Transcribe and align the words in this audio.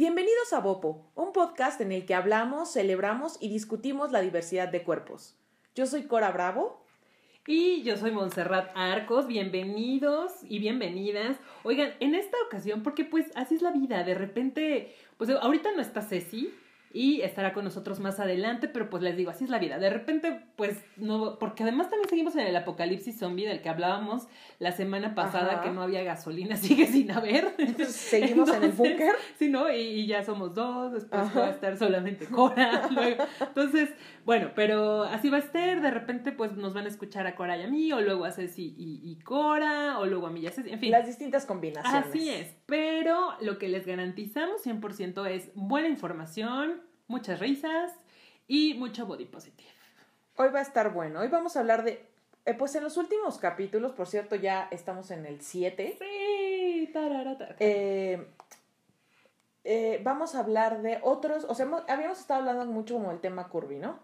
Bienvenidos 0.00 0.54
a 0.54 0.60
Bopo, 0.60 1.12
un 1.14 1.34
podcast 1.34 1.78
en 1.82 1.92
el 1.92 2.06
que 2.06 2.14
hablamos, 2.14 2.72
celebramos 2.72 3.36
y 3.38 3.50
discutimos 3.50 4.12
la 4.12 4.22
diversidad 4.22 4.68
de 4.68 4.82
cuerpos. 4.82 5.36
Yo 5.74 5.84
soy 5.84 6.04
Cora 6.04 6.30
Bravo. 6.30 6.82
Y 7.46 7.82
yo 7.82 7.98
soy 7.98 8.10
Montserrat 8.10 8.70
Arcos, 8.74 9.26
bienvenidos 9.26 10.32
y 10.48 10.58
bienvenidas. 10.58 11.36
Oigan, 11.64 11.92
en 12.00 12.14
esta 12.14 12.38
ocasión, 12.46 12.82
porque 12.82 13.04
pues 13.04 13.26
así 13.34 13.56
es 13.56 13.60
la 13.60 13.72
vida, 13.72 14.02
de 14.02 14.14
repente, 14.14 14.96
pues 15.18 15.28
ahorita 15.28 15.72
no 15.72 15.82
está 15.82 16.00
Ceci, 16.00 16.54
y 16.92 17.20
estará 17.20 17.52
con 17.52 17.64
nosotros 17.64 18.00
más 18.00 18.18
adelante, 18.18 18.66
pero 18.66 18.90
pues 18.90 19.02
les 19.02 19.16
digo, 19.16 19.30
así 19.30 19.44
es 19.44 19.50
la 19.50 19.60
vida. 19.60 19.78
De 19.78 19.90
repente, 19.90 20.42
pues 20.56 20.82
no, 20.96 21.38
porque 21.38 21.62
además 21.62 21.88
también 21.88 22.08
seguimos 22.08 22.34
en 22.34 22.46
el 22.46 22.56
apocalipsis 22.56 23.16
zombie 23.16 23.46
del 23.46 23.62
que 23.62 23.68
hablábamos 23.68 24.26
la 24.58 24.72
semana 24.72 25.14
pasada, 25.14 25.62
que 25.62 25.70
no 25.70 25.82
había 25.82 26.02
gasolina, 26.02 26.56
sigue 26.56 26.86
sin 26.86 27.12
haber. 27.12 27.54
Entonces, 27.58 27.94
seguimos 27.94 28.52
en 28.52 28.64
el 28.64 28.72
búnker. 28.72 29.14
Sí, 29.38 29.48
¿no? 29.48 29.72
Y, 29.72 30.06
ya 30.06 30.24
somos 30.24 30.54
dos, 30.54 30.92
después 30.92 31.36
va 31.36 31.46
a 31.46 31.50
estar 31.50 31.76
solamente 31.76 32.26
Cora. 32.26 32.88
luego. 32.90 33.24
Entonces, 33.38 33.90
bueno, 34.24 34.50
pero 34.56 35.04
así 35.04 35.30
va 35.30 35.36
a 35.36 35.40
estar, 35.40 35.80
de 35.80 35.90
repente 35.90 36.32
pues 36.32 36.56
nos 36.56 36.74
van 36.74 36.86
a 36.86 36.88
escuchar 36.88 37.26
a 37.28 37.36
Cora 37.36 37.56
y 37.56 37.62
a 37.62 37.68
mí, 37.68 37.92
o 37.92 38.00
luego 38.00 38.24
a 38.24 38.32
Ceci 38.32 38.74
y, 38.76 39.00
y 39.04 39.16
Cora, 39.22 40.00
o 40.00 40.06
luego 40.06 40.26
a 40.26 40.30
mí 40.30 40.40
y 40.40 40.48
a 40.48 40.50
Ceci, 40.50 40.70
en 40.70 40.80
fin. 40.80 40.90
Las 40.90 41.06
distintas 41.06 41.46
combinaciones. 41.46 42.08
Así 42.08 42.28
es, 42.30 42.56
pero 42.66 43.34
lo 43.40 43.58
que 43.58 43.68
les 43.68 43.86
garantizamos 43.86 44.66
100% 44.66 45.28
es 45.28 45.52
buena 45.54 45.88
información, 45.88 46.79
muchas 47.10 47.40
risas 47.40 47.92
y 48.46 48.74
mucho 48.74 49.04
body 49.04 49.26
positive. 49.26 49.68
Hoy 50.36 50.48
va 50.48 50.60
a 50.60 50.62
estar 50.62 50.92
bueno. 50.92 51.20
Hoy 51.20 51.28
vamos 51.28 51.56
a 51.56 51.60
hablar 51.60 51.84
de. 51.84 52.06
Eh, 52.46 52.54
pues 52.54 52.74
en 52.76 52.84
los 52.84 52.96
últimos 52.96 53.36
capítulos, 53.38 53.92
por 53.92 54.06
cierto, 54.06 54.36
ya 54.36 54.68
estamos 54.70 55.10
en 55.10 55.26
el 55.26 55.42
7. 55.42 55.96
Sí, 55.98 56.92
eh, 57.58 58.26
eh, 59.64 60.00
vamos 60.02 60.34
a 60.34 60.38
hablar 60.38 60.80
de 60.80 61.00
otros. 61.02 61.44
O 61.44 61.54
sea, 61.54 61.68
habíamos 61.88 62.20
estado 62.20 62.40
hablando 62.40 62.64
mucho 62.72 62.94
como 62.94 63.10
el 63.10 63.20
tema 63.20 63.48
curvy, 63.48 63.76
¿no? 63.76 63.98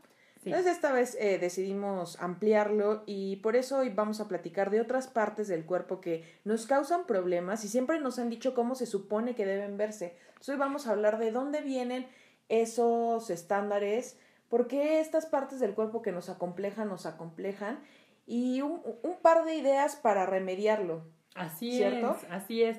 Entonces 0.45 0.75
esta 0.75 0.93
vez 0.93 1.19
decidimos 1.19 2.23
ampliarlo 2.23 3.03
y 3.05 3.37
por 3.37 3.57
eso 3.57 3.79
hoy 3.79 3.89
vamos 3.89 4.21
a 4.21 4.29
platicar 4.29 4.71
de 4.71 4.81
otras 4.81 5.09
partes 5.09 5.49
del 5.49 5.65
cuerpo 5.65 6.01
que 6.01 6.23
nos 6.45 6.67
causan 6.67 7.05
problemas 7.05 7.65
y 7.65 7.69
siempre 7.69 7.99
nos 7.99 8.21
han 8.21 8.31
dicho 8.31 8.55
cómo 8.55 8.77
se 8.77 8.87
supone 8.87 9.35
que 9.35 9.45
deben 9.45 9.77
verse. 9.77 10.17
Entonces 10.29 10.51
hoy 10.51 10.57
vamos 10.57 10.87
a 10.87 10.93
hablar 10.93 11.19
de 11.19 11.33
dónde 11.33 11.63
vienen 11.63 12.07
esos 12.49 13.31
estándares, 13.31 14.19
por 14.49 14.69
qué 14.69 15.01
estas 15.01 15.27
partes 15.27 15.61
del 15.61 15.75
cuerpo 15.75 16.03
que 16.03 16.13
nos 16.13 16.29
acomplejan 16.29 16.89
nos 16.89 17.07
acomplejan 17.07 17.81
y 18.27 18.61
un, 18.61 18.83
par 19.23 19.45
de 19.45 19.57
ideas 19.57 19.97
para 19.97 20.27
remediarlo. 20.27 21.05
Así 21.35 21.83
es, 21.83 22.05
así 22.31 22.63
es. 22.63 22.79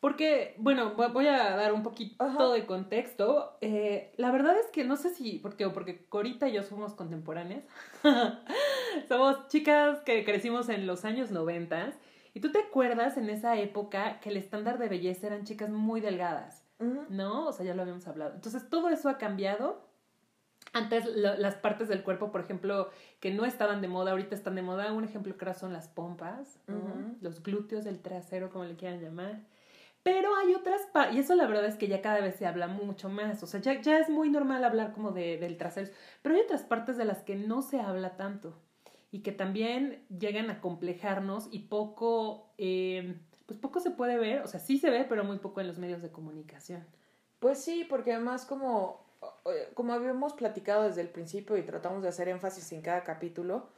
Porque, 0.00 0.54
bueno, 0.58 0.94
voy 0.94 1.26
a 1.26 1.56
dar 1.56 1.72
un 1.72 1.82
poquito 1.82 2.52
de 2.52 2.66
contexto. 2.66 3.56
Eh, 3.60 4.12
la 4.16 4.30
verdad 4.30 4.56
es 4.58 4.66
que 4.66 4.84
no 4.84 4.96
sé 4.96 5.10
si, 5.10 5.38
porque, 5.38 5.68
porque 5.70 6.04
Corita 6.06 6.48
y 6.48 6.52
yo 6.52 6.62
somos 6.62 6.94
contemporáneas. 6.94 7.64
somos 9.08 9.48
chicas 9.48 10.00
que 10.02 10.24
crecimos 10.24 10.68
en 10.68 10.86
los 10.86 11.04
años 11.04 11.30
noventas. 11.30 11.94
Y 12.34 12.40
tú 12.40 12.52
te 12.52 12.58
acuerdas 12.58 13.16
en 13.16 13.30
esa 13.30 13.56
época 13.58 14.20
que 14.20 14.28
el 14.28 14.36
estándar 14.36 14.78
de 14.78 14.88
belleza 14.88 15.28
eran 15.28 15.44
chicas 15.44 15.70
muy 15.70 16.02
delgadas. 16.02 16.65
¿No? 16.78 17.46
O 17.46 17.52
sea, 17.52 17.64
ya 17.64 17.74
lo 17.74 17.82
habíamos 17.82 18.06
hablado. 18.06 18.34
Entonces, 18.34 18.68
todo 18.68 18.88
eso 18.88 19.08
ha 19.08 19.18
cambiado. 19.18 19.84
Antes 20.72 21.06
las 21.06 21.54
partes 21.54 21.88
del 21.88 22.02
cuerpo, 22.02 22.30
por 22.32 22.40
ejemplo, 22.40 22.90
que 23.20 23.32
no 23.32 23.44
estaban 23.46 23.80
de 23.80 23.88
moda, 23.88 24.10
ahorita 24.10 24.34
están 24.34 24.56
de 24.56 24.62
moda. 24.62 24.92
Un 24.92 25.04
ejemplo 25.04 25.36
claro 25.36 25.58
son 25.58 25.72
las 25.72 25.88
pompas, 25.88 26.58
los 27.20 27.42
glúteos, 27.42 27.86
el 27.86 28.00
trasero, 28.00 28.50
como 28.50 28.64
le 28.64 28.76
quieran 28.76 29.00
llamar. 29.00 29.40
Pero 30.02 30.36
hay 30.36 30.54
otras 30.54 30.82
y 31.12 31.18
eso 31.18 31.34
la 31.34 31.46
verdad 31.46 31.64
es 31.64 31.76
que 31.76 31.88
ya 31.88 32.00
cada 32.00 32.20
vez 32.20 32.36
se 32.36 32.46
habla 32.46 32.68
mucho 32.68 33.08
más. 33.08 33.42
O 33.42 33.46
sea, 33.46 33.60
ya, 33.60 33.80
ya 33.80 33.98
es 33.98 34.08
muy 34.08 34.28
normal 34.28 34.64
hablar 34.64 34.92
como 34.92 35.12
de, 35.12 35.38
del 35.38 35.56
trasero. 35.56 35.90
Pero 36.22 36.34
hay 36.34 36.42
otras 36.42 36.62
partes 36.62 36.96
de 36.96 37.04
las 37.04 37.22
que 37.22 37.36
no 37.36 37.62
se 37.62 37.80
habla 37.80 38.16
tanto 38.16 38.54
y 39.10 39.20
que 39.20 39.32
también 39.32 40.04
llegan 40.08 40.50
a 40.50 40.60
complejarnos 40.60 41.48
y 41.50 41.60
poco 41.60 42.52
eh, 42.58 43.16
pues 43.46 43.58
poco 43.58 43.80
se 43.80 43.90
puede 43.90 44.18
ver, 44.18 44.42
o 44.42 44.46
sea, 44.48 44.60
sí 44.60 44.78
se 44.78 44.90
ve, 44.90 45.04
pero 45.08 45.24
muy 45.24 45.38
poco 45.38 45.60
en 45.60 45.68
los 45.68 45.78
medios 45.78 46.02
de 46.02 46.10
comunicación. 46.10 46.84
Pues 47.38 47.62
sí, 47.62 47.86
porque 47.88 48.12
además 48.12 48.44
como, 48.44 49.04
como 49.74 49.92
habíamos 49.92 50.32
platicado 50.32 50.82
desde 50.84 51.00
el 51.00 51.08
principio 51.08 51.56
y 51.56 51.62
tratamos 51.62 52.02
de 52.02 52.08
hacer 52.08 52.28
énfasis 52.28 52.72
en 52.72 52.82
cada 52.82 53.04
capítulo, 53.04 53.68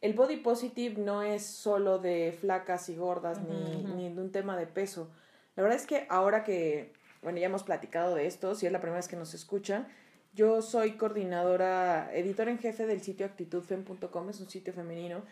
el 0.00 0.12
body 0.12 0.36
positive 0.36 1.00
no 1.00 1.22
es 1.22 1.44
solo 1.46 1.98
de 1.98 2.36
flacas 2.38 2.88
y 2.90 2.96
gordas 2.96 3.40
ni, 3.40 3.84
ni 3.84 4.12
de 4.12 4.20
un 4.20 4.30
tema 4.30 4.56
de 4.56 4.66
peso. 4.66 5.10
La 5.56 5.62
verdad 5.62 5.78
es 5.78 5.86
que 5.86 6.06
ahora 6.10 6.44
que, 6.44 6.92
bueno, 7.22 7.38
ya 7.38 7.46
hemos 7.46 7.62
platicado 7.62 8.14
de 8.14 8.26
esto, 8.26 8.54
si 8.54 8.66
es 8.66 8.72
la 8.72 8.80
primera 8.80 8.98
vez 8.98 9.08
que 9.08 9.16
nos 9.16 9.32
escuchan, 9.32 9.88
yo 10.34 10.62
soy 10.62 10.96
coordinadora, 10.96 12.10
editora 12.12 12.50
en 12.50 12.58
jefe 12.58 12.86
del 12.86 13.00
sitio 13.00 13.24
actitudfem.com, 13.24 14.30
es 14.30 14.40
un 14.40 14.50
sitio 14.50 14.72
femenino. 14.72 15.22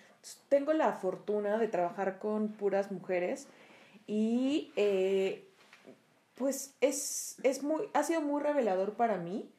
tengo 0.48 0.72
la 0.72 0.92
fortuna 0.92 1.58
de 1.58 1.66
trabajar 1.66 2.20
con 2.20 2.52
puras 2.52 2.92
mujeres 2.92 3.48
y 4.06 4.72
eh, 4.76 5.48
pues 6.34 6.74
es, 6.80 7.36
es 7.42 7.62
muy, 7.62 7.88
ha 7.94 8.02
sido 8.02 8.20
muy 8.20 8.42
revelador 8.42 8.94
para 8.94 9.16
mí 9.16 9.50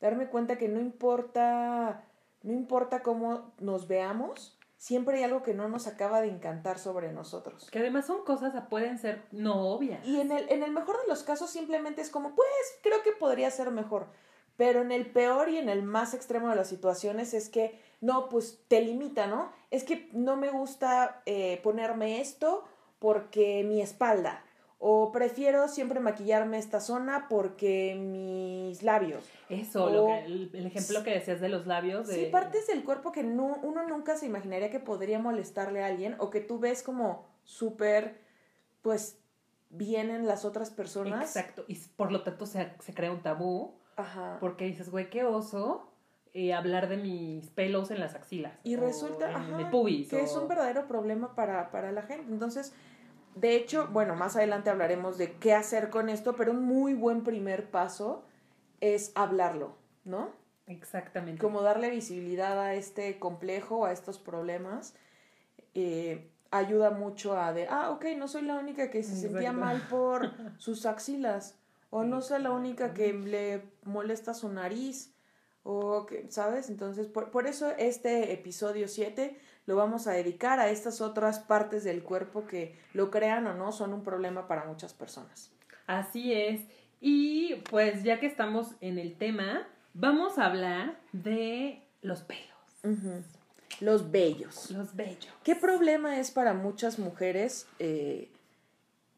darme 0.00 0.26
cuenta 0.26 0.58
que 0.58 0.68
no 0.68 0.80
importa, 0.80 2.04
no 2.42 2.52
importa 2.52 3.02
cómo 3.02 3.52
nos 3.60 3.86
veamos, 3.86 4.58
siempre 4.76 5.18
hay 5.18 5.22
algo 5.22 5.44
que 5.44 5.54
no 5.54 5.68
nos 5.68 5.86
acaba 5.86 6.20
de 6.20 6.28
encantar 6.28 6.80
sobre 6.80 7.12
nosotros. 7.12 7.70
Que 7.70 7.78
además 7.78 8.06
son 8.06 8.24
cosas 8.24 8.52
que 8.52 8.60
pueden 8.62 8.98
ser 8.98 9.22
no 9.30 9.68
obvias. 9.68 10.04
Y 10.04 10.20
en 10.20 10.32
el, 10.32 10.50
en 10.50 10.64
el 10.64 10.72
mejor 10.72 11.00
de 11.00 11.06
los 11.06 11.22
casos 11.22 11.50
simplemente 11.50 12.02
es 12.02 12.10
como, 12.10 12.34
pues 12.34 12.48
creo 12.82 13.00
que 13.04 13.12
podría 13.12 13.48
ser 13.52 13.70
mejor. 13.70 14.08
Pero 14.56 14.82
en 14.82 14.90
el 14.90 15.06
peor 15.06 15.48
y 15.48 15.58
en 15.58 15.68
el 15.68 15.84
más 15.84 16.14
extremo 16.14 16.48
de 16.48 16.56
las 16.56 16.68
situaciones 16.68 17.32
es 17.32 17.48
que, 17.48 17.80
no, 18.00 18.28
pues 18.28 18.58
te 18.66 18.80
limita, 18.80 19.28
¿no? 19.28 19.52
Es 19.70 19.84
que 19.84 20.10
no 20.12 20.36
me 20.36 20.50
gusta 20.50 21.22
eh, 21.26 21.60
ponerme 21.62 22.20
esto 22.20 22.64
porque 23.02 23.64
mi 23.64 23.82
espalda. 23.82 24.44
O 24.78 25.10
prefiero 25.12 25.68
siempre 25.68 25.98
maquillarme 25.98 26.58
esta 26.58 26.80
zona 26.80 27.26
porque 27.28 27.96
mis 27.96 28.82
labios. 28.84 29.24
Eso, 29.48 29.90
lo 29.90 30.06
que, 30.06 30.24
el, 30.24 30.66
ejemplo 30.66 31.02
que 31.02 31.10
decías 31.10 31.40
de 31.40 31.48
los 31.48 31.66
labios. 31.66 32.06
Sí, 32.08 32.28
partes 32.30 32.68
del 32.68 32.84
cuerpo 32.84 33.10
que 33.10 33.24
no, 33.24 33.58
uno 33.62 33.86
nunca 33.88 34.16
se 34.16 34.26
imaginaría 34.26 34.70
que 34.70 34.78
podría 34.78 35.18
molestarle 35.18 35.82
a 35.82 35.86
alguien 35.86 36.14
o 36.18 36.30
que 36.30 36.40
tú 36.40 36.60
ves 36.60 36.84
como 36.84 37.26
súper, 37.42 38.20
pues, 38.82 39.18
bien 39.70 40.10
en 40.10 40.26
las 40.28 40.44
otras 40.44 40.70
personas. 40.70 41.22
Exacto, 41.22 41.64
y 41.66 41.76
por 41.96 42.12
lo 42.12 42.22
tanto 42.22 42.46
se, 42.46 42.72
se 42.78 42.94
crea 42.94 43.10
un 43.10 43.22
tabú. 43.22 43.74
Ajá. 43.96 44.38
Porque 44.40 44.64
dices, 44.64 44.90
güey, 44.90 45.10
qué 45.10 45.24
oso 45.24 45.92
eh, 46.34 46.54
hablar 46.54 46.88
de 46.88 46.96
mis 46.96 47.50
pelos 47.50 47.90
en 47.90 48.00
las 48.00 48.14
axilas. 48.14 48.54
Y 48.64 48.76
resulta 48.76 49.28
que 50.08 50.22
es 50.22 50.34
un 50.34 50.48
verdadero 50.48 50.88
problema 50.88 51.34
para, 51.34 51.70
para 51.70 51.92
la 51.92 52.00
gente. 52.00 52.32
Entonces, 52.32 52.72
de 53.34 53.56
hecho, 53.56 53.88
bueno, 53.88 54.14
más 54.14 54.36
adelante 54.36 54.70
hablaremos 54.70 55.18
de 55.18 55.32
qué 55.34 55.54
hacer 55.54 55.90
con 55.90 56.08
esto, 56.08 56.36
pero 56.36 56.52
un 56.52 56.64
muy 56.64 56.94
buen 56.94 57.24
primer 57.24 57.70
paso 57.70 58.24
es 58.80 59.12
hablarlo, 59.14 59.76
¿no? 60.04 60.30
Exactamente. 60.66 61.40
Como 61.40 61.62
darle 61.62 61.90
visibilidad 61.90 62.60
a 62.60 62.74
este 62.74 63.18
complejo, 63.18 63.86
a 63.86 63.92
estos 63.92 64.18
problemas. 64.18 64.94
Eh, 65.74 66.32
ayuda 66.52 66.90
mucho 66.90 67.38
a 67.38 67.52
de, 67.52 67.66
ah, 67.68 67.90
ok, 67.90 68.04
no 68.16 68.28
soy 68.28 68.42
la 68.42 68.58
única 68.58 68.90
que 68.90 69.02
se 69.02 69.16
sentía 69.16 69.52
mal 69.52 69.80
por 69.88 70.30
sus 70.58 70.86
axilas, 70.86 71.58
o 71.90 72.04
no 72.04 72.20
soy 72.20 72.42
la 72.42 72.52
única 72.52 72.94
que 72.94 73.12
le 73.12 73.64
molesta 73.84 74.34
su 74.34 74.50
nariz, 74.50 75.11
o 75.64 76.06
que, 76.06 76.26
¿sabes? 76.30 76.70
Entonces, 76.70 77.06
por, 77.06 77.30
por 77.30 77.46
eso 77.46 77.70
este 77.78 78.32
episodio 78.32 78.88
7 78.88 79.38
lo 79.66 79.76
vamos 79.76 80.06
a 80.06 80.12
dedicar 80.12 80.58
a 80.58 80.70
estas 80.70 81.00
otras 81.00 81.38
partes 81.38 81.84
del 81.84 82.02
cuerpo 82.02 82.46
que, 82.46 82.76
lo 82.94 83.10
crean 83.10 83.46
o 83.46 83.54
no, 83.54 83.72
son 83.72 83.94
un 83.94 84.02
problema 84.02 84.46
para 84.46 84.64
muchas 84.64 84.92
personas. 84.92 85.50
Así 85.86 86.32
es. 86.32 86.62
Y 87.00 87.56
pues 87.70 88.02
ya 88.02 88.20
que 88.20 88.26
estamos 88.26 88.72
en 88.80 88.98
el 88.98 89.16
tema, 89.16 89.66
vamos 89.94 90.38
a 90.38 90.46
hablar 90.46 90.98
de 91.12 91.82
los 92.00 92.22
pelos. 92.22 92.46
Los 93.80 94.10
bellos. 94.10 94.70
Los 94.70 94.94
bellos. 94.94 95.28
¿Qué 95.42 95.56
problema 95.56 96.18
es 96.18 96.30
para 96.30 96.54
muchas 96.54 96.98
mujeres 96.98 97.66
eh, 97.78 98.30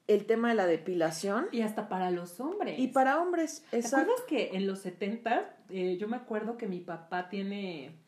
el 0.06 0.26
tema 0.26 0.50
de 0.50 0.54
la 0.54 0.66
depilación? 0.66 1.46
Y 1.52 1.62
hasta 1.62 1.88
para 1.88 2.10
los 2.10 2.40
hombres. 2.40 2.78
Y 2.78 2.88
para 2.88 3.20
hombres, 3.20 3.64
exacto. 3.72 4.12
¿Te 4.26 4.36
que 4.36 4.56
en 4.56 4.66
los 4.66 4.80
70, 4.80 5.56
eh, 5.70 5.96
yo 5.98 6.08
me 6.08 6.16
acuerdo 6.16 6.56
que 6.56 6.66
mi 6.66 6.80
papá 6.80 7.28
tiene 7.28 8.04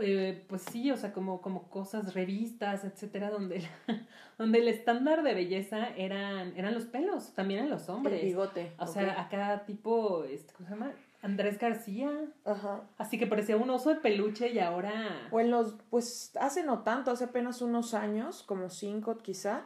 eh, 0.00 0.44
pues 0.48 0.62
sí, 0.62 0.90
o 0.92 0.96
sea, 0.96 1.12
como, 1.12 1.40
como 1.40 1.68
cosas, 1.68 2.14
revistas, 2.14 2.84
etcétera, 2.84 3.30
donde, 3.30 3.62
donde 4.38 4.60
el 4.60 4.68
estándar 4.68 5.24
de 5.24 5.34
belleza 5.34 5.88
eran, 5.96 6.56
eran 6.56 6.74
los 6.74 6.84
pelos, 6.84 7.34
también 7.34 7.64
en 7.64 7.70
los 7.70 7.88
hombres. 7.88 8.20
El 8.20 8.26
bigote. 8.26 8.72
O 8.78 8.86
sea, 8.86 9.20
acá 9.20 9.64
tipo, 9.66 10.24
este, 10.24 10.52
¿cómo 10.54 10.68
se 10.68 10.74
llama? 10.74 10.92
Andrés 11.22 11.58
García. 11.58 12.10
Ajá. 12.44 12.82
Así 12.98 13.16
que 13.18 13.26
parecía 13.28 13.56
un 13.56 13.70
oso 13.70 13.90
de 13.90 13.96
peluche 13.96 14.52
y 14.52 14.58
ahora. 14.58 15.28
O 15.30 15.40
en 15.40 15.50
los, 15.50 15.76
pues 15.88 16.32
hace 16.40 16.64
no 16.64 16.80
tanto, 16.82 17.12
hace 17.12 17.24
apenas 17.24 17.62
unos 17.62 17.94
años, 17.94 18.42
como 18.42 18.68
cinco 18.68 19.16
quizá, 19.18 19.64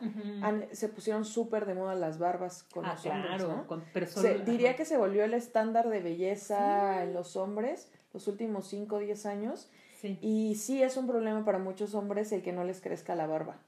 se 0.73 0.88
pusieron 0.88 1.25
súper 1.25 1.64
de 1.64 1.75
moda 1.75 1.94
las 1.94 2.19
barbas 2.19 2.62
con 2.62 2.85
ah, 2.85 2.93
los 2.93 3.06
hombres. 3.06 3.49
¿no? 3.49 3.67
Con, 3.67 3.85
diría 4.44 4.76
que 4.76 4.85
se 4.85 4.99
volvió 4.99 5.25
el 5.25 5.32
estándar 5.32 5.88
de 5.88 6.00
belleza 6.00 7.03
en 7.03 7.14
los 7.14 7.37
hombres 7.37 7.91
los 8.17 8.29
últimos 8.29 8.67
cinco 8.67 8.97
o 8.97 8.99
diez 8.99 9.26
años. 9.26 9.70
Sí. 10.00 10.19
Y 10.23 10.55
sí 10.55 10.82
es 10.82 10.97
un 10.97 11.06
problema 11.06 11.44
para 11.44 11.59
muchos 11.59 11.94
hombres 11.94 12.32
el 12.32 12.43
que 12.43 12.52
no 12.52 12.64
les 12.64 12.81
crezca 12.81 13.14
la 13.14 13.26
barba. 13.26 13.59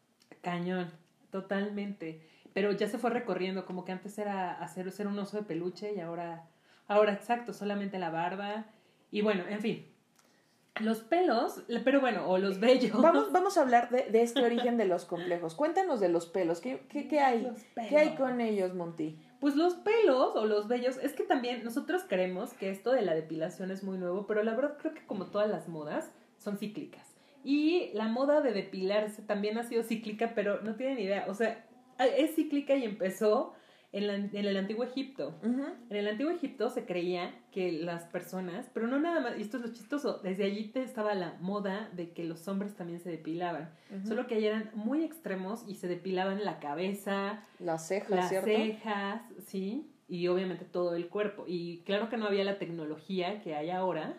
Cañón, 0.41 0.91
totalmente. 1.31 2.27
Pero 2.55 2.73
ya 2.73 2.89
se 2.89 2.97
fue 2.97 3.11
recorriendo, 3.11 3.67
como 3.67 3.85
que 3.85 3.93
antes 3.93 4.17
era 4.19 4.53
hacer 4.53 4.91
ser 4.91 5.07
un 5.07 5.19
oso 5.19 5.37
de 5.37 5.43
peluche 5.43 5.93
y 5.95 6.01
ahora 6.01 6.49
Ahora, 6.89 7.13
exacto, 7.13 7.53
solamente 7.53 7.99
la 7.99 8.11
barba. 8.11 8.65
Y 9.11 9.21
bueno, 9.21 9.45
en 9.49 9.61
fin. 9.61 9.87
Los 10.81 11.01
pelos, 11.01 11.65
pero 11.85 12.01
bueno, 12.01 12.29
o 12.29 12.39
los 12.39 12.61
vellos. 12.61 13.01
Vamos, 13.03 13.33
vamos 13.33 13.59
a 13.59 13.63
hablar 13.63 13.91
de, 13.91 14.11
de 14.11 14.23
este 14.23 14.45
origen 14.45 14.77
de 14.77 14.87
los 14.87 15.05
complejos. 15.05 15.55
Cuéntanos 15.55 16.01
de 16.01 16.09
los 16.09 16.27
pelos. 16.27 16.61
¿Qué, 16.61 16.87
qué, 16.89 17.09
qué 17.09 17.21
hay? 17.21 17.53
¿Qué 17.89 17.97
hay 17.97 18.15
con 18.15 18.41
ellos, 18.41 18.75
Monty? 18.75 19.19
Pues 19.41 19.55
los 19.57 19.75
pelos 19.75 20.35
o 20.35 20.47
los 20.47 20.69
vellos, 20.69 20.97
es 20.99 21.13
que 21.13 21.25
también 21.25 21.63
nosotros 21.65 22.05
creemos 22.09 22.55
que 22.55 22.71
esto 22.71 22.93
de 22.93 23.03
la 23.03 23.15
depilación 23.15 23.71
es 23.71 23.83
muy 23.85 23.99
nuevo, 23.99 24.27
pero 24.27 24.43
la 24.43 24.55
verdad 24.55 24.77
creo 24.79 24.95
que 24.95 25.07
como 25.07 25.27
todas 25.27 25.49
las 25.49 25.69
modas 25.69 26.11
son 26.39 26.59
cíclicas. 26.59 27.15
Y 27.45 27.91
la 27.95 28.09
moda 28.09 28.41
de 28.41 28.53
depilarse 28.53 29.23
también 29.23 29.59
ha 29.59 29.65
sido 29.65 29.83
cíclica, 29.83 30.33
pero 30.35 30.61
no 30.63 30.75
tienen 30.75 30.99
idea. 30.99 31.27
O 31.29 31.35
sea, 31.35 31.65
es 31.99 32.35
cíclica 32.35 32.75
y 32.77 32.85
empezó 32.85 33.55
en, 33.93 34.31
el 34.35 34.57
antiguo 34.57 34.85
Egipto. 34.85 35.35
En 35.43 35.97
el 35.97 36.09
antiguo 36.09 36.31
Egipto 36.31 36.69
se 36.69 36.85
creía 36.85 37.35
que 37.51 37.73
las 37.73 38.05
personas, 38.05 38.71
pero 38.75 38.87
no 38.87 38.99
nada 39.01 39.21
más, 39.21 39.39
y 39.39 39.43
esto 39.43 39.57
es 39.57 39.63
lo 39.63 39.73
chistoso, 39.73 40.21
desde 40.23 40.45
allí 40.45 40.71
estaba 40.75 41.15
la 41.15 41.37
moda 41.41 41.89
de 41.95 42.11
que 42.11 42.25
los 42.25 42.47
hombres 42.49 42.77
también 42.77 43.01
se 43.01 43.11
depilaban, 43.11 43.71
solo 44.07 44.27
que 44.27 44.37
allí 44.37 44.47
eran 44.47 44.71
muy 44.75 45.05
extremos 45.05 45.65
y 45.67 45.77
se 45.77 45.89
depilaban 45.89 46.45
la 46.45 46.59
cabeza, 46.59 47.43
las 47.59 47.89
cejas, 47.89 48.11
las 48.11 48.45
cejas, 48.45 49.23
sí, 49.47 49.91
y 50.07 50.29
obviamente 50.29 50.65
todo 50.65 50.95
el 50.95 51.09
cuerpo. 51.09 51.45
Y 51.47 51.79
claro 51.85 52.09
que 52.09 52.17
no 52.17 52.27
había 52.27 52.45
la 52.45 52.59
tecnología 52.59 53.41
que 53.43 53.55
hay 53.55 53.71
ahora 53.71 54.19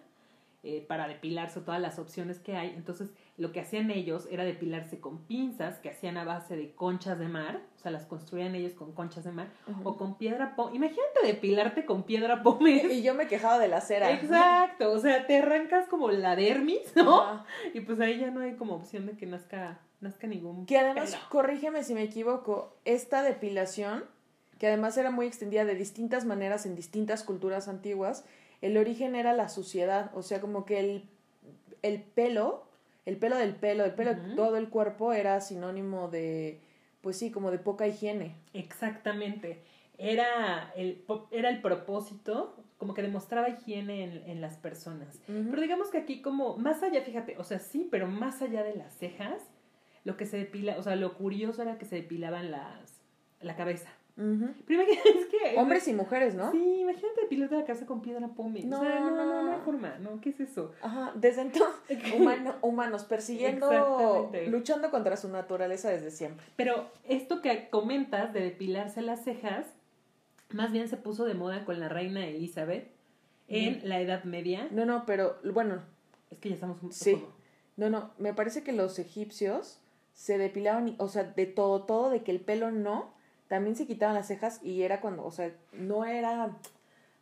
eh, 0.63 0.83
para 0.87 1.07
depilarse, 1.07 1.61
todas 1.61 1.79
las 1.79 1.99
opciones 1.99 2.39
que 2.39 2.55
hay, 2.55 2.69
entonces 2.75 3.11
lo 3.39 3.53
que 3.53 3.61
hacían 3.61 3.89
ellos 3.89 4.27
era 4.29 4.43
depilarse 4.43 4.99
con 4.99 5.19
pinzas 5.19 5.79
que 5.79 5.89
hacían 5.89 6.17
a 6.17 6.25
base 6.25 6.57
de 6.57 6.73
conchas 6.73 7.17
de 7.17 7.29
mar, 7.29 7.61
o 7.77 7.79
sea, 7.79 7.89
las 7.89 8.05
construían 8.05 8.53
ellos 8.53 8.73
con 8.73 8.91
conchas 8.91 9.23
de 9.23 9.31
mar, 9.31 9.47
o 9.85 9.95
con 9.95 10.17
piedra 10.17 10.57
pómez. 10.57 10.75
Imagínate 10.75 11.25
depilarte 11.25 11.85
con 11.85 12.03
piedra 12.03 12.43
pómez. 12.43 12.83
Y 12.91 13.01
yo 13.01 13.15
me 13.15 13.27
quejaba 13.27 13.57
de 13.57 13.69
la 13.69 13.79
cera. 13.79 14.11
Exacto, 14.11 14.91
o 14.91 14.99
sea, 14.99 15.25
te 15.25 15.37
arrancas 15.37 15.87
como 15.87 16.11
la 16.11 16.35
dermis, 16.35 16.93
¿no? 16.97 17.45
Y 17.73 17.79
pues 17.79 18.01
ahí 18.01 18.19
ya 18.19 18.29
no 18.29 18.41
hay 18.41 18.55
como 18.55 18.75
opción 18.75 19.05
de 19.05 19.13
que 19.13 19.25
nazca, 19.25 19.79
nazca 20.01 20.27
ningún. 20.27 20.65
Que 20.65 20.77
además, 20.77 21.15
corrígeme 21.29 21.85
si 21.85 21.93
me 21.93 22.03
equivoco, 22.03 22.75
esta 22.83 23.23
depilación, 23.23 24.03
que 24.57 24.67
además 24.67 24.97
era 24.97 25.11
muy 25.11 25.27
extendida 25.27 25.63
de 25.63 25.75
distintas 25.75 26.25
maneras 26.25 26.65
en 26.65 26.75
distintas 26.75 27.23
culturas 27.23 27.69
antiguas, 27.69 28.25
el 28.59 28.75
origen 28.75 29.15
era 29.15 29.31
la 29.31 29.47
suciedad, 29.47 30.11
o 30.13 30.23
sea, 30.23 30.41
como 30.41 30.65
que 30.65 30.81
el, 30.81 31.09
el 31.81 32.03
pelo 32.03 32.67
el 33.09 33.17
pelo 33.17 33.37
del 33.37 33.55
pelo, 33.55 33.85
el 33.85 33.95
pelo 33.95 34.13
de 34.13 34.35
todo 34.35 34.57
el 34.57 34.69
cuerpo 34.69 35.13
era 35.13 35.41
sinónimo 35.41 36.09
de, 36.09 36.61
pues 37.01 37.17
sí, 37.17 37.31
como 37.31 37.49
de 37.49 37.57
poca 37.57 37.87
higiene. 37.87 38.35
Exactamente. 38.53 39.63
Era 39.97 40.71
el, 40.75 41.03
era 41.31 41.49
el 41.49 41.59
propósito, 41.59 42.55
como 42.77 42.93
que 42.93 43.01
demostraba 43.01 43.49
higiene 43.49 44.03
en, 44.03 44.29
en 44.29 44.41
las 44.41 44.57
personas. 44.57 45.19
Pero 45.25 45.59
digamos 45.59 45.89
que 45.89 45.97
aquí 45.97 46.21
como, 46.21 46.55
más 46.57 46.83
allá, 46.83 47.01
fíjate, 47.01 47.35
o 47.39 47.43
sea, 47.43 47.57
sí, 47.57 47.87
pero 47.89 48.07
más 48.07 48.43
allá 48.43 48.63
de 48.63 48.75
las 48.75 48.93
cejas, 48.93 49.41
lo 50.03 50.15
que 50.15 50.27
se 50.27 50.37
depila, 50.37 50.77
o 50.77 50.83
sea, 50.83 50.95
lo 50.95 51.15
curioso 51.15 51.63
era 51.63 51.79
que 51.79 51.85
se 51.85 51.95
depilaban 51.95 52.51
las, 52.51 53.01
la 53.41 53.55
cabeza. 53.55 53.89
Pero 54.19 54.81
imagínate, 54.81 55.27
que... 55.31 55.57
Hombres 55.57 55.87
y 55.87 55.93
mujeres, 55.93 56.35
¿no? 56.35 56.51
Sí, 56.51 56.81
imagínate 56.81 57.25
piloto 57.29 57.55
de 57.55 57.61
la 57.61 57.67
casa 57.67 57.85
con 57.85 58.01
piedra 58.01 58.27
pómez. 58.27 58.65
No, 58.65 58.83
no, 58.83 59.11
no, 59.11 59.43
no 59.43 59.51
hay 59.53 59.61
forma, 59.61 59.97
¿no? 59.99 60.19
¿Qué 60.19 60.31
es 60.31 60.41
eso? 60.41 60.73
Ajá, 60.81 61.13
desde 61.15 61.41
entonces, 61.41 61.79
humanos 62.61 63.05
persiguiendo, 63.05 64.29
luchando 64.47 64.91
contra 64.91 65.15
su 65.15 65.29
naturaleza 65.29 65.89
desde 65.89 66.11
siempre. 66.11 66.45
Pero 66.57 66.91
esto 67.07 67.41
que 67.41 67.69
comentas 67.69 68.33
de 68.33 68.41
depilarse 68.41 69.01
las 69.01 69.23
cejas, 69.23 69.67
más 70.49 70.73
bien 70.73 70.89
se 70.89 70.97
puso 70.97 71.23
de 71.23 71.33
moda 71.35 71.63
con 71.63 71.79
la 71.79 71.87
reina 71.87 72.27
Elizabeth 72.27 72.91
en 73.47 73.87
la 73.87 74.01
Edad 74.01 74.25
Media. 74.25 74.67
No, 74.71 74.85
no, 74.85 75.05
pero 75.05 75.37
bueno. 75.53 75.81
Es 76.29 76.39
que 76.39 76.49
ya 76.49 76.55
estamos 76.55 76.83
un 76.83 76.91
Sí. 76.91 77.23
No, 77.77 77.89
no, 77.89 78.11
me 78.17 78.33
parece 78.33 78.63
que 78.63 78.73
los 78.73 78.99
egipcios 78.99 79.79
se 80.13 80.37
depilaban, 80.37 80.95
o 80.97 81.07
sea, 81.07 81.23
de 81.23 81.45
todo, 81.45 81.83
todo, 81.83 82.09
de 82.09 82.23
que 82.23 82.31
el 82.31 82.41
pelo 82.41 82.71
no, 82.71 83.13
también 83.49 83.75
se 83.75 83.87
quitaban 83.87 84.15
las 84.15 84.27
cejas 84.27 84.61
y 84.63 84.83
era 84.83 85.01
cuando, 85.01 85.25
o 85.25 85.31
sea, 85.31 85.51
no 85.73 86.05
era, 86.05 86.55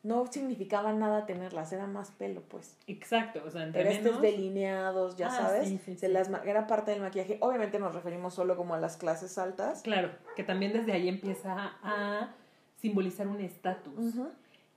no 0.04 0.28
significaba 0.28 0.92
nada 0.92 1.26
tenerlas, 1.26 1.72
era 1.72 1.88
más 1.88 2.12
pelo, 2.12 2.42
pues. 2.42 2.78
Exacto, 2.86 3.42
o 3.46 3.50
sea, 3.50 3.64
entre 3.64 3.84
Pero 3.84 3.96
estos 3.96 4.22
delineados, 4.22 5.16
ya 5.16 5.28
ah, 5.28 5.32
sabes, 5.32 5.82
se 5.98 6.10
las, 6.10 6.30
era 6.46 6.68
parte 6.68 6.92
del 6.92 7.02
maquillaje. 7.02 7.38
Obviamente 7.40 7.80
nos 7.80 7.96
referimos 7.96 8.34
solo 8.34 8.58
como 8.58 8.76
a 8.76 8.80
las 8.80 8.98
clases 8.98 9.38
altas. 9.38 9.82
Claro, 9.82 10.12
que 10.36 10.44
también 10.44 10.74
desde 10.74 10.92
ahí 10.92 11.08
empieza 11.08 11.78
a 11.82 12.32
simbolizar 12.76 13.28
un 13.28 13.40
estatus. 13.40 14.16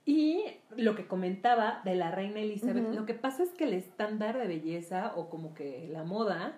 Y 0.05 0.45
lo 0.77 0.95
que 0.95 1.05
comentaba 1.05 1.81
de 1.83 1.95
la 1.95 2.11
reina 2.11 2.39
Elizabeth, 2.39 2.95
lo 2.95 3.05
que 3.05 3.13
pasa 3.13 3.43
es 3.43 3.49
que 3.51 3.65
el 3.65 3.73
estándar 3.73 4.37
de 4.37 4.47
belleza 4.47 5.13
o 5.17 5.29
como 5.29 5.53
que 5.53 5.89
la 5.91 6.03
moda 6.03 6.57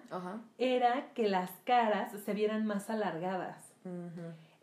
era 0.60 1.12
que 1.16 1.28
las 1.28 1.50
caras 1.66 2.12
se 2.24 2.34
vieran 2.34 2.66
más 2.68 2.92
alargadas. 2.92 3.74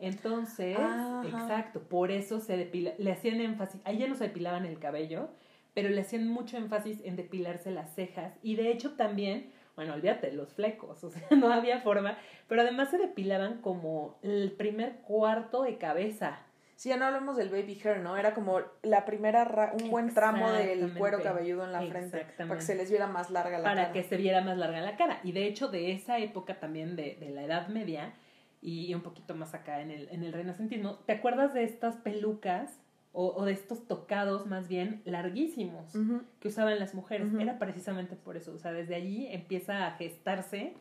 Entonces, 0.01 0.77
exacto, 1.25 1.79
por 1.81 2.09
eso 2.09 2.39
se 2.39 2.57
depila, 2.57 2.93
le 2.97 3.11
hacían 3.11 3.39
énfasis, 3.39 3.79
ahí 3.85 3.99
ya 3.99 4.07
no 4.07 4.15
se 4.15 4.25
depilaban 4.25 4.65
el 4.65 4.79
cabello, 4.79 5.29
pero 5.75 5.89
le 5.89 6.01
hacían 6.01 6.27
mucho 6.27 6.57
énfasis 6.57 6.99
en 7.03 7.15
depilarse 7.15 7.69
las 7.69 7.93
cejas 7.93 8.33
y 8.41 8.55
de 8.55 8.71
hecho 8.71 8.93
también, 8.93 9.51
bueno, 9.75 9.93
olvídate, 9.93 10.31
los 10.31 10.53
flecos, 10.53 11.03
o 11.03 11.11
sea, 11.11 11.21
no 11.37 11.53
había 11.53 11.81
forma, 11.81 12.17
pero 12.47 12.63
además 12.63 12.89
se 12.89 12.97
depilaban 12.97 13.61
como 13.61 14.17
el 14.23 14.51
primer 14.53 14.97
cuarto 15.01 15.61
de 15.61 15.77
cabeza. 15.77 16.39
Sí, 16.75 16.89
ya 16.89 16.97
no 16.97 17.05
hablamos 17.05 17.37
del 17.37 17.49
baby 17.49 17.79
hair, 17.83 17.99
¿no? 17.99 18.17
Era 18.17 18.33
como 18.33 18.59
la 18.81 19.05
primera, 19.05 19.71
un 19.79 19.91
buen 19.91 20.11
tramo 20.15 20.51
del 20.51 20.91
cuero 20.95 21.21
cabelludo 21.21 21.63
en 21.63 21.73
la 21.73 21.81
frente, 21.83 22.25
para 22.35 22.55
que 22.55 22.61
se 22.61 22.73
les 22.73 22.89
viera 22.89 23.05
más 23.05 23.29
larga 23.29 23.59
la 23.59 23.63
cara. 23.65 23.81
Para 23.83 23.93
que 23.93 24.01
se 24.01 24.17
viera 24.17 24.41
más 24.41 24.57
larga 24.57 24.81
la 24.81 24.97
cara. 24.97 25.19
Y 25.23 25.31
de 25.31 25.45
hecho, 25.45 25.67
de 25.67 25.91
esa 25.91 26.17
época 26.17 26.59
también 26.59 26.95
de, 26.95 27.17
de 27.19 27.29
la 27.29 27.43
Edad 27.43 27.67
Media, 27.67 28.15
y 28.61 28.93
un 28.93 29.01
poquito 29.01 29.35
más 29.35 29.53
acá 29.53 29.81
en 29.81 29.91
el, 29.91 30.07
en 30.09 30.23
el 30.23 30.33
renacentismo, 30.33 30.95
¿te 31.05 31.13
acuerdas 31.13 31.53
de 31.53 31.63
estas 31.63 31.95
pelucas 31.97 32.79
o, 33.11 33.33
o 33.35 33.45
de 33.45 33.53
estos 33.53 33.87
tocados 33.87 34.45
más 34.45 34.67
bien 34.67 35.01
larguísimos 35.05 35.93
que 36.39 36.47
usaban 36.47 36.77
las 36.79 36.93
mujeres? 36.93 37.33
Era 37.39 37.57
precisamente 37.57 38.15
por 38.15 38.37
eso, 38.37 38.53
o 38.53 38.57
sea, 38.57 38.71
desde 38.71 38.95
allí 38.95 39.27
empieza 39.27 39.87
a 39.87 39.91
gestarse 39.91 40.73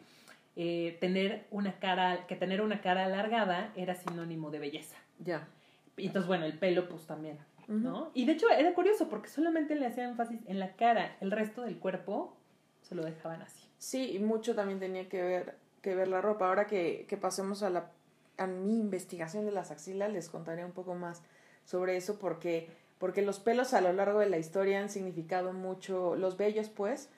eh, 0.57 0.99
tener 1.01 1.47
una 1.51 1.79
cara, 1.79 2.27
que 2.27 2.37
tener 2.37 2.61
una 2.61 2.83
cara 2.83 3.07
alargada 3.07 3.73
era 3.77 3.95
sinónimo 3.95 4.51
de 4.51 4.59
belleza. 4.59 4.97
Ya. 5.19 5.49
Y 5.97 6.09
entonces, 6.09 6.27
bueno, 6.29 6.45
el 6.45 6.59
pelo 6.59 6.89
pues 6.89 7.07
también, 7.07 7.39
¿no? 7.69 8.11
Y 8.15 8.27
de 8.27 8.33
hecho 8.33 8.51
era 8.51 8.75
curioso 8.75 9.09
porque 9.09 9.29
solamente 9.29 9.75
le 9.75 9.87
hacían 9.87 10.11
énfasis 10.11 10.41
en 10.47 10.59
la 10.59 10.73
cara, 10.77 11.17
el 11.21 11.31
resto 11.31 11.63
del 11.63 11.79
cuerpo 11.79 12.37
se 12.83 12.95
lo 12.95 13.05
dejaban 13.05 13.43
así. 13.43 13.69
Sí, 13.79 14.13
y 14.13 14.19
mucho 14.19 14.55
también 14.55 14.81
tenía 14.81 15.09
que 15.09 15.23
ver 15.23 15.55
que 15.81 15.95
ver 15.95 16.09
la 16.09 16.21
ropa. 16.21 16.49
Ahora 16.49 16.67
que, 16.67 17.07
que 17.09 17.17
pasemos 17.17 17.63
a, 17.63 17.71
la, 17.71 17.91
a 18.39 18.47
mi 18.47 18.79
investigación 18.79 19.45
de 19.45 19.53
las 19.53 19.71
axilas, 19.71 20.13
les 20.13 20.29
contaré 20.29 20.65
un 20.65 20.73
poco 20.73 20.95
más 20.95 21.23
sobre 21.65 21.97
eso 21.97 22.19
porque, 22.19 22.69
porque 22.99 23.23
los 23.23 23.39
pelos 23.39 23.75
a 23.75 23.81
lo 23.81 23.93
largo 23.93 24.21
de 24.21 24.29
la 24.29 24.39
historia 24.39 24.81
han 24.81 24.89
significado 24.89 25.53
mucho, 25.53 26.17
los 26.17 26.37
bellos 26.37 26.69
pues, 26.69 27.09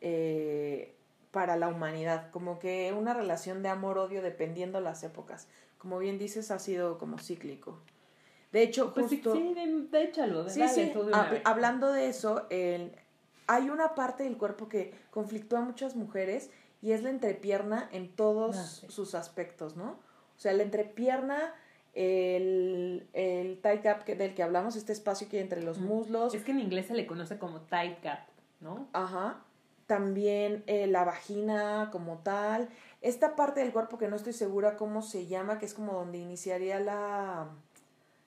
eh, 0.00 0.94
para 1.30 1.56
la 1.56 1.68
humanidad, 1.68 2.30
como 2.30 2.58
que 2.58 2.94
una 2.96 3.12
relación 3.12 3.62
de 3.62 3.68
amor-odio 3.68 4.22
dependiendo 4.22 4.80
las 4.80 5.02
épocas. 5.02 5.48
Como 5.78 5.98
bien 5.98 6.18
dices, 6.18 6.50
ha 6.50 6.58
sido 6.58 6.98
como 6.98 7.18
cíclico. 7.18 7.80
De 8.52 8.62
hecho, 8.62 8.94
pues 8.94 9.08
justo... 9.08 9.34
Sí, 9.34 9.54
de, 9.54 10.02
échalo, 10.02 10.48
sí, 10.48 10.62
sí. 10.68 10.92
hablando 11.44 11.92
de 11.92 12.08
eso, 12.08 12.46
el, 12.48 12.92
hay 13.46 13.68
una 13.68 13.94
parte 13.94 14.24
del 14.24 14.38
cuerpo 14.38 14.68
que 14.68 14.94
conflictó 15.10 15.56
a 15.56 15.60
muchas 15.60 15.94
mujeres 15.94 16.50
y 16.86 16.92
es 16.92 17.02
la 17.02 17.10
entrepierna 17.10 17.88
en 17.90 18.14
todos 18.14 18.56
ah, 18.56 18.86
sus 18.88 19.16
aspectos, 19.16 19.74
¿no? 19.74 19.98
O 20.36 20.38
sea, 20.38 20.52
la 20.52 20.62
entrepierna, 20.62 21.52
el, 21.94 23.08
el 23.12 23.60
tight 23.60 23.82
gap 23.82 24.06
del 24.06 24.34
que 24.36 24.44
hablamos, 24.44 24.76
este 24.76 24.92
espacio 24.92 25.28
que 25.28 25.38
hay 25.38 25.42
entre 25.42 25.64
los 25.64 25.78
muslos. 25.78 26.32
Es 26.32 26.44
que 26.44 26.52
en 26.52 26.60
inglés 26.60 26.86
se 26.86 26.94
le 26.94 27.04
conoce 27.04 27.38
como 27.38 27.62
tight 27.62 28.00
gap, 28.04 28.20
¿no? 28.60 28.86
Ajá. 28.92 29.42
También 29.88 30.62
eh, 30.68 30.86
la 30.86 31.02
vagina 31.02 31.88
como 31.90 32.18
tal. 32.18 32.68
Esta 33.02 33.34
parte 33.34 33.58
del 33.58 33.72
cuerpo 33.72 33.98
que 33.98 34.06
no 34.06 34.14
estoy 34.14 34.32
segura 34.32 34.76
cómo 34.76 35.02
se 35.02 35.26
llama, 35.26 35.58
que 35.58 35.66
es 35.66 35.74
como 35.74 35.92
donde 35.92 36.18
iniciaría 36.18 36.78
la 36.78 37.50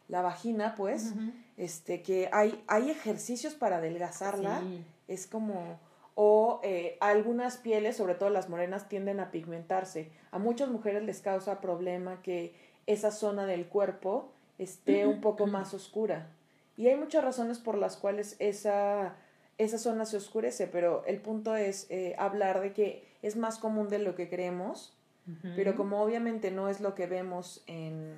la 0.09 0.23
vagina, 0.23 0.73
pues, 0.75 1.13
este, 1.55 2.01
que 2.01 2.29
hay, 2.33 2.61
hay 2.67 2.89
ejercicios 2.89 3.53
para 3.53 3.77
adelgazarla, 3.77 4.63
es 5.07 5.27
como, 5.27 5.79
o 6.21 6.59
eh, 6.63 6.97
algunas 6.99 7.55
pieles, 7.55 7.95
sobre 7.95 8.13
todo 8.13 8.29
las 8.29 8.49
morenas, 8.49 8.89
tienden 8.89 9.21
a 9.21 9.31
pigmentarse. 9.31 10.11
A 10.31 10.37
muchas 10.37 10.67
mujeres 10.67 11.03
les 11.03 11.21
causa 11.21 11.61
problema 11.61 12.21
que 12.21 12.53
esa 12.87 13.11
zona 13.11 13.45
del 13.45 13.67
cuerpo 13.67 14.33
esté 14.57 15.07
un 15.07 15.21
poco 15.21 15.47
más 15.47 15.73
oscura. 15.73 16.27
Y 16.75 16.87
hay 16.87 16.97
muchas 16.97 17.23
razones 17.23 17.59
por 17.59 17.77
las 17.77 17.95
cuales 17.95 18.35
esa, 18.39 19.15
esa 19.57 19.77
zona 19.77 20.03
se 20.05 20.17
oscurece, 20.17 20.67
pero 20.67 21.05
el 21.05 21.21
punto 21.21 21.55
es 21.55 21.87
eh, 21.89 22.15
hablar 22.19 22.59
de 22.59 22.73
que 22.73 23.07
es 23.21 23.37
más 23.37 23.57
común 23.57 23.87
de 23.87 23.99
lo 23.99 24.15
que 24.15 24.27
creemos, 24.27 24.97
pero 25.55 25.75
como 25.75 26.01
obviamente 26.01 26.51
no 26.51 26.67
es 26.69 26.81
lo 26.81 26.95
que 26.95 27.05
vemos 27.05 27.63
en 27.67 28.17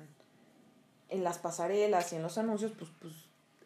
en 1.12 1.22
las 1.22 1.38
pasarelas 1.38 2.12
y 2.12 2.16
en 2.16 2.22
los 2.22 2.38
anuncios, 2.38 2.72
pues, 2.72 2.90
pues 2.98 3.12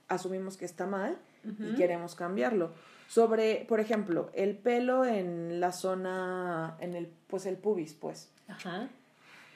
asumimos 0.09 0.57
que 0.57 0.65
está 0.65 0.85
mal 0.85 1.17
y 1.45 1.77
queremos 1.77 2.17
cambiarlo. 2.17 2.73
Sobre, 3.09 3.65
por 3.69 3.81
ejemplo, 3.81 4.31
el 4.35 4.57
pelo 4.57 5.05
en 5.05 5.61
la 5.61 5.73
zona, 5.73 6.77
en 6.81 6.95
el, 6.95 7.07
pues 7.29 7.47
el 7.47 7.57
pubis, 7.57 7.95
pues. 7.95 8.31
Ajá. 8.49 8.89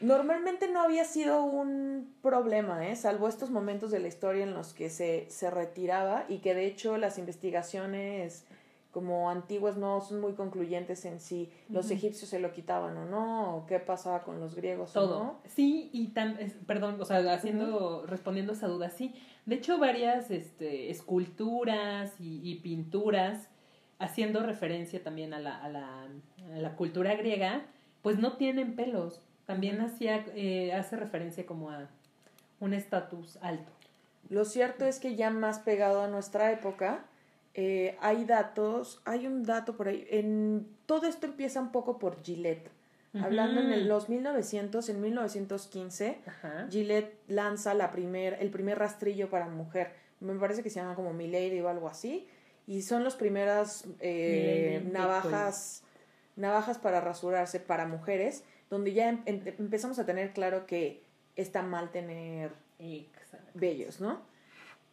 Normalmente 0.01 0.67
no 0.69 0.81
había 0.81 1.05
sido 1.05 1.43
un 1.43 2.15
problema, 2.23 2.89
¿eh? 2.89 2.97
salvo 2.97 3.29
estos 3.29 3.51
momentos 3.51 3.91
de 3.91 4.01
la 4.01 4.09
historia 4.09 4.45
en 4.45 4.55
los 4.55 4.73
que 4.73 4.89
se, 4.89 5.27
se 5.29 5.51
retiraba 5.51 6.25
y 6.27 6.39
que 6.39 6.55
de 6.55 6.65
hecho 6.65 6.97
las 6.97 7.19
investigaciones 7.19 8.45
como 8.91 9.31
antiguas 9.31 9.77
no 9.77 10.01
son 10.01 10.21
muy 10.21 10.33
concluyentes 10.33 11.05
en 11.05 11.21
si 11.21 11.53
los 11.69 11.91
egipcios 11.91 12.29
se 12.29 12.41
lo 12.41 12.53
quitaban 12.53 12.97
o 12.97 13.05
no, 13.05 13.57
o 13.57 13.67
qué 13.67 13.79
pasaba 13.79 14.23
con 14.23 14.41
los 14.41 14.55
griegos 14.55 14.93
Todo. 14.93 15.19
o 15.19 15.25
no. 15.25 15.41
Sí, 15.47 15.91
y 15.93 16.09
tan, 16.09 16.37
perdón, 16.67 17.01
o 17.01 17.05
sea, 17.05 17.19
haciendo, 17.33 18.05
respondiendo 18.07 18.53
a 18.53 18.57
esa 18.57 18.67
duda, 18.67 18.91
sí. 18.91 19.15
De 19.47 19.57
hecho, 19.57 19.79
varias 19.79 20.31
este, 20.31 20.91
esculturas 20.91 22.15
y, 22.19 22.55
pinturas, 22.57 23.49
haciendo 23.99 24.43
referencia 24.43 25.03
también 25.03 25.35
a 25.35 25.41
la, 25.41 25.57
a 25.57 25.69
la, 25.69 26.05
a 26.55 26.59
la 26.59 26.77
cultura 26.77 27.15
griega, 27.15 27.67
pues 28.03 28.19
no 28.19 28.37
tienen 28.37 28.75
pelos. 28.75 29.21
También 29.47 29.81
hacía, 29.81 30.25
eh, 30.35 30.73
hace 30.73 30.97
referencia 30.97 31.47
como 31.47 31.71
a 31.71 31.89
un 32.61 32.75
estatus 32.75 33.39
alto. 33.41 33.73
Lo 34.29 34.45
cierto 34.45 34.85
es 34.85 35.01
que 35.01 35.17
ya 35.17 35.31
más 35.31 35.59
pegado 35.59 36.03
a 36.03 36.09
nuestra 36.09 36.53
época, 36.53 37.05
eh, 37.55 37.97
hay 38.01 38.25
datos, 38.25 39.01
hay 39.05 39.27
un 39.27 39.43
dato 39.43 39.77
por 39.77 39.89
ahí, 39.89 40.07
en, 40.11 40.69
todo 40.87 41.07
esto 41.07 41.27
empieza 41.27 41.61
un 41.61 41.73
poco 41.73 41.99
por 41.99 42.23
Gillette. 42.23 42.71
Hablando 43.21 43.61
en 43.61 43.89
los 43.89 44.09
1900, 44.09 44.89
en 44.89 45.01
1915, 45.01 46.21
Gillette 46.71 47.19
lanza 47.27 47.75
la 47.75 47.91
primer, 47.91 48.35
el 48.35 48.51
primer 48.51 48.79
rastrillo 48.79 49.29
para 49.29 49.49
mujer. 49.49 49.91
Me 50.21 50.33
parece 50.35 50.63
que 50.63 50.71
se 50.71 50.79
llama 50.79 50.95
como 50.95 51.13
Milady 51.13 51.59
o 51.61 51.69
algo 51.69 51.89
así. 51.89 52.29
Y 52.69 52.83
son 52.83 53.03
las 53.03 53.17
primeras 53.17 53.85
eh, 53.99 54.89
navajas, 54.93 55.83
navajas 56.37 56.79
para 56.79 57.01
rasurarse 57.01 57.59
para 57.59 57.85
mujeres, 57.85 58.45
donde 58.69 58.93
ya 58.93 59.09
em, 59.09 59.23
em, 59.27 59.43
empezamos 59.59 59.99
a 59.99 60.07
tener 60.07 60.33
claro 60.33 60.67
que 60.67 61.03
está 61.35 61.63
mal 61.63 61.91
tener 61.91 62.53
vellos, 63.55 64.01
¿no? 64.01 64.23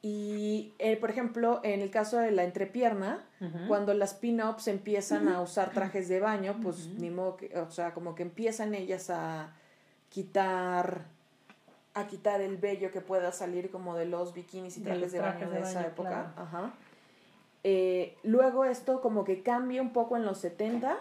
Y, 0.01 0.73
eh, 0.79 0.95
por 0.97 1.09
ejemplo, 1.09 1.59
en 1.63 1.81
el 1.81 1.89
caso 1.89 2.17
de 2.17 2.31
la 2.31 2.43
entrepierna, 2.43 3.25
cuando 3.67 3.93
las 3.93 4.13
pin-ups 4.13 4.67
empiezan 4.67 5.27
a 5.27 5.41
usar 5.41 5.71
trajes 5.71 6.07
de 6.07 6.19
baño, 6.19 6.57
pues 6.61 6.87
ni 6.87 7.09
modo 7.09 7.37
que, 7.37 7.57
o 7.57 7.69
sea, 7.71 7.93
como 7.93 8.15
que 8.15 8.23
empiezan 8.23 8.73
ellas 8.73 9.09
a 9.09 9.53
quitar 10.09 11.05
a 11.93 12.05
quitar 12.05 12.41
el 12.41 12.57
vello 12.57 12.91
que 12.91 13.01
pueda 13.01 13.31
salir 13.31 13.71
como 13.71 13.95
de 13.95 14.05
los 14.05 14.31
bikinis 14.33 14.77
y 14.77 14.81
trajes 14.81 15.11
de, 15.11 15.19
baño 15.19 15.49
de, 15.49 15.61
esa 15.61 15.87
época. 15.87 16.31
Ajá. 16.37 16.73
Eh, 17.63 18.15
luego 18.21 18.65
esto 18.65 19.01
como 19.01 19.23
que 19.23 19.41
cambia 19.41 19.81
un 19.81 19.93
poco 19.93 20.15
en 20.15 20.23
los 20.23 20.37
70, 20.37 20.95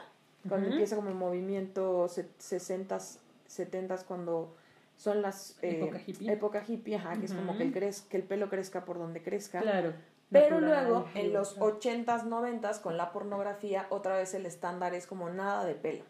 cuando 0.48 0.68
empieza 0.68 0.96
como 0.96 1.10
el 1.10 1.14
movimiento 1.14 2.08
60 2.08 2.98
70 3.46 3.98
cuando 4.04 4.54
son 4.96 5.22
las 5.22 5.58
eh, 5.62 5.76
época 5.76 6.00
hippie, 6.04 6.32
época 6.32 6.64
hippie 6.66 6.96
ajá, 6.96 7.16
que 7.18 7.26
es 7.26 7.32
como 7.32 7.56
que 7.56 7.64
el, 7.64 7.72
que 7.72 8.16
el 8.16 8.22
pelo 8.22 8.48
crezca 8.48 8.84
por 8.84 8.98
donde 8.98 9.22
crezca. 9.22 9.60
Claro. 9.60 9.92
Pero 10.30 10.60
luego, 10.60 11.06
en 11.14 11.32
los 11.32 11.56
80s, 11.58 12.24
90 12.24 12.82
con 12.82 12.96
la 12.96 13.12
pornografía, 13.12 13.86
otra 13.90 14.16
vez 14.16 14.34
el 14.34 14.44
estándar 14.44 14.92
es 14.94 15.06
como 15.06 15.30
nada 15.30 15.64
de 15.64 15.74
pelo. 15.74 16.04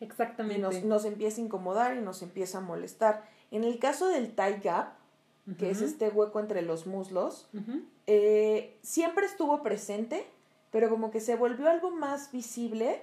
Exactamente. 0.00 0.58
Y 0.58 0.62
nos, 0.62 0.84
nos 0.84 1.04
empieza 1.04 1.40
a 1.40 1.44
incomodar 1.44 1.96
y 1.96 2.00
nos 2.00 2.22
empieza 2.22 2.58
a 2.58 2.60
molestar. 2.60 3.24
En 3.50 3.64
el 3.64 3.78
caso 3.78 4.08
del 4.08 4.34
tie 4.34 4.60
gap, 4.62 4.94
que 5.58 5.70
es 5.70 5.80
este 5.80 6.08
hueco 6.08 6.38
entre 6.38 6.62
los 6.62 6.86
muslos, 6.86 7.48
eh, 8.06 8.78
siempre 8.82 9.26
estuvo 9.26 9.62
presente, 9.62 10.24
pero 10.70 10.88
como 10.88 11.10
que 11.10 11.20
se 11.20 11.34
volvió 11.34 11.68
algo 11.68 11.90
más 11.90 12.30
visible 12.30 13.02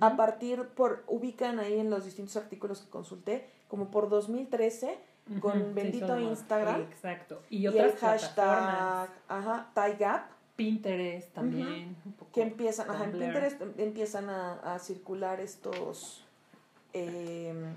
a 0.00 0.16
partir, 0.16 0.68
por, 0.68 1.04
ubican 1.06 1.58
ahí 1.58 1.78
en 1.78 1.90
los 1.90 2.04
distintos 2.04 2.36
artículos 2.36 2.80
que 2.80 2.90
consulté, 2.90 3.46
como 3.68 3.90
por 3.90 4.08
2013 4.08 4.98
con 5.40 5.74
bendito 5.74 6.18
Instagram. 6.18 6.82
exacto. 6.82 7.42
Y, 7.50 7.66
otras 7.66 7.92
el 7.92 7.98
hashtag, 7.98 9.08
ajá, 9.28 9.70
TieGap. 9.74 10.34
Pinterest 10.56 11.34
también. 11.34 11.96
que 12.32 12.42
empiezan, 12.42 12.88
ajá, 12.88 13.04
en 13.04 13.12
Pinterest 13.12 13.60
empiezan 13.76 14.30
a, 14.30 14.78
circular 14.78 15.40
estos 15.40 16.24
em, 16.92 17.74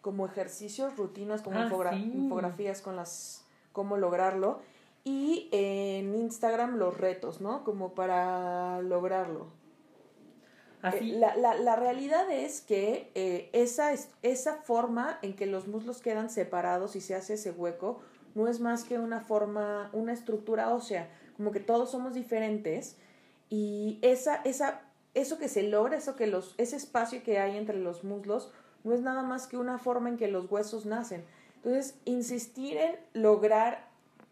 como 0.00 0.26
ejercicios, 0.26 0.96
rutinas, 0.96 1.42
como 1.42 1.58
ah, 1.58 1.96
infografías 1.96 2.80
con 2.80 2.94
las, 2.94 3.44
cómo 3.72 3.96
lograrlo. 3.96 4.60
Y 5.04 5.48
en 5.50 6.14
Instagram 6.14 6.76
los 6.76 6.96
retos, 6.96 7.40
¿no? 7.40 7.64
Como 7.64 7.92
para 7.92 8.80
lograrlo. 8.82 9.48
Eh, 10.82 11.04
la, 11.18 11.36
la, 11.36 11.54
la, 11.54 11.76
realidad 11.76 12.28
es 12.30 12.60
que 12.60 13.10
eh, 13.14 13.50
esa, 13.52 13.92
esa 14.22 14.54
forma 14.56 15.18
en 15.22 15.34
que 15.36 15.46
los 15.46 15.68
muslos 15.68 16.00
quedan 16.00 16.28
separados 16.28 16.96
y 16.96 17.00
se 17.00 17.14
hace 17.14 17.34
ese 17.34 17.52
hueco 17.52 18.00
no 18.34 18.48
es 18.48 18.58
más 18.60 18.82
que 18.82 18.98
una 18.98 19.20
forma, 19.20 19.90
una 19.92 20.12
estructura 20.12 20.74
ósea, 20.74 21.08
como 21.36 21.52
que 21.52 21.60
todos 21.60 21.90
somos 21.90 22.14
diferentes 22.14 22.96
y 23.48 23.98
esa, 24.02 24.36
esa, 24.36 24.80
eso 25.14 25.38
que 25.38 25.48
se 25.48 25.62
logra, 25.62 25.96
eso 25.96 26.16
que 26.16 26.26
los, 26.26 26.54
ese 26.58 26.76
espacio 26.76 27.22
que 27.22 27.38
hay 27.38 27.56
entre 27.56 27.78
los 27.78 28.02
muslos 28.02 28.50
no 28.82 28.92
es 28.94 29.02
nada 29.02 29.22
más 29.22 29.46
que 29.46 29.56
una 29.56 29.78
forma 29.78 30.08
en 30.08 30.16
que 30.16 30.28
los 30.28 30.50
huesos 30.50 30.86
nacen. 30.86 31.24
Entonces, 31.56 31.94
insistir 32.04 32.76
en 32.76 32.96
lograr 33.12 33.88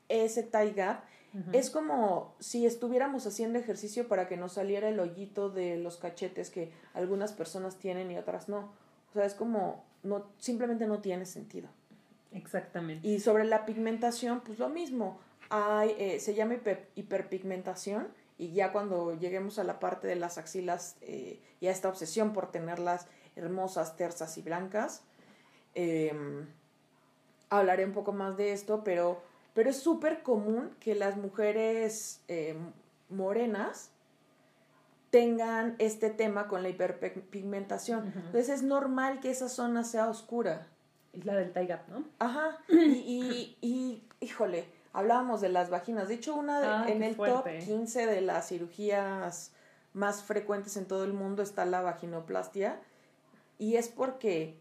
ese 0.09 0.42
tie 0.42 0.73
gap 0.73 1.04
es 1.52 1.70
como 1.70 2.34
si 2.40 2.66
estuviéramos 2.66 3.26
haciendo 3.26 3.58
ejercicio 3.58 4.08
para 4.08 4.26
que 4.26 4.37
nos 4.37 4.54
saliera 4.54 4.88
el 4.88 4.99
hoyito 4.99 5.49
de 5.49 5.76
los 5.76 5.96
cachetes 5.96 6.50
que 6.50 6.72
algunas 6.92 7.32
personas 7.32 7.78
tienen 7.78 8.10
y 8.10 8.18
otras 8.18 8.49
no. 8.49 8.72
O 9.10 9.12
sea, 9.12 9.25
es 9.25 9.34
como, 9.34 9.84
no, 10.02 10.26
simplemente 10.38 10.87
no 10.87 11.00
tiene 11.00 11.26
sentido. 11.26 11.68
Exactamente. 12.32 13.06
Y 13.06 13.20
sobre 13.20 13.44
la 13.44 13.64
pigmentación, 13.64 14.40
pues 14.40 14.58
lo 14.58 14.68
mismo. 14.68 15.20
Hay, 15.50 15.94
eh, 15.99 16.20
se 16.20 16.34
llama 16.34 16.56
hiperpigmentación 16.94 18.08
y 18.38 18.52
ya 18.52 18.72
cuando 18.72 19.18
lleguemos 19.18 19.58
a 19.58 19.64
la 19.64 19.80
parte 19.80 20.06
de 20.06 20.16
las 20.16 20.38
axilas 20.38 20.96
eh, 21.00 21.40
y 21.60 21.66
a 21.66 21.70
esta 21.70 21.88
obsesión 21.88 22.32
por 22.32 22.50
tenerlas 22.50 23.06
hermosas, 23.37 23.96
tersas 23.96 24.37
y 24.38 24.42
blancas, 24.42 25.02
em, 25.75 26.46
hablaré 27.49 27.84
un 27.84 27.92
poco 27.92 28.12
más 28.12 28.37
de 28.37 28.52
esto, 28.52 28.82
pero 28.84 29.22
pero 29.54 29.71
es 29.71 29.80
súper 29.80 30.23
común 30.23 30.71
que 30.80 30.95
las 30.95 31.16
mujeres 31.16 32.23
eh, 32.28 32.57
morenas 33.09 33.90
tengan 35.11 35.75
este 35.78 36.11
tema 36.11 36.47
con 36.47 36.62
la 36.62 36.69
hiperpigmentación. 36.69 38.12
Entonces 38.14 38.49
es 38.49 38.62
normal 38.62 39.21
que 39.21 39.30
esa 39.30 39.49
zona 39.49 39.85
sea 39.85 40.09
oscura. 40.09 40.69
Es 41.12 41.25
la 41.25 41.35
del 41.35 41.52
tie 41.52 41.66
gap, 41.66 41.88
¿no? 41.88 42.04
Ajá. 42.19 42.59
Y, 42.69 43.57
y, 43.61 44.04
híjole, 44.21 44.69
hablábamos 44.92 45.40
de 45.40 45.49
las 45.49 45.71
vaginas. 45.71 46.09
De 46.09 46.14
hecho, 46.14 46.37
una 46.37 46.88
en 46.88 47.02
el 47.02 47.16
top 47.16 47.45
15 47.47 48.07
de 48.07 48.21
las 48.21 48.49
cirugías 48.49 49.52
más 49.92 50.23
frecuentes 50.23 50.76
en 50.76 50.87
todo 50.87 51.04
el 51.04 51.12
mundo 51.12 51.42
está 51.42 51.64
la 51.64 51.80
vaginoplastia. 51.80 52.80
Y 53.59 53.76
es 53.76 53.88
porque 53.88 54.57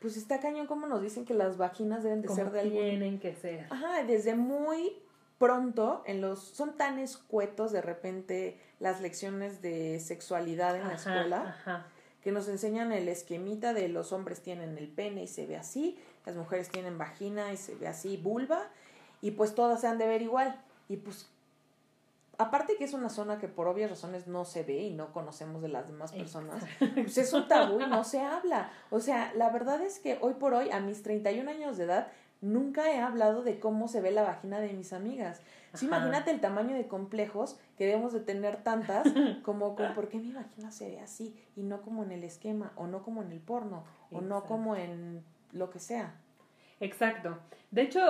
pues 0.00 0.16
está 0.16 0.40
cañón 0.40 0.66
como 0.66 0.86
nos 0.86 1.02
dicen 1.02 1.24
que 1.24 1.34
las 1.34 1.56
vaginas 1.56 2.02
deben 2.02 2.22
de 2.22 2.28
ser 2.28 2.50
de 2.50 2.60
algo. 2.60 2.78
Tienen 2.78 3.18
que 3.18 3.34
ser. 3.34 3.66
Ajá, 3.70 4.04
desde 4.04 4.34
muy 4.34 4.92
pronto 5.38 6.02
en 6.06 6.20
los 6.20 6.40
son 6.40 6.76
tan 6.76 6.98
escuetos 6.98 7.72
de 7.72 7.80
repente 7.80 8.58
las 8.80 9.00
lecciones 9.00 9.62
de 9.62 10.00
sexualidad 10.00 10.76
en 10.76 10.88
la 10.88 10.94
escuela 10.94 11.56
ajá. 11.60 11.86
que 12.22 12.32
nos 12.32 12.48
enseñan 12.48 12.92
el 12.92 13.08
esquemita 13.08 13.72
de 13.72 13.88
los 13.88 14.12
hombres 14.12 14.40
tienen 14.40 14.76
el 14.78 14.88
pene 14.88 15.22
y 15.22 15.28
se 15.28 15.46
ve 15.46 15.56
así, 15.56 15.96
las 16.26 16.34
mujeres 16.34 16.68
tienen 16.68 16.98
vagina 16.98 17.52
y 17.52 17.56
se 17.56 17.76
ve 17.76 17.86
así, 17.86 18.16
vulva 18.16 18.68
y 19.22 19.32
pues 19.32 19.54
todas 19.54 19.80
se 19.80 19.86
han 19.86 19.98
de 19.98 20.08
ver 20.08 20.22
igual 20.22 20.60
y 20.88 20.96
pues 20.96 21.28
aparte 22.38 22.76
que 22.76 22.84
es 22.84 22.94
una 22.94 23.10
zona 23.10 23.38
que 23.38 23.48
por 23.48 23.66
obvias 23.66 23.90
razones 23.90 24.28
no 24.28 24.44
se 24.44 24.62
ve 24.62 24.78
y 24.84 24.94
no 24.94 25.12
conocemos 25.12 25.60
de 25.60 25.68
las 25.68 25.88
demás 25.88 26.12
personas, 26.12 26.64
pues 26.94 27.18
es 27.18 27.32
un 27.32 27.48
tabú 27.48 27.80
y 27.80 27.86
no 27.86 28.04
se 28.04 28.20
habla. 28.20 28.70
O 28.90 29.00
sea, 29.00 29.32
la 29.34 29.50
verdad 29.50 29.82
es 29.82 29.98
que 29.98 30.18
hoy 30.20 30.34
por 30.34 30.54
hoy, 30.54 30.70
a 30.70 30.80
mis 30.80 31.02
31 31.02 31.50
años 31.50 31.76
de 31.76 31.84
edad, 31.84 32.08
nunca 32.40 32.92
he 32.92 33.00
hablado 33.00 33.42
de 33.42 33.58
cómo 33.58 33.88
se 33.88 34.00
ve 34.00 34.12
la 34.12 34.22
vagina 34.22 34.60
de 34.60 34.72
mis 34.72 34.92
amigas. 34.92 35.40
imagínate 35.82 36.30
el 36.30 36.40
tamaño 36.40 36.76
de 36.76 36.86
complejos 36.86 37.58
que 37.76 37.86
debemos 37.86 38.12
de 38.12 38.20
tener 38.20 38.62
tantas 38.62 39.06
como 39.42 39.74
con 39.74 39.94
por 39.94 40.08
qué 40.08 40.18
mi 40.18 40.32
vagina 40.32 40.70
se 40.70 40.88
ve 40.88 41.00
así 41.00 41.34
y 41.56 41.62
no 41.62 41.82
como 41.82 42.04
en 42.04 42.12
el 42.12 42.22
esquema 42.22 42.72
o 42.76 42.86
no 42.86 43.02
como 43.02 43.22
en 43.22 43.32
el 43.32 43.40
porno 43.40 43.84
o 44.12 44.20
no 44.20 44.44
como 44.44 44.76
en 44.76 45.24
lo 45.52 45.70
que 45.70 45.80
sea. 45.80 46.14
Exacto. 46.80 47.38
De 47.70 47.82
hecho, 47.82 48.00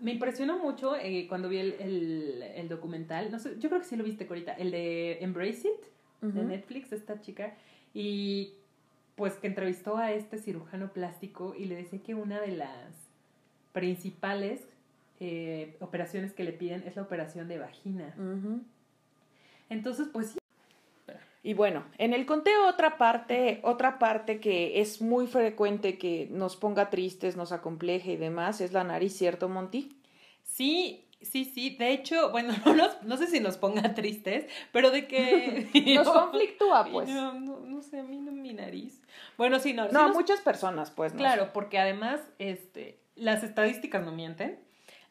me 0.00 0.12
impresionó 0.12 0.58
mucho 0.58 0.94
eh, 0.96 1.26
cuando 1.28 1.48
vi 1.48 1.58
el, 1.58 2.66
documental. 2.68 3.30
No 3.30 3.38
sé, 3.38 3.58
yo 3.58 3.68
creo 3.68 3.80
que 3.80 3.86
sí 3.86 3.96
lo 3.96 4.04
viste, 4.04 4.26
Corita. 4.26 4.52
El 4.52 4.70
de 4.70 5.18
Embrace 5.20 5.68
It, 5.68 6.32
de 6.32 6.44
Netflix, 6.44 6.92
esta 6.92 7.20
chica. 7.20 7.54
Y 7.92 8.54
pues 9.14 9.34
que 9.34 9.46
entrevistó 9.46 9.96
a 9.96 10.12
este 10.12 10.38
cirujano 10.38 10.92
plástico 10.92 11.54
y 11.56 11.66
le 11.66 11.76
decía 11.76 12.02
que 12.02 12.14
una 12.14 12.40
de 12.40 12.52
las 12.52 12.94
principales 13.72 14.60
eh, 15.20 15.76
operaciones 15.80 16.32
que 16.32 16.44
le 16.44 16.52
piden 16.52 16.82
es 16.86 16.96
la 16.96 17.02
operación 17.02 17.48
de 17.48 17.58
vagina. 17.58 18.14
Entonces, 19.68 20.08
pues 20.12 20.30
sí. 20.30 20.38
Y 21.46 21.52
bueno, 21.52 21.84
en 21.98 22.14
el 22.14 22.24
conteo 22.24 22.66
otra 22.66 22.96
parte, 22.96 23.60
otra 23.64 23.98
parte 23.98 24.40
que 24.40 24.80
es 24.80 25.02
muy 25.02 25.26
frecuente 25.26 25.98
que 25.98 26.26
nos 26.30 26.56
ponga 26.56 26.88
tristes, 26.88 27.36
nos 27.36 27.52
acompleje 27.52 28.12
y 28.12 28.16
demás, 28.16 28.62
es 28.62 28.72
la 28.72 28.82
nariz, 28.82 29.14
¿cierto, 29.14 29.50
Monty? 29.50 29.94
Sí, 30.42 31.06
sí, 31.20 31.44
sí. 31.44 31.76
De 31.76 31.92
hecho, 31.92 32.30
bueno, 32.30 32.54
no, 32.64 32.88
no 33.02 33.16
sé 33.18 33.26
si 33.26 33.40
nos 33.40 33.58
ponga 33.58 33.92
tristes, 33.92 34.46
pero 34.72 34.90
de 34.90 35.06
que... 35.06 35.68
nos 35.96 36.08
conflictúa, 36.08 36.86
pues. 36.90 37.10
No, 37.10 37.34
no, 37.34 37.82
sé, 37.82 38.00
a 38.00 38.04
mí 38.04 38.16
no 38.16 38.32
mi 38.32 38.54
nariz. 38.54 39.02
Bueno, 39.36 39.58
sí, 39.58 39.74
no. 39.74 39.90
No, 39.90 40.14
muchas 40.14 40.40
personas, 40.40 40.90
pues. 40.90 41.12
Claro, 41.12 41.52
porque 41.52 41.78
además, 41.78 42.22
este, 42.38 43.00
las 43.16 43.44
estadísticas 43.44 44.02
no 44.02 44.12
mienten. 44.12 44.58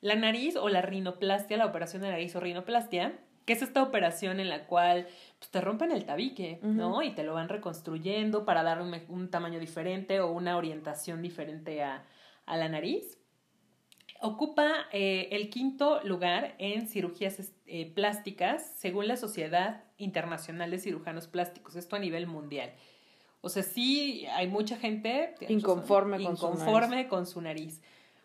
La 0.01 0.15
nariz 0.15 0.55
o 0.55 0.67
la 0.67 0.81
rinoplastia, 0.81 1.57
la 1.57 1.67
operación 1.67 2.01
de 2.01 2.09
nariz 2.09 2.35
o 2.35 2.39
rinoplastia, 2.39 3.19
que 3.45 3.53
es 3.53 3.61
esta 3.61 3.83
operación 3.83 4.39
en 4.39 4.49
la 4.49 4.65
cual 4.65 5.07
pues, 5.39 5.51
te 5.51 5.61
rompen 5.61 5.91
el 5.91 6.05
tabique, 6.05 6.59
¿no? 6.61 7.01
Y 7.01 7.11
te 7.11 7.23
lo 7.23 7.33
van 7.33 7.49
reconstruyendo 7.49 8.45
para 8.45 8.63
dar 8.63 8.81
un, 8.81 9.29
tamaño 9.29 9.59
diferente 9.59 10.19
o 10.19 10.31
una 10.31 10.57
orientación 10.57 11.21
diferente 11.21 11.83
a, 11.83 12.05
la 12.47 12.69
nariz. 12.69 13.17
Ocupa 14.21 14.71
eh, 14.93 15.27
el 15.31 15.49
quinto 15.49 16.01
lugar 16.03 16.55
en 16.57 16.87
cirugías 16.87 17.53
eh, 17.65 17.91
plásticas 17.93 18.73
según 18.77 19.07
la 19.07 19.17
Sociedad 19.17 19.83
Internacional 19.97 20.71
de 20.71 20.79
Cirujanos 20.79 21.27
Plásticos, 21.27 21.75
esto 21.75 21.97
a 21.97 21.99
nivel 21.99 22.27
mundial. 22.27 22.73
O 23.41 23.49
sea, 23.49 23.63
sí 23.63 24.25
hay 24.27 24.47
mucha 24.47 24.77
gente 24.77 25.35
inconforme, 25.49 26.23
con, 26.23 26.33
inconforme 26.33 27.09
con 27.09 27.27
su 27.27 27.41
nariz. 27.41 27.81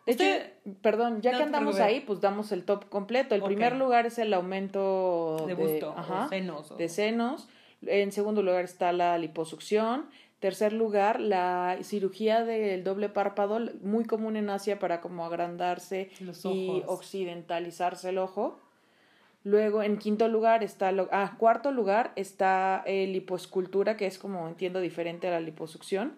De 0.08 0.14
hecho, 0.14 0.74
perdón, 0.80 1.20
ya 1.20 1.36
que 1.36 1.42
andamos 1.42 1.80
ahí, 1.80 2.00
pues 2.00 2.22
damos 2.22 2.50
el 2.52 2.64
top 2.64 2.88
completo. 2.88 3.34
El 3.34 3.42
primer 3.42 3.76
lugar 3.76 4.06
es 4.06 4.18
el 4.18 4.32
aumento 4.32 5.44
de, 5.46 5.52
busto, 5.52 5.94
senos, 6.30 6.78
de 6.78 6.88
senos. 6.88 7.48
En 7.86 8.10
segundo 8.10 8.42
lugar 8.42 8.64
está 8.64 8.92
la 8.92 9.18
liposucción. 9.18 10.06
Tercer 10.40 10.72
lugar, 10.72 11.20
la 11.20 11.76
cirugía 11.82 12.44
del 12.44 12.84
doble 12.84 13.10
párpado, 13.10 13.60
muy 13.82 14.04
común 14.04 14.36
en 14.36 14.48
Asia 14.48 14.78
para 14.78 15.02
como 15.02 15.26
agrandarse 15.26 16.10
y 16.44 16.82
occidentalizarse 16.86 18.08
el 18.08 18.18
ojo. 18.18 18.58
Luego, 19.44 19.82
en 19.82 19.98
quinto 19.98 20.28
lugar 20.28 20.64
está, 20.64 20.90
lo, 20.90 21.08
ah, 21.12 21.34
cuarto 21.38 21.70
lugar 21.70 22.12
está 22.16 22.82
el 22.86 23.12
lipoescultura, 23.12 23.96
que 23.96 24.06
es 24.06 24.18
como 24.18 24.48
entiendo 24.48 24.80
diferente 24.80 25.28
a 25.28 25.32
la 25.32 25.40
liposucción. 25.40 26.14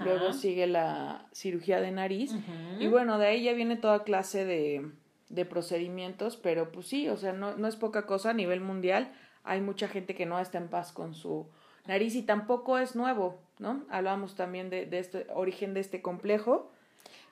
Luego 0.00 0.32
sigue 0.32 0.66
la 0.66 1.26
cirugía 1.32 1.80
de 1.80 1.90
nariz. 1.90 2.34
Y 2.78 2.86
bueno, 2.88 3.18
de 3.18 3.26
ahí 3.26 3.42
ya 3.42 3.52
viene 3.52 3.76
toda 3.76 4.04
clase 4.04 4.44
de, 4.44 4.90
de 5.28 5.44
procedimientos, 5.44 6.36
pero 6.36 6.70
pues 6.72 6.86
sí, 6.86 7.08
o 7.08 7.16
sea, 7.16 7.32
no, 7.32 7.56
no 7.56 7.68
es 7.68 7.76
poca 7.76 8.06
cosa 8.06 8.30
a 8.30 8.34
nivel 8.34 8.60
mundial. 8.60 9.12
Hay 9.44 9.60
mucha 9.60 9.88
gente 9.88 10.14
que 10.14 10.26
no 10.26 10.38
está 10.38 10.58
en 10.58 10.68
paz 10.68 10.92
con 10.92 11.14
su 11.14 11.48
nariz 11.86 12.14
y 12.14 12.22
tampoco 12.22 12.78
es 12.78 12.94
nuevo, 12.94 13.40
¿no? 13.58 13.84
Hablamos 13.90 14.34
también 14.34 14.70
de, 14.70 14.86
de 14.86 14.98
este 14.98 15.26
origen 15.34 15.74
de 15.74 15.80
este 15.80 16.00
complejo. 16.00 16.70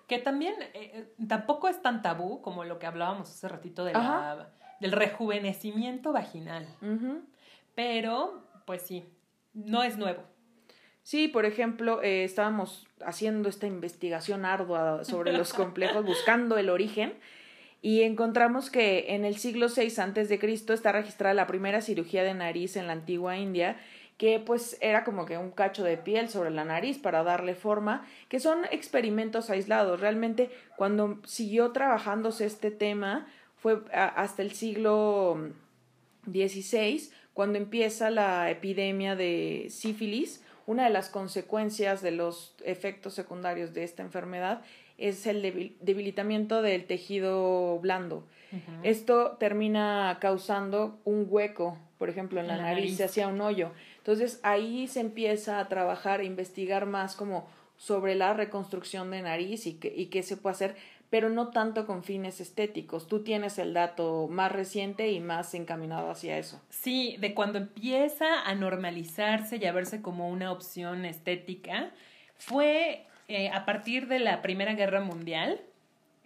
Que 0.09 0.19
también 0.19 0.55
eh, 0.61 0.71
eh, 0.75 1.15
tampoco 1.29 1.69
es 1.69 1.81
tan 1.83 2.03
tabú 2.03 2.43
como 2.43 2.65
lo 2.65 2.81
que 2.81 2.87
hablábamos 2.87 3.31
hace 3.31 3.47
ratito 3.47 3.85
de 3.85 3.93
la, 3.93 4.51
del 4.81 4.91
rejuvenecimiento 4.91 6.13
vaginal. 6.13 6.67
Pero, 7.77 8.43
pues 8.67 8.83
sí, 8.83 9.05
no 9.55 9.85
es 9.85 9.97
nuevo. 9.99 10.25
Sí, 11.11 11.27
por 11.27 11.45
ejemplo, 11.45 12.01
eh, 12.05 12.23
estábamos 12.23 12.87
haciendo 13.05 13.49
esta 13.49 13.67
investigación 13.67 14.45
ardua 14.45 15.03
sobre 15.05 15.33
los 15.33 15.53
complejos, 15.53 16.05
buscando 16.05 16.57
el 16.57 16.71
origen, 16.71 17.15
y 17.83 18.03
encontramos 18.03 18.71
que 18.71 19.07
en 19.09 19.25
el 19.25 19.37
siglo 19.37 19.67
VI 19.67 20.39
Cristo 20.39 20.73
está 20.73 20.93
registrada 20.93 21.35
la 21.35 21.49
primera 21.49 21.81
cirugía 21.81 22.23
de 22.23 22.33
nariz 22.35 22.77
en 22.77 22.87
la 22.87 22.93
antigua 22.93 23.37
India, 23.37 23.77
que 24.19 24.39
pues 24.39 24.79
era 24.81 25.03
como 25.03 25.27
que 25.27 25.37
un 25.37 25.51
cacho 25.51 25.83
de 25.83 25.97
piel 25.97 26.29
sobre 26.29 26.53
la 26.53 26.65
nariz 26.65 26.99
para 26.99 27.25
darle 27.25 27.57
forma, 27.57 28.07
que 28.29 28.39
son 28.39 28.65
experimentos 28.71 29.51
aislados. 29.51 29.99
Realmente 29.99 30.49
cuando 30.77 31.19
siguió 31.25 31.73
trabajándose 31.73 32.47
este 32.47 32.71
tema 32.71 33.27
fue 33.57 33.81
hasta 33.93 34.43
el 34.43 34.53
siglo 34.53 35.51
XVI, 36.25 37.11
cuando 37.35 37.59
empieza 37.59 38.11
la 38.11 38.49
epidemia 38.49 39.17
de 39.17 39.67
sífilis, 39.71 40.45
una 40.67 40.85
de 40.85 40.91
las 40.91 41.09
consecuencias 41.09 42.03
de 42.03 42.11
los 42.11 42.55
efectos 42.65 43.15
secundarios 43.15 43.75
de 43.75 43.85
esta 43.85 44.03
enfermedad 44.03 44.63
es 44.99 45.27
el 45.27 45.43
debilitamiento 45.81 46.63
del 46.63 46.85
tejido 46.87 47.79
blando. 47.81 48.27
Esto 48.83 49.37
termina 49.39 50.19
causando 50.21 50.99
un 51.05 51.27
hueco, 51.29 51.79
por 51.99 52.11
ejemplo, 52.11 52.41
en 52.41 52.49
la, 52.49 52.57
nariz, 52.57 52.97
se 52.97 53.05
hacía 53.05 53.29
un 53.29 53.41
hoyo. 53.41 53.71
Entonces 53.99 54.41
ahí 54.43 54.89
se 54.89 55.01
empieza 55.01 55.61
a 55.61 55.69
trabajar, 55.69 56.21
a 56.21 56.25
investigar 56.25 56.87
más 56.87 57.15
como 57.15 57.47
sobre 57.77 58.15
la 58.15 58.35
reconstrucción 58.35 59.11
de 59.11 59.23
nariz 59.23 59.67
y, 59.67 59.79
y 59.95 60.07
qué 60.07 60.23
se 60.23 60.37
puede 60.37 60.55
hacer 60.55 60.77
pero 61.11 61.29
no 61.29 61.49
tanto 61.49 61.87
con 61.87 62.05
fines 62.05 62.41
estéticos. 62.41 63.09
Tú 63.09 63.25
tienes 63.25 63.59
el 63.59 63.75
dato 63.75 64.29
más 64.31 64.53
reciente 64.53 65.11
y 65.11 65.19
más 65.19 65.53
encaminado 65.55 66.09
hacia 66.09 66.39
eso. 66.39 66.63
Sí, 66.71 67.17
de 67.19 67.35
cuando 67.35 67.59
empieza 67.59 68.43
a 68.43 68.55
normalizarse 68.55 69.57
y 69.57 69.67
a 69.67 69.73
verse 69.73 70.01
como 70.01 70.31
una 70.31 70.53
opción 70.53 71.05
estética, 71.05 71.91
fue 72.39 73.07
eh, 73.27 73.51
a 73.51 73.65
partir 73.65 74.07
de 74.07 74.21
la 74.21 74.41
Primera 74.41 74.75
Guerra 74.75 75.01
Mundial, 75.01 75.61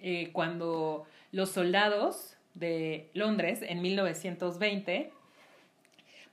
eh, 0.00 0.28
cuando 0.32 1.06
los 1.32 1.50
soldados 1.50 2.36
de 2.52 3.08
Londres 3.14 3.60
en 3.62 3.80
1920 3.80 5.13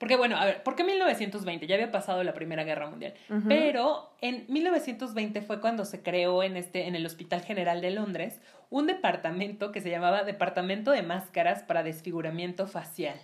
porque 0.02 0.16
bueno, 0.16 0.36
a 0.36 0.46
ver, 0.46 0.64
¿por 0.64 0.76
qué 0.76 0.84
1920? 0.84 1.68
Ya 1.68 1.76
había 1.76 1.92
pasado 1.92 2.24
la 2.24 2.34
Primera 2.34 2.64
Guerra 2.64 2.90
Mundial. 2.90 3.14
Pero 3.48 4.10
en 4.20 4.46
1920 4.50 5.44
fue 5.44 5.62
cuando 5.62 5.86
se 5.86 6.02
creó 6.02 6.42
en, 6.42 6.58
este, 6.58 6.88
en 6.88 6.96
el 6.96 7.06
Hospital 7.06 7.44
General 7.44 7.82
de 7.82 7.92
Londres 7.92 8.42
un 8.72 8.88
departamento 8.88 9.72
que 9.72 9.80
se 9.80 9.92
llamaba 9.92 10.24
Departamento 10.24 10.90
de 10.90 11.04
Máscaras 11.04 11.62
para 11.62 11.84
Desfiguramiento 11.84 12.66
Facial. 12.66 13.22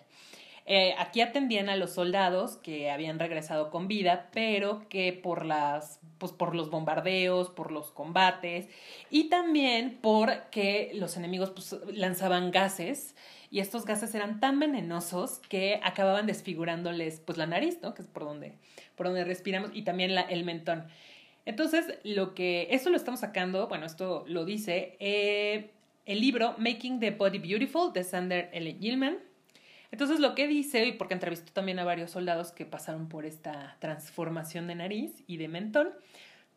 Eh, 0.67 0.93
aquí 0.99 1.21
atendían 1.21 1.67
a 1.69 1.77
los 1.77 1.93
soldados 1.93 2.57
que 2.57 2.91
habían 2.91 3.17
regresado 3.17 3.71
con 3.71 3.87
vida, 3.87 4.29
pero 4.31 4.87
que 4.87 5.13
por 5.13 5.45
las, 5.45 5.99
pues 6.19 6.31
por 6.31 6.53
los 6.53 6.69
bombardeos, 6.69 7.49
por 7.49 7.71
los 7.71 7.89
combates 7.89 8.69
y 9.09 9.29
también 9.29 9.97
porque 9.99 10.91
los 10.93 11.17
enemigos 11.17 11.49
pues, 11.49 11.75
lanzaban 11.91 12.51
gases 12.51 13.15
y 13.49 13.59
estos 13.59 13.85
gases 13.85 14.13
eran 14.13 14.39
tan 14.39 14.59
venenosos 14.59 15.39
que 15.49 15.79
acababan 15.83 16.27
desfigurándoles 16.27 17.21
pues 17.21 17.37
la 17.37 17.45
nariz, 17.45 17.79
¿no? 17.81 17.93
Que 17.93 18.01
es 18.01 18.07
por 18.07 18.23
donde, 18.23 18.53
por 18.95 19.07
donde 19.07 19.23
respiramos 19.23 19.71
y 19.73 19.83
también 19.83 20.15
la, 20.15 20.21
el 20.21 20.43
mentón. 20.43 20.85
Entonces, 21.45 21.97
lo 22.03 22.35
que, 22.35 22.67
esto 22.71 22.89
lo 22.89 22.97
estamos 22.97 23.21
sacando, 23.21 23.69
bueno, 23.69 23.85
esto 23.85 24.25
lo 24.27 24.43
dice 24.43 24.97
eh, 24.99 25.71
el 26.05 26.19
libro 26.19 26.55
Making 26.57 26.99
the 26.99 27.11
Body 27.11 27.39
Beautiful 27.39 27.93
de 27.93 28.03
Sander 28.03 28.49
L. 28.51 28.77
Gilman. 28.81 29.17
Entonces, 29.91 30.19
lo 30.19 30.35
que 30.35 30.45
dice, 30.45 30.85
y 30.85 30.91
porque 30.91 31.13
entrevistó 31.13 31.53
también 31.53 31.79
a 31.79 31.85
varios 31.85 32.11
soldados 32.11 32.51
que 32.51 32.65
pasaron 32.65 33.07
por 33.07 33.25
esta 33.25 33.77
transformación 33.79 34.67
de 34.67 34.75
nariz 34.75 35.23
y 35.25 35.37
de 35.37 35.47
mentón, 35.47 35.89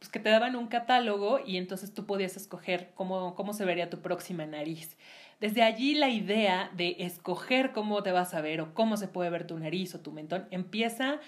pues 0.01 0.11
que 0.11 0.19
te 0.19 0.31
daban 0.31 0.57
un 0.57 0.67
catálogo 0.67 1.41
y 1.47 1.57
entonces 1.59 1.95
tú 1.95 2.07
podías 2.07 2.37
escoger 2.37 2.91
cómo, 2.97 3.37
cómo 3.37 3.53
se 3.53 3.65
vería 3.65 3.91
tu 3.91 4.01
próxima 4.01 4.45
nariz. 4.47 4.97
Desde 5.41 5.63
allí 5.63 5.95
la 5.95 6.11
idea 6.11 6.71
de 6.75 6.97
escoger 6.99 7.73
cómo 7.73 8.03
te 8.03 8.13
vas 8.13 8.35
a 8.35 8.43
ver 8.43 8.61
o 8.61 8.75
cómo 8.75 8.99
se 8.99 9.09
puede 9.09 9.31
ver 9.31 9.47
tu 9.47 9.59
nariz 9.59 9.95
o 9.95 10.01
tu 10.01 10.13
mentón 10.13 10.47
empieza, 10.51 11.19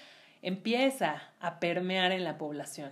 empieza 0.43 1.23
a 1.39 1.59
permear 1.59 2.11
en 2.11 2.23
la 2.23 2.37
población 2.37 2.91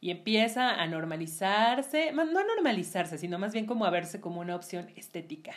y 0.00 0.10
empieza 0.10 0.70
a 0.70 0.86
normalizarse, 0.86 2.12
no 2.12 2.22
a 2.22 2.44
normalizarse, 2.44 3.18
sino 3.18 3.38
más 3.38 3.52
bien 3.52 3.66
como 3.66 3.84
a 3.84 3.90
verse 3.90 4.20
como 4.20 4.40
una 4.40 4.54
opción 4.54 4.90
estética. 4.96 5.54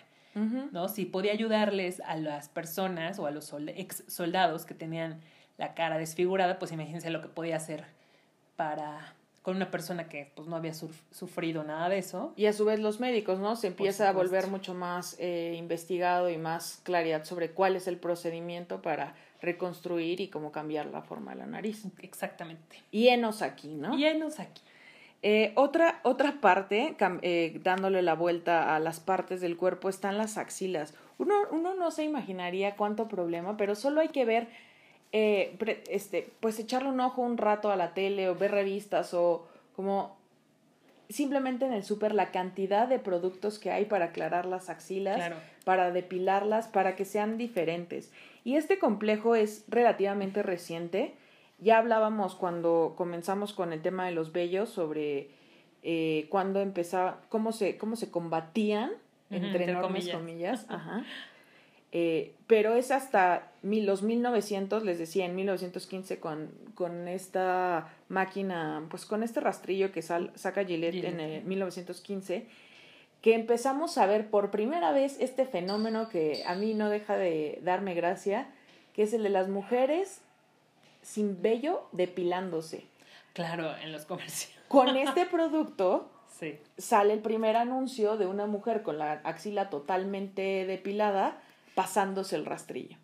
¿no? 0.71 0.87
Si 0.87 1.05
podía 1.05 1.31
ayudarles 1.31 1.99
a 2.01 2.15
las 2.15 2.47
personas 2.47 3.17
o 3.17 3.25
a 3.25 3.31
los 3.31 3.51
ex 3.75 4.03
soldados 4.07 4.65
que 4.65 4.75
tenían 4.75 5.19
la 5.57 5.73
cara 5.73 5.97
desfigurada, 5.97 6.59
pues 6.59 6.71
imagínense 6.71 7.09
lo 7.09 7.21
que 7.21 7.27
podía 7.27 7.55
hacer 7.55 7.85
para 8.55 9.15
con 9.47 9.55
una 9.55 9.71
persona 9.71 10.09
que 10.09 10.29
pues 10.35 10.49
no 10.49 10.57
había 10.57 10.73
sufrido 10.73 11.63
nada 11.63 11.87
de 11.87 11.99
eso. 11.99 12.33
Y 12.35 12.47
a 12.47 12.51
su 12.51 12.65
vez 12.65 12.81
los 12.81 12.99
médicos, 12.99 13.39
¿no? 13.39 13.55
Se 13.55 13.67
empieza 13.67 14.09
a 14.09 14.11
volver 14.11 14.47
mucho 14.47 14.73
más 14.73 15.15
eh, 15.19 15.55
investigado 15.57 16.29
y 16.29 16.37
más 16.37 16.81
claridad 16.83 17.23
sobre 17.23 17.51
cuál 17.51 17.77
es 17.77 17.87
el 17.87 17.95
procedimiento 17.95 18.81
para 18.81 19.15
reconstruir 19.41 20.19
y 20.19 20.27
cómo 20.27 20.51
cambiar 20.51 20.87
la 20.87 21.01
forma 21.01 21.31
de 21.31 21.37
la 21.37 21.45
nariz. 21.45 21.85
Exactamente. 22.01 22.83
Y 22.91 23.07
enos 23.07 23.41
aquí, 23.41 23.69
¿no? 23.69 23.97
Y 23.97 24.03
enos 24.03 24.41
aquí. 24.41 24.61
Eh, 25.21 25.53
otra, 25.55 26.01
otra 26.03 26.41
parte, 26.41 26.97
eh, 27.21 27.61
dándole 27.63 28.01
la 28.01 28.15
vuelta 28.15 28.75
a 28.75 28.79
las 28.81 28.99
partes 28.99 29.39
del 29.39 29.55
cuerpo, 29.55 29.87
están 29.87 30.17
las 30.17 30.37
axilas. 30.37 30.93
Uno, 31.19 31.35
uno 31.51 31.73
no 31.73 31.91
se 31.91 32.03
imaginaría 32.03 32.75
cuánto 32.75 33.07
problema, 33.07 33.55
pero 33.55 33.75
solo 33.75 34.01
hay 34.01 34.09
que 34.09 34.25
ver 34.25 34.49
eh, 35.11 35.57
este, 35.89 36.29
pues 36.39 36.59
echarle 36.59 36.89
un 36.89 36.99
ojo 36.99 37.21
un 37.21 37.37
rato 37.37 37.71
a 37.71 37.75
la 37.75 37.93
tele 37.93 38.29
o 38.29 38.35
ver 38.35 38.51
revistas 38.51 39.13
o 39.13 39.47
como 39.75 40.17
simplemente 41.09 41.65
en 41.65 41.73
el 41.73 41.83
súper 41.83 42.13
la 42.13 42.31
cantidad 42.31 42.87
de 42.87 42.99
productos 42.99 43.59
que 43.59 43.71
hay 43.71 43.85
para 43.85 44.05
aclarar 44.05 44.45
las 44.45 44.69
axilas, 44.69 45.31
para 45.63 45.91
depilarlas, 45.91 46.67
para 46.67 46.95
que 46.95 47.05
sean 47.05 47.37
diferentes. 47.37 48.11
Y 48.43 48.55
este 48.55 48.79
complejo 48.79 49.35
es 49.35 49.63
relativamente 49.67 50.43
reciente. 50.43 51.13
Ya 51.59 51.77
hablábamos 51.77 52.35
cuando 52.35 52.93
comenzamos 52.97 53.53
con 53.53 53.73
el 53.73 53.81
tema 53.81 54.05
de 54.05 54.11
los 54.11 54.31
vellos 54.31 54.69
sobre 54.69 55.29
eh, 55.83 56.27
cuando 56.29 56.61
empezaba, 56.61 57.21
cómo 57.29 57.51
se, 57.51 57.77
cómo 57.77 57.95
se 57.95 58.11
combatían, 58.11 58.91
entre, 59.29 59.65
enormes 59.65 60.09
comillas. 60.09 60.65
Ajá. 60.69 61.05
Eh, 61.91 62.35
pero 62.47 62.75
es 62.75 62.91
hasta 62.91 63.51
mil, 63.61 63.85
los 63.85 64.03
1900, 64.03 64.83
les 64.83 64.99
decía, 64.99 65.25
en 65.25 65.35
1915 65.35 66.19
con, 66.19 66.51
con 66.75 67.07
esta 67.07 67.89
máquina, 68.09 68.85
pues 68.89 69.05
con 69.05 69.23
este 69.23 69.39
rastrillo 69.39 69.91
que 69.91 70.01
saca 70.01 70.65
Gillette, 70.65 71.05
en 71.05 71.19
el 71.19 71.43
1915, 71.43 72.45
que 73.21 73.35
empezamos 73.35 73.97
a 73.97 74.05
ver 74.05 74.29
por 74.29 74.51
primera 74.51 74.91
vez 74.91 75.17
este 75.19 75.45
fenómeno 75.45 76.09
que 76.09 76.43
a 76.45 76.55
mí 76.55 76.73
no 76.73 76.89
deja 76.89 77.17
de 77.17 77.59
darme 77.63 77.93
gracia, 77.93 78.49
que 78.93 79.03
es 79.03 79.13
el 79.13 79.23
de 79.23 79.29
las 79.29 79.47
mujeres 79.47 80.21
sin 81.01 81.41
vello 81.41 81.87
depilándose. 81.93 82.85
Claro, 83.33 83.75
en 83.77 83.91
los 83.91 84.05
comercios. 84.05 84.53
Con 84.67 84.95
este 84.97 85.25
producto 85.25 86.11
sale 86.77 87.13
el 87.13 87.19
primer 87.19 87.55
anuncio 87.55 88.17
de 88.17 88.27
una 88.27 88.45
mujer 88.45 88.83
con 88.83 88.97
la 88.97 89.13
axila 89.23 89.69
totalmente 89.69 90.65
depilada 90.65 91.41
pasándose 91.77 92.35
el 92.35 92.47
rastrillo. 92.47 92.97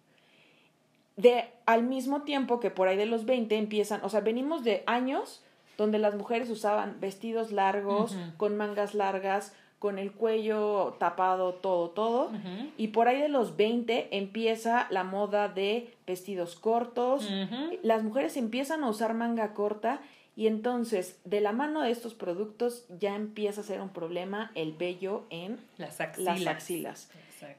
De 1.15 1.45
al 1.67 1.83
mismo 1.83 2.23
tiempo 2.23 2.59
que 2.59 2.71
por 2.71 2.87
ahí 2.87 2.97
de 2.97 3.05
los 3.05 3.25
20 3.25 3.55
empiezan, 3.55 4.01
o 4.03 4.09
sea, 4.09 4.21
venimos 4.21 4.63
de 4.63 4.81
años 4.87 5.43
donde 5.77 5.99
las 5.99 6.15
mujeres 6.15 6.49
usaban 6.49 6.99
vestidos 6.99 7.51
largos, 7.51 8.17
con 8.37 8.57
mangas 8.57 8.95
largas, 8.95 9.53
con 9.77 9.99
el 9.99 10.11
cuello 10.11 10.95
tapado, 10.97 11.53
todo, 11.53 11.91
todo. 11.91 12.31
Y 12.75 12.87
por 12.87 13.07
ahí 13.07 13.21
de 13.21 13.29
los 13.29 13.57
20 13.57 14.17
empieza 14.17 14.87
la 14.89 15.03
moda 15.03 15.49
de 15.49 15.93
vestidos 16.07 16.55
cortos. 16.55 17.29
Las 17.83 18.01
mujeres 18.01 18.37
empiezan 18.37 18.83
a 18.83 18.89
usar 18.89 19.13
manga 19.13 19.53
corta 19.53 20.01
y 20.35 20.47
entonces 20.47 21.19
de 21.25 21.41
la 21.41 21.51
mano 21.51 21.81
de 21.81 21.91
estos 21.91 22.15
productos 22.15 22.85
ya 22.99 23.15
empieza 23.15 23.61
a 23.61 23.63
ser 23.63 23.81
un 23.81 23.89
problema 23.89 24.51
el 24.55 24.73
vello 24.73 25.25
en 25.29 25.59
las 25.77 26.01
axilas. 26.01 26.41
Las 26.41 26.55
axilas. 26.55 27.09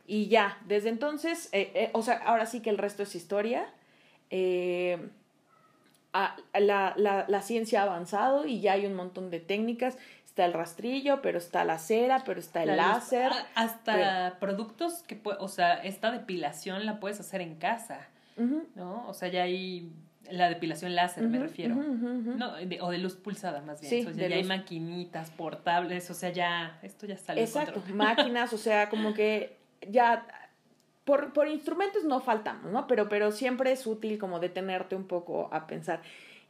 Y 0.07 0.29
ya, 0.29 0.59
desde 0.66 0.88
entonces, 0.88 1.49
eh, 1.53 1.70
eh, 1.75 1.90
o 1.92 2.03
sea, 2.03 2.16
ahora 2.25 2.47
sí 2.47 2.61
que 2.61 2.70
el 2.70 2.79
resto 2.79 3.03
es 3.03 3.14
historia. 3.14 3.66
Eh, 4.31 4.99
la, 6.12 6.94
la, 6.97 7.25
la, 7.27 7.42
ciencia 7.42 7.81
ha 7.81 7.85
avanzado 7.85 8.47
y 8.47 8.61
ya 8.61 8.75
hay 8.75 8.87
un 8.87 8.94
montón 8.94 9.31
de 9.31 9.40
técnicas. 9.40 9.97
Está 10.25 10.44
el 10.44 10.53
rastrillo, 10.53 11.23
pero 11.23 11.38
está 11.38 11.64
la 11.64 11.79
cera, 11.79 12.23
pero 12.25 12.40
está 12.40 12.62
el 12.62 12.77
láser. 12.77 13.31
Hasta 13.55 14.37
productos 14.40 15.03
que, 15.03 15.20
o 15.25 15.49
sea, 15.49 15.75
esta 15.75 16.11
depilación 16.12 16.87
la 16.87 17.01
puedes 17.01 17.20
hacer 17.20 17.40
en 17.40 17.57
casa, 17.57 18.09
¿no? 18.75 19.07
O 19.09 19.14
sea, 19.14 19.29
ya 19.29 19.44
hay 19.44 19.92
la 20.31 20.49
depilación 20.49 20.94
láser, 20.94 21.25
me 21.25 21.38
refiero. 21.38 21.75
No, 21.75 22.55
o 22.81 22.90
de 22.90 22.99
luz 22.99 23.14
pulsada, 23.16 23.61
más 23.61 23.81
bien. 23.81 24.09
o 24.09 24.12
sea, 24.12 24.29
ya 24.29 24.37
hay 24.37 24.44
maquinitas 24.44 25.31
portables, 25.31 26.11
o 26.11 26.14
sea, 26.14 26.31
ya, 26.31 26.79
esto 26.83 27.07
ya 27.07 27.16
salió. 27.16 27.42
Exacto, 27.42 27.83
máquinas, 27.92 28.53
o 28.53 28.59
sea, 28.59 28.88
como 28.88 29.14
que 29.14 29.57
ya 29.90 30.27
por, 31.05 31.33
por 31.33 31.49
instrumentos 31.49 32.05
no 32.05 32.20
faltamos, 32.20 32.73
¿no? 32.73 32.87
Pero, 32.87 33.09
pero 33.09 33.31
siempre 33.33 33.73
es 33.73 33.87
útil 33.87 34.18
como 34.18 34.40
detenerte 34.40 34.97
un 34.97 35.07
poco 35.07 35.49
a 35.53 35.66
pensar. 35.66 36.01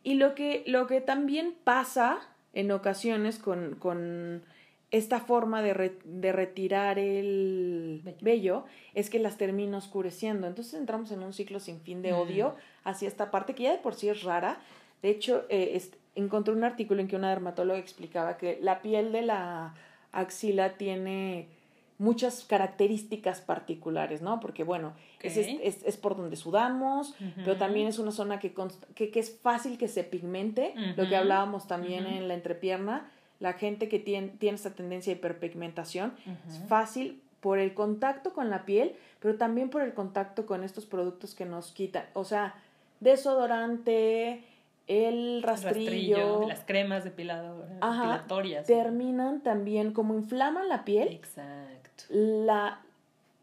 Y 0.03 0.15
lo 0.15 0.35
que, 0.35 0.63
lo 0.67 0.87
que 0.87 1.01
también 1.01 1.55
pasa 1.65 2.21
en 2.53 2.71
ocasiones 2.71 3.39
con, 3.39 3.75
con 3.77 4.43
esta 4.91 5.19
forma 5.19 5.61
de, 5.61 5.99
de 6.05 6.33
retirar 6.33 7.01
el 7.01 8.03
vello. 8.21 8.65
es 8.95 9.11
que 9.11 9.19
las 9.19 9.37
termina 9.37 9.79
oscureciendo. 9.79 10.47
Entonces 10.47 10.75
entramos 10.75 11.11
en 11.11 11.25
un 11.25 11.33
ciclo 11.33 11.59
sin 11.59 11.81
fin 11.81 12.01
de 12.01 12.13
odio 12.13 12.51
mm. 12.51 12.89
hacia 12.89 13.09
esta 13.09 13.33
parte 13.33 13.55
que 13.55 13.65
ya 13.65 13.73
de 13.73 13.79
por 13.79 13.95
sí 13.95 14.09
es 14.09 14.23
rara. 14.23 14.59
De 15.03 15.11
hecho, 15.11 15.47
eh, 15.49 15.83
encontré 16.15 16.55
un 16.55 16.63
artículo 16.63 17.01
en 17.01 17.09
que 17.09 17.17
una 17.17 17.31
dermatóloga 17.31 17.81
explicaba 17.81 18.37
que 18.37 18.59
la 18.63 18.83
piel 18.83 19.11
de 19.11 19.23
la 19.23 19.75
axila 20.13 20.75
tiene 20.75 21.49
muchas 21.99 22.45
características 22.45 23.41
particulares, 23.41 24.21
¿no? 24.21 24.41
Porque, 24.41 24.65
bueno, 24.65 24.95
es, 25.21 25.37
es, 25.37 25.85
es, 25.85 25.97
por 25.97 26.17
donde 26.17 26.37
sudamos, 26.37 27.15
pero 27.37 27.57
también 27.57 27.87
es 27.87 27.99
una 27.99 28.11
zona 28.11 28.41
que, 28.41 28.53
que, 28.95 29.11
que, 29.11 29.21
es 29.21 29.39
fácil 29.41 29.79
que 29.79 29.89
se 29.89 30.03
pigmente, 30.03 30.75
lo 30.97 31.09
que 31.09 31.17
hablábamos 31.17 31.67
también 31.67 32.07
en 32.07 32.29
la 32.29 32.35
entrepierna, 32.35 33.11
la 33.41 33.53
gente 33.53 33.89
que 33.89 33.99
tiene, 33.99 34.29
tiene 34.29 34.57
esta 34.57 34.71
tendencia 34.71 35.13
de 35.13 35.19
hiperpigmentación, 35.19 36.15
es 36.49 36.59
fácil 36.69 37.21
por 37.41 37.59
el 37.59 37.75
contacto 37.75 38.33
con 38.33 38.51
la 38.51 38.65
piel, 38.65 38.97
pero 39.21 39.37
también 39.37 39.71
por 39.71 39.83
el 39.83 39.95
contacto 39.95 40.47
con 40.47 40.65
estos 40.65 40.87
productos 40.87 41.35
que 41.35 41.45
nos 41.45 41.73
quitan, 41.73 42.07
o 42.15 42.25
sea, 42.25 42.55
desodorante, 43.01 44.43
el 44.87 45.43
rastrillo, 45.43 46.47
las 46.49 46.65
cremas 46.65 47.05
depilatorias. 47.05 48.67
terminan 48.67 49.43
también 49.43 49.93
como 49.93 50.15
inflaman 50.15 50.69
la 50.69 50.85
piel. 50.85 51.09
Exacto 51.09 51.84
la, 52.09 52.81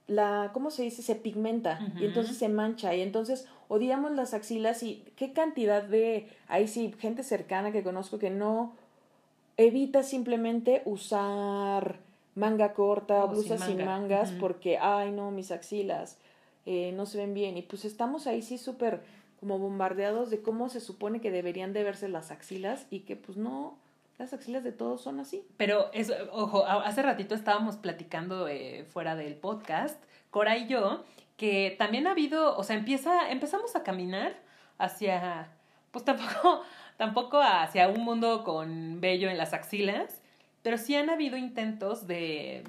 la, 0.07 0.51
¿cómo 0.53 0.71
se 0.71 0.83
dice? 0.83 1.01
Se 1.01 1.15
pigmenta 1.15 1.79
y 1.99 2.05
entonces 2.05 2.37
se 2.37 2.49
mancha 2.49 2.95
y 2.95 3.01
entonces 3.01 3.47
odiamos 3.67 4.11
las 4.11 4.33
axilas 4.33 4.83
y 4.83 5.03
qué 5.15 5.33
cantidad 5.33 5.83
de, 5.83 6.27
ahí 6.47 6.67
sí, 6.67 6.93
gente 6.99 7.23
cercana 7.23 7.71
que 7.71 7.83
conozco 7.83 8.19
que 8.19 8.29
no 8.29 8.73
evita 9.57 10.03
simplemente 10.03 10.81
usar 10.85 11.99
manga 12.35 12.73
corta, 12.73 13.25
o 13.25 13.27
blusas 13.29 13.63
sin, 13.65 13.83
mangas 13.83 14.31
porque, 14.31 14.77
ay 14.77 15.11
no, 15.11 15.31
mis 15.31 15.51
axilas 15.51 16.17
eh, 16.65 16.91
no 16.95 17.05
se 17.05 17.17
ven 17.17 17.33
bien. 17.33 17.57
Y 17.57 17.63
pues 17.63 17.85
estamos 17.85 18.27
ahí 18.27 18.41
sí 18.41 18.57
súper 18.57 19.01
como 19.39 19.57
bombardeados 19.57 20.29
de 20.29 20.41
cómo 20.41 20.69
se 20.69 20.79
supone 20.79 21.19
que 21.19 21.31
deberían 21.31 21.73
de 21.73 21.83
verse 21.83 22.07
las 22.07 22.31
axilas 22.31 22.85
y 22.91 22.99
que 22.99 23.15
pues 23.15 23.37
no, 23.37 23.75
las 24.21 24.33
axilas 24.33 24.63
de 24.63 24.71
todos 24.71 25.01
son 25.01 25.19
así. 25.19 25.43
Pero, 25.57 25.89
eso, 25.93 26.13
ojo, 26.31 26.65
hace 26.65 27.01
ratito 27.01 27.35
estábamos 27.35 27.77
platicando 27.77 28.47
eh, 28.47 28.85
fuera 28.85 29.15
del 29.15 29.35
podcast, 29.35 30.01
Cora 30.29 30.57
y 30.57 30.67
yo, 30.67 31.03
que 31.37 31.75
también 31.77 32.07
ha 32.07 32.11
habido, 32.11 32.55
o 32.55 32.63
sea, 32.63 32.75
empieza, 32.75 33.31
empezamos 33.31 33.75
a 33.75 33.83
caminar 33.83 34.35
hacia, 34.77 35.49
pues 35.89 36.05
tampoco, 36.05 36.61
tampoco 36.97 37.41
hacia 37.41 37.89
un 37.89 38.03
mundo 38.03 38.43
con 38.43 39.01
vello 39.01 39.29
en 39.29 39.37
las 39.37 39.53
axilas, 39.53 40.21
pero 40.61 40.77
sí 40.77 40.95
han 40.95 41.09
habido 41.09 41.35
intentos 41.35 42.05
de, 42.05 42.63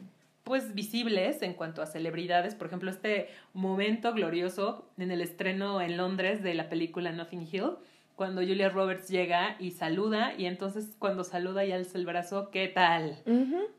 pues, 0.45 0.75
visibles 0.75 1.43
en 1.43 1.53
cuanto 1.53 1.83
a 1.83 1.87
celebridades. 1.87 2.55
Por 2.55 2.69
ejemplo, 2.69 2.91
este 2.91 3.29
momento 3.53 4.15
glorioso 4.15 4.89
en 4.97 5.11
el 5.11 5.21
estreno 5.21 5.83
en 5.83 5.99
Londres 5.99 6.43
de 6.43 6.55
la 6.55 6.71
película 6.71 7.13
Nothing 7.13 7.47
Hill, 7.53 7.73
cuando 8.23 8.41
Julia 8.41 8.69
Roberts 8.69 9.09
llega 9.09 9.57
y 9.59 9.73
saluda 9.73 10.35
y 10.39 10.47
entonces 10.47 10.95
cuando 11.01 11.25
saluda 11.25 11.65
y 11.65 11.73
alza 11.73 11.99
el 11.99 12.07
brazo, 12.07 12.51
¿qué 12.53 12.69
tal? 12.69 13.19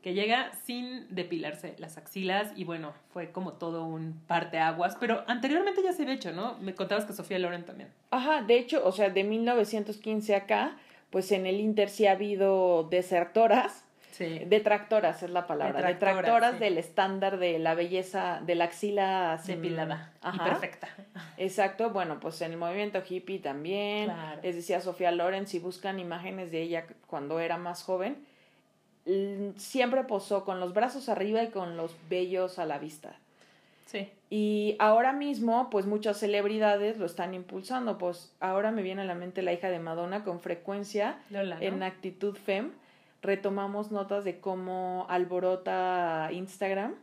Que 0.02 0.12
llega 0.12 0.52
sin 0.52 1.06
depilarse 1.08 1.74
las 1.78 1.96
axilas 1.96 2.52
y 2.54 2.64
bueno, 2.64 2.92
fue 3.14 3.32
como 3.32 3.54
todo 3.54 3.86
un 3.86 4.20
parteaguas, 4.26 4.98
pero 5.00 5.24
anteriormente 5.28 5.82
ya 5.82 5.94
se 5.94 6.02
había 6.02 6.16
hecho, 6.16 6.32
¿no? 6.32 6.58
Me 6.58 6.74
contabas 6.74 7.06
que 7.06 7.14
Sofía 7.14 7.38
Loren 7.38 7.64
también. 7.64 7.88
Ajá, 8.10 8.42
de 8.42 8.58
hecho, 8.58 8.82
o 8.86 8.92
sea, 8.92 9.08
de 9.08 9.24
1915 9.24 10.34
acá, 10.34 10.76
pues 11.08 11.32
en 11.32 11.46
el 11.46 11.58
Inter 11.58 11.88
sí 11.88 12.06
ha 12.06 12.12
habido 12.12 12.86
desertoras 12.90 13.83
Detractoras 14.18 15.22
es 15.22 15.30
la 15.30 15.46
palabra. 15.46 15.88
Detractoras, 15.88 16.60
del 16.60 16.78
estándar 16.78 17.38
de 17.38 17.58
la 17.58 17.74
belleza 17.74 18.40
de 18.44 18.54
la 18.54 18.64
axila 18.64 19.40
depilada 19.46 20.12
y 20.32 20.38
perfecta. 20.38 20.88
Exacto. 21.36 21.90
Bueno, 21.90 22.20
pues 22.20 22.40
en 22.42 22.52
el 22.52 22.58
movimiento 22.58 23.02
hippie 23.08 23.38
también. 23.38 24.12
Les 24.42 24.56
decía 24.56 24.80
Sofía 24.80 25.10
Loren, 25.10 25.46
si 25.46 25.58
buscan 25.58 25.98
imágenes 25.98 26.50
de 26.50 26.62
ella 26.62 26.86
cuando 27.06 27.40
era 27.40 27.58
más 27.58 27.82
joven, 27.82 28.24
siempre 29.56 30.04
posó 30.04 30.44
con 30.44 30.60
los 30.60 30.74
brazos 30.74 31.08
arriba 31.08 31.42
y 31.42 31.48
con 31.48 31.76
los 31.76 31.96
vellos 32.08 32.58
a 32.58 32.66
la 32.66 32.78
vista. 32.78 33.16
Sí. 33.86 34.10
Y 34.30 34.76
ahora 34.78 35.12
mismo, 35.12 35.68
pues 35.70 35.86
muchas 35.86 36.18
celebridades 36.18 36.98
lo 36.98 37.06
están 37.06 37.34
impulsando. 37.34 37.98
Pues 37.98 38.34
ahora 38.40 38.70
me 38.70 38.82
viene 38.82 39.02
a 39.02 39.04
la 39.04 39.14
mente 39.14 39.42
la 39.42 39.52
hija 39.52 39.68
de 39.68 39.78
Madonna 39.78 40.24
con 40.24 40.40
frecuencia 40.40 41.18
en 41.30 41.82
Actitud 41.82 42.36
Fem. 42.36 42.72
Retomamos 43.24 43.90
notas 43.90 44.22
de 44.22 44.38
cómo 44.38 45.06
alborota 45.08 46.28
Instagram 46.30 46.94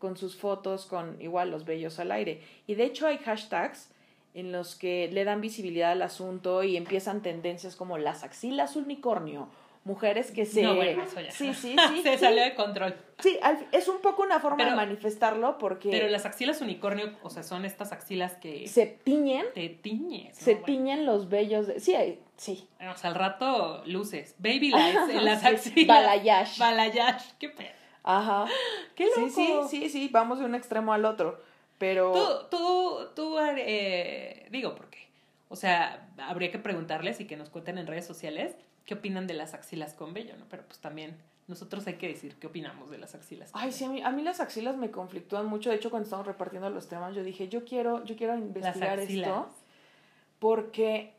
con 0.00 0.16
sus 0.16 0.34
fotos 0.34 0.86
con 0.86 1.22
igual 1.22 1.52
los 1.52 1.64
bellos 1.64 2.00
al 2.00 2.10
aire. 2.10 2.42
Y 2.66 2.74
de 2.74 2.82
hecho 2.82 3.06
hay 3.06 3.18
hashtags 3.18 3.92
en 4.34 4.50
los 4.50 4.74
que 4.74 5.08
le 5.12 5.22
dan 5.22 5.40
visibilidad 5.40 5.92
al 5.92 6.02
asunto 6.02 6.64
y 6.64 6.76
empiezan 6.76 7.22
tendencias 7.22 7.76
como 7.76 7.96
las 7.96 8.24
axilas 8.24 8.74
unicornio 8.74 9.50
mujeres 9.88 10.30
que 10.30 10.44
se... 10.44 10.62
No, 10.62 10.76
bueno, 10.76 11.02
eso 11.02 11.20
ya. 11.20 11.30
Sí, 11.32 11.54
sí, 11.54 11.74
sí. 11.88 12.02
se 12.02 12.18
salió 12.18 12.42
de 12.42 12.54
control. 12.54 12.94
Sí, 13.18 13.38
es 13.72 13.88
un 13.88 14.00
poco 14.00 14.22
una 14.22 14.38
forma 14.38 14.64
de 14.64 14.76
manifestarlo 14.76 15.58
porque... 15.58 15.88
Pero 15.90 16.06
las 16.08 16.26
axilas 16.26 16.60
unicornio, 16.60 17.16
o 17.22 17.30
sea, 17.30 17.42
son 17.42 17.64
estas 17.64 17.90
axilas 17.90 18.34
que... 18.34 18.68
Se 18.68 18.86
tiñen. 18.86 19.46
Te 19.54 19.70
tiñes. 19.70 20.36
Se 20.36 20.54
tiñen 20.54 21.06
los 21.06 21.28
vellos. 21.28 21.66
De... 21.66 21.80
Sí, 21.80 21.96
sí. 22.36 22.68
O 22.78 22.96
sea, 22.96 23.10
al 23.10 23.16
rato 23.16 23.82
luces. 23.86 24.36
Baby 24.38 24.70
lights 24.70 25.08
en 25.10 25.24
las 25.24 25.44
axilas. 25.44 26.02
Balayage. 26.02 26.60
Balayage. 26.60 27.24
Qué 27.38 27.48
pedo. 27.48 27.70
Ajá. 28.04 28.46
Qué 28.94 29.06
loco. 29.06 29.30
Sí, 29.30 29.30
sí, 29.70 29.80
sí, 29.80 29.88
sí. 29.88 30.08
Vamos 30.12 30.38
de 30.38 30.44
un 30.44 30.54
extremo 30.54 30.92
al 30.92 31.06
otro. 31.06 31.42
Pero... 31.78 32.12
Tú, 32.12 32.56
tú, 32.56 33.08
tú, 33.16 33.38
eh, 33.40 34.46
digo, 34.50 34.74
porque... 34.74 35.08
O 35.48 35.56
sea, 35.56 36.06
habría 36.18 36.50
que 36.50 36.58
preguntarles 36.58 37.20
y 37.20 37.24
que 37.24 37.38
nos 37.38 37.48
cuenten 37.48 37.78
en 37.78 37.86
redes 37.86 38.06
sociales 38.06 38.54
qué 38.88 38.94
opinan 38.94 39.26
de 39.26 39.34
las 39.34 39.52
axilas 39.52 39.92
con 39.92 40.14
vello, 40.14 40.34
¿no? 40.38 40.46
Pero 40.48 40.64
pues 40.64 40.78
también 40.78 41.14
nosotros 41.46 41.86
hay 41.86 41.96
que 41.96 42.08
decir 42.08 42.36
qué 42.36 42.46
opinamos 42.46 42.88
de 42.88 42.96
las 42.96 43.14
axilas. 43.14 43.50
Ay, 43.52 43.70
sí, 43.70 43.84
a 43.84 43.90
mí, 43.90 44.02
a 44.02 44.10
mí 44.10 44.22
las 44.22 44.40
axilas 44.40 44.78
me 44.78 44.90
conflictúan 44.90 45.44
mucho. 45.44 45.68
De 45.68 45.76
hecho, 45.76 45.90
cuando 45.90 46.04
estamos 46.04 46.26
repartiendo 46.26 46.70
los 46.70 46.88
temas, 46.88 47.14
yo 47.14 47.22
dije, 47.22 47.48
yo 47.48 47.66
quiero, 47.66 48.02
yo 48.04 48.16
quiero 48.16 48.34
investigar 48.38 48.98
esto. 48.98 49.50
Porque 50.38 51.12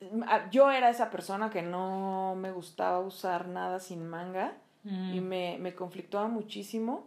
mm, 0.00 0.50
yo 0.50 0.72
era 0.72 0.90
esa 0.90 1.10
persona 1.10 1.48
que 1.48 1.62
no 1.62 2.34
me 2.36 2.50
gustaba 2.50 2.98
usar 2.98 3.46
nada 3.46 3.78
sin 3.78 4.08
manga 4.08 4.54
y 4.84 5.20
me, 5.20 5.58
me 5.60 5.76
conflictuaba 5.76 6.26
muchísimo. 6.26 7.06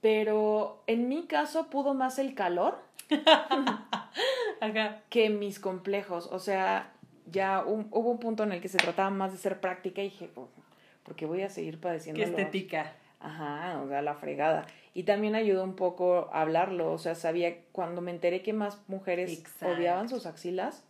Pero 0.00 0.82
en 0.86 1.10
mi 1.10 1.26
caso 1.26 1.68
pudo 1.68 1.92
más 1.92 2.18
el 2.18 2.34
calor 2.34 2.78
que 5.10 5.28
mis 5.28 5.60
complejos. 5.60 6.26
O 6.32 6.38
sea, 6.38 6.94
ya 7.30 7.64
hubo 7.66 8.10
un 8.10 8.18
punto 8.18 8.42
en 8.42 8.52
el 8.52 8.60
que 8.60 8.68
se 8.68 8.78
trataba 8.78 9.10
más 9.10 9.32
de 9.32 9.38
ser 9.38 9.60
práctica 9.60 10.02
y 10.02 10.10
dije, 10.10 10.30
oh, 10.34 10.48
porque 11.02 11.26
voy 11.26 11.42
a 11.42 11.50
seguir 11.50 11.80
padeciendo. 11.80 12.22
Qué 12.22 12.28
estética. 12.28 12.92
Ajá, 13.20 13.80
o 13.82 13.88
sea, 13.88 14.00
la 14.02 14.14
fregada. 14.14 14.66
Y 14.94 15.02
también 15.02 15.34
ayudó 15.34 15.62
un 15.62 15.76
poco 15.76 16.30
a 16.32 16.40
hablarlo, 16.40 16.92
o 16.92 16.98
sea, 16.98 17.14
sabía, 17.14 17.58
cuando 17.72 18.00
me 18.00 18.10
enteré 18.10 18.42
que 18.42 18.52
más 18.52 18.80
mujeres 18.88 19.42
odiaban 19.62 20.08
sus 20.08 20.26
axilas. 20.26 20.84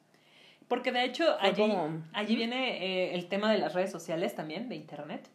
Porque 0.68 0.92
de 0.92 1.05
hecho 1.05 1.24
allí, 1.40 1.64
allí 2.12 2.37
viene 2.37 2.85
eh, 2.85 3.14
el 3.14 3.26
tema 3.29 3.50
de 3.50 3.59
las 3.59 3.74
redes 3.74 3.90
sociales 3.90 4.37
también, 4.37 4.68
de 4.68 4.76
internet 4.76 5.29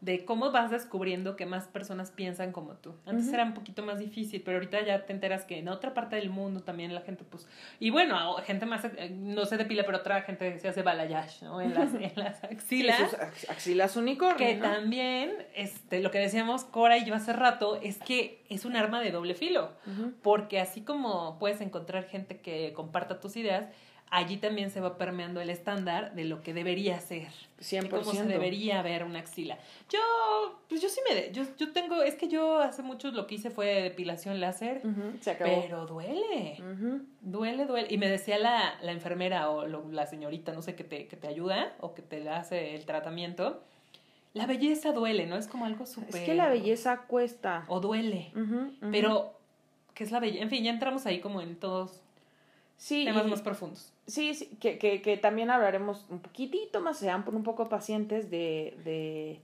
de 0.00 0.24
cómo 0.24 0.52
vas 0.52 0.70
descubriendo 0.70 1.34
que 1.34 1.44
más 1.44 1.66
personas 1.66 2.12
piensan 2.12 2.52
como 2.52 2.74
tú. 2.74 2.94
Antes 3.04 3.32
era 3.32 3.42
un 3.42 3.54
poquito 3.54 3.82
más 3.82 3.98
difícil, 3.98 4.42
pero 4.44 4.58
ahorita 4.58 4.84
ya 4.84 5.04
te 5.04 5.12
enteras 5.12 5.44
que 5.44 5.58
en 5.58 5.68
otra 5.68 5.92
parte 5.92 6.14
del 6.16 6.30
mundo 6.30 6.62
también 6.62 6.94
la 6.94 7.00
gente, 7.00 7.24
pues, 7.24 7.48
y 7.80 7.90
bueno, 7.90 8.36
gente 8.44 8.64
más, 8.64 8.84
eh, 8.84 9.10
no 9.10 9.44
se 9.44 9.56
depila, 9.56 9.84
pero 9.84 9.98
otra 9.98 10.22
gente 10.22 10.56
se 10.60 10.68
hace 10.68 10.82
balayage, 10.82 11.44
¿no? 11.44 11.60
En 11.60 11.74
las, 11.74 11.94
en 11.94 12.12
las 12.14 12.44
axilas. 12.44 13.16
axilas 13.48 13.96
unicornio. 13.96 14.36
Que 14.36 14.54
también, 14.54 15.32
este, 15.56 16.00
lo 16.00 16.12
que 16.12 16.18
decíamos 16.18 16.64
Cora 16.64 16.96
y 16.96 17.04
yo 17.04 17.14
hace 17.14 17.32
rato, 17.32 17.80
es 17.82 17.98
que 17.98 18.44
es 18.48 18.64
un 18.64 18.76
arma 18.76 19.00
de 19.00 19.10
doble 19.10 19.34
filo, 19.34 19.72
porque 20.22 20.60
así 20.60 20.82
como 20.82 21.38
puedes 21.40 21.60
encontrar 21.60 22.04
gente 22.04 22.40
que 22.40 22.72
comparta 22.72 23.18
tus 23.18 23.36
ideas, 23.36 23.66
allí 24.10 24.36
también 24.36 24.70
se 24.70 24.80
va 24.80 24.96
permeando 24.96 25.40
el 25.40 25.50
estándar 25.50 26.14
de 26.14 26.24
lo 26.24 26.42
que 26.42 26.54
debería 26.54 26.98
ser. 27.00 27.28
100%. 27.60 27.82
De 27.82 27.88
cómo 27.88 28.12
se 28.12 28.24
debería 28.24 28.80
ver 28.82 29.04
una 29.04 29.18
axila. 29.18 29.58
Yo, 29.90 29.98
pues 30.68 30.80
yo 30.80 30.88
sí 30.88 31.00
me... 31.08 31.32
yo, 31.32 31.44
yo 31.56 31.72
tengo... 31.72 32.02
Es 32.02 32.14
que 32.14 32.28
yo 32.28 32.60
hace 32.60 32.82
mucho 32.82 33.10
lo 33.10 33.26
que 33.26 33.36
hice 33.36 33.50
fue 33.50 33.82
depilación 33.82 34.40
láser. 34.40 34.82
se 35.20 35.32
acabó. 35.32 35.62
Pero 35.62 35.86
duele. 35.86 36.62
Duele, 37.20 37.66
duele. 37.66 37.88
Y 37.90 37.98
me 37.98 38.08
decía 38.08 38.38
la, 38.38 38.74
la 38.82 38.92
enfermera 38.92 39.50
o 39.50 39.66
la 39.66 40.06
señorita, 40.06 40.52
no 40.52 40.62
sé, 40.62 40.74
que 40.74 40.84
te, 40.84 41.06
que 41.06 41.16
te 41.16 41.28
ayuda 41.28 41.74
o 41.80 41.94
que 41.94 42.02
te 42.02 42.28
hace 42.28 42.74
el 42.74 42.84
tratamiento. 42.86 43.62
La 44.34 44.46
belleza 44.46 44.92
duele, 44.92 45.26
¿no? 45.26 45.36
Es 45.36 45.48
como 45.48 45.64
algo 45.64 45.86
súper... 45.86 46.14
Es 46.14 46.22
que 46.22 46.34
la 46.34 46.48
belleza 46.48 47.02
cuesta. 47.08 47.64
O 47.68 47.80
duele. 47.80 48.32
Pero, 48.92 49.34
¿qué 49.94 50.04
es 50.04 50.12
la 50.12 50.20
belleza? 50.20 50.42
En 50.42 50.50
fin, 50.50 50.64
ya 50.64 50.70
entramos 50.70 51.06
ahí 51.06 51.20
como 51.20 51.40
en 51.40 51.56
todos 51.56 52.02
sí, 52.76 53.04
temas 53.04 53.26
más 53.26 53.42
profundos. 53.42 53.92
Sí, 54.08 54.34
sí 54.34 54.46
que, 54.58 54.78
que, 54.78 55.02
que, 55.02 55.18
también 55.18 55.50
hablaremos 55.50 56.06
un 56.08 56.20
poquitito 56.20 56.80
más, 56.80 56.98
sean 56.98 57.24
por 57.24 57.34
un 57.34 57.42
poco 57.42 57.68
pacientes 57.68 58.30
de, 58.30 58.74
de, 58.82 59.38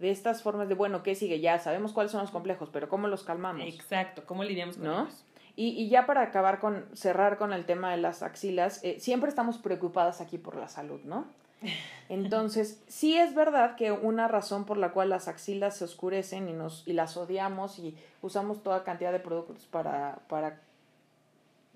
de, 0.00 0.10
estas 0.10 0.42
formas 0.42 0.68
de, 0.68 0.74
bueno, 0.74 1.04
¿qué 1.04 1.14
sigue? 1.14 1.38
Ya 1.38 1.58
sabemos 1.60 1.92
cuáles 1.92 2.10
son 2.10 2.22
los 2.22 2.32
complejos, 2.32 2.68
pero 2.72 2.88
¿cómo 2.88 3.06
los 3.06 3.22
calmamos? 3.22 3.62
Exacto, 3.66 4.24
¿cómo 4.26 4.42
lidiamos 4.42 4.76
con 4.76 4.86
ellos? 4.86 5.24
Y, 5.54 5.68
y, 5.68 5.88
ya 5.88 6.04
para 6.04 6.22
acabar 6.22 6.58
con, 6.58 6.84
cerrar 6.94 7.38
con 7.38 7.52
el 7.52 7.64
tema 7.64 7.92
de 7.92 7.96
las 7.96 8.24
axilas, 8.24 8.82
eh, 8.82 8.98
siempre 8.98 9.28
estamos 9.28 9.58
preocupadas 9.58 10.20
aquí 10.20 10.36
por 10.36 10.56
la 10.56 10.68
salud, 10.68 11.00
¿no? 11.04 11.24
Entonces, 12.08 12.82
sí 12.88 13.16
es 13.16 13.34
verdad 13.36 13.76
que 13.76 13.92
una 13.92 14.26
razón 14.26 14.64
por 14.64 14.78
la 14.78 14.90
cual 14.90 15.10
las 15.10 15.28
axilas 15.28 15.76
se 15.76 15.84
oscurecen 15.84 16.48
y, 16.48 16.52
nos, 16.52 16.82
y 16.86 16.92
las 16.92 17.16
odiamos 17.16 17.78
y 17.78 17.96
usamos 18.20 18.64
toda 18.64 18.82
cantidad 18.82 19.12
de 19.12 19.20
productos 19.20 19.66
para, 19.66 20.18
para 20.28 20.60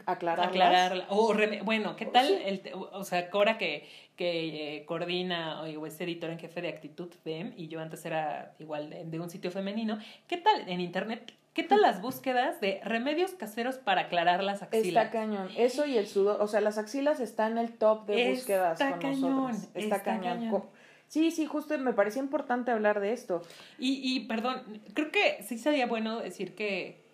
aclararla. 0.06 1.06
O 1.08 1.34
bueno, 1.64 1.96
¿qué 1.96 2.06
tal? 2.06 2.30
El, 2.30 2.62
o 2.74 3.04
sea, 3.04 3.30
Cora 3.30 3.58
que, 3.58 3.88
que 4.16 4.76
eh, 4.76 4.84
coordina 4.84 5.62
o 5.62 5.86
es 5.86 6.00
editor 6.00 6.30
en 6.30 6.38
jefe 6.38 6.62
de 6.62 6.68
Actitud 6.68 7.10
FEM 7.24 7.54
y 7.56 7.68
yo 7.68 7.80
antes 7.80 8.04
era 8.04 8.54
igual 8.58 8.90
de, 8.90 9.20
un 9.20 9.30
sitio 9.30 9.50
femenino. 9.50 9.98
¿Qué 10.26 10.36
tal 10.36 10.68
en 10.68 10.80
internet? 10.80 11.32
¿Qué 11.54 11.62
tal 11.62 11.82
las 11.82 12.00
búsquedas 12.00 12.60
de 12.60 12.80
remedios 12.82 13.32
caseros 13.32 13.76
para 13.76 14.02
aclarar 14.02 14.42
las 14.42 14.62
axilas? 14.62 15.04
Está 15.04 15.10
cañón. 15.10 15.50
Eso 15.56 15.84
y 15.84 15.98
el 15.98 16.06
sudor. 16.06 16.40
O 16.40 16.46
sea, 16.46 16.62
las 16.62 16.78
axilas 16.78 17.20
están 17.20 17.52
en 17.52 17.58
el 17.58 17.74
top 17.74 18.06
de 18.06 18.30
búsquedas 18.30 18.78
con 18.78 19.20
nosotros. 19.20 19.68
Está, 19.74 20.02
cañón. 20.02 20.64
Sí, 21.08 21.30
sí, 21.30 21.44
justo 21.44 21.76
me 21.76 21.92
parecía 21.92 22.22
importante 22.22 22.70
hablar 22.70 23.00
de 23.00 23.12
esto. 23.12 23.42
Y, 23.78 24.00
y 24.02 24.20
perdón, 24.20 24.80
creo 24.94 25.10
que 25.10 25.42
sí 25.42 25.58
sería 25.58 25.86
bueno 25.86 26.20
decir 26.20 26.54
que, 26.54 27.04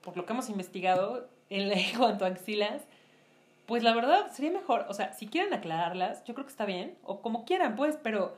por 0.00 0.16
lo 0.16 0.26
que 0.26 0.32
hemos 0.32 0.50
investigado, 0.50 1.28
en, 1.50 1.98
cuanto 1.98 2.24
a 2.24 2.28
axilas, 2.28 2.82
pues 3.66 3.82
la 3.82 3.94
verdad 3.94 4.30
sería 4.32 4.52
mejor, 4.52 4.86
o 4.88 4.94
sea, 4.94 5.12
si 5.12 5.26
quieren 5.26 5.52
aclararlas, 5.52 6.24
yo 6.24 6.34
creo 6.34 6.46
que 6.46 6.52
está 6.52 6.64
bien, 6.64 6.96
o 7.02 7.20
como 7.20 7.44
quieran, 7.44 7.76
pues, 7.76 7.98
pero 8.02 8.36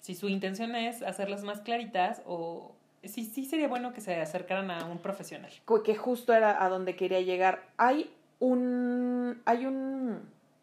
si 0.00 0.14
su 0.14 0.28
intención 0.28 0.74
es 0.74 1.02
hacerlas 1.02 1.44
más 1.44 1.60
claritas, 1.60 2.22
o 2.26 2.72
sí, 3.04 3.24
sí 3.24 3.44
sería 3.44 3.68
bueno 3.68 3.92
que 3.92 4.00
se 4.00 4.16
acercaran 4.20 4.70
a 4.70 4.84
un 4.86 4.98
profesional. 4.98 5.52
Que 5.84 5.94
justo 5.94 6.32
era 6.34 6.62
a 6.62 6.68
donde 6.68 6.96
quería 6.96 7.20
llegar. 7.20 7.62
Hay 7.76 8.10
un, 8.38 9.40
hay 9.44 9.66
un, 9.66 10.20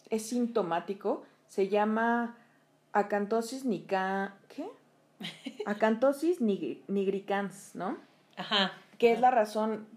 es 0.09 0.29
sintomático, 0.29 1.23
se 1.47 1.69
llama 1.69 2.35
acantosis 2.93 3.65
nica, 3.65 4.35
¿qué? 4.49 4.67
Acantosis 5.65 6.41
nigricans, 6.41 7.71
¿no? 7.73 7.97
Ajá. 8.35 8.73
Que 8.97 9.11
es 9.11 9.19
la 9.19 9.31
razón 9.31 9.87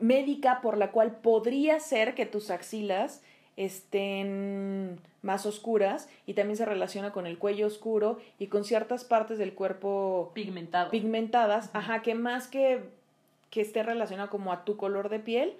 médica 0.00 0.60
por 0.60 0.76
la 0.76 0.90
cual 0.90 1.16
podría 1.16 1.78
ser 1.80 2.14
que 2.14 2.26
tus 2.26 2.50
axilas 2.50 3.22
estén 3.56 4.98
más 5.22 5.44
oscuras 5.44 6.08
y 6.26 6.34
también 6.34 6.56
se 6.56 6.64
relaciona 6.64 7.12
con 7.12 7.26
el 7.26 7.38
cuello 7.38 7.66
oscuro 7.66 8.18
y 8.38 8.46
con 8.46 8.64
ciertas 8.64 9.04
partes 9.04 9.38
del 9.38 9.52
cuerpo 9.52 10.32
Pigmentado. 10.34 10.90
pigmentadas, 10.90 11.70
ajá, 11.74 12.02
que 12.02 12.14
más 12.14 12.48
que 12.48 12.82
que 13.50 13.60
esté 13.60 13.82
relacionado 13.82 14.30
como 14.30 14.52
a 14.52 14.64
tu 14.64 14.76
color 14.76 15.08
de 15.08 15.18
piel, 15.18 15.54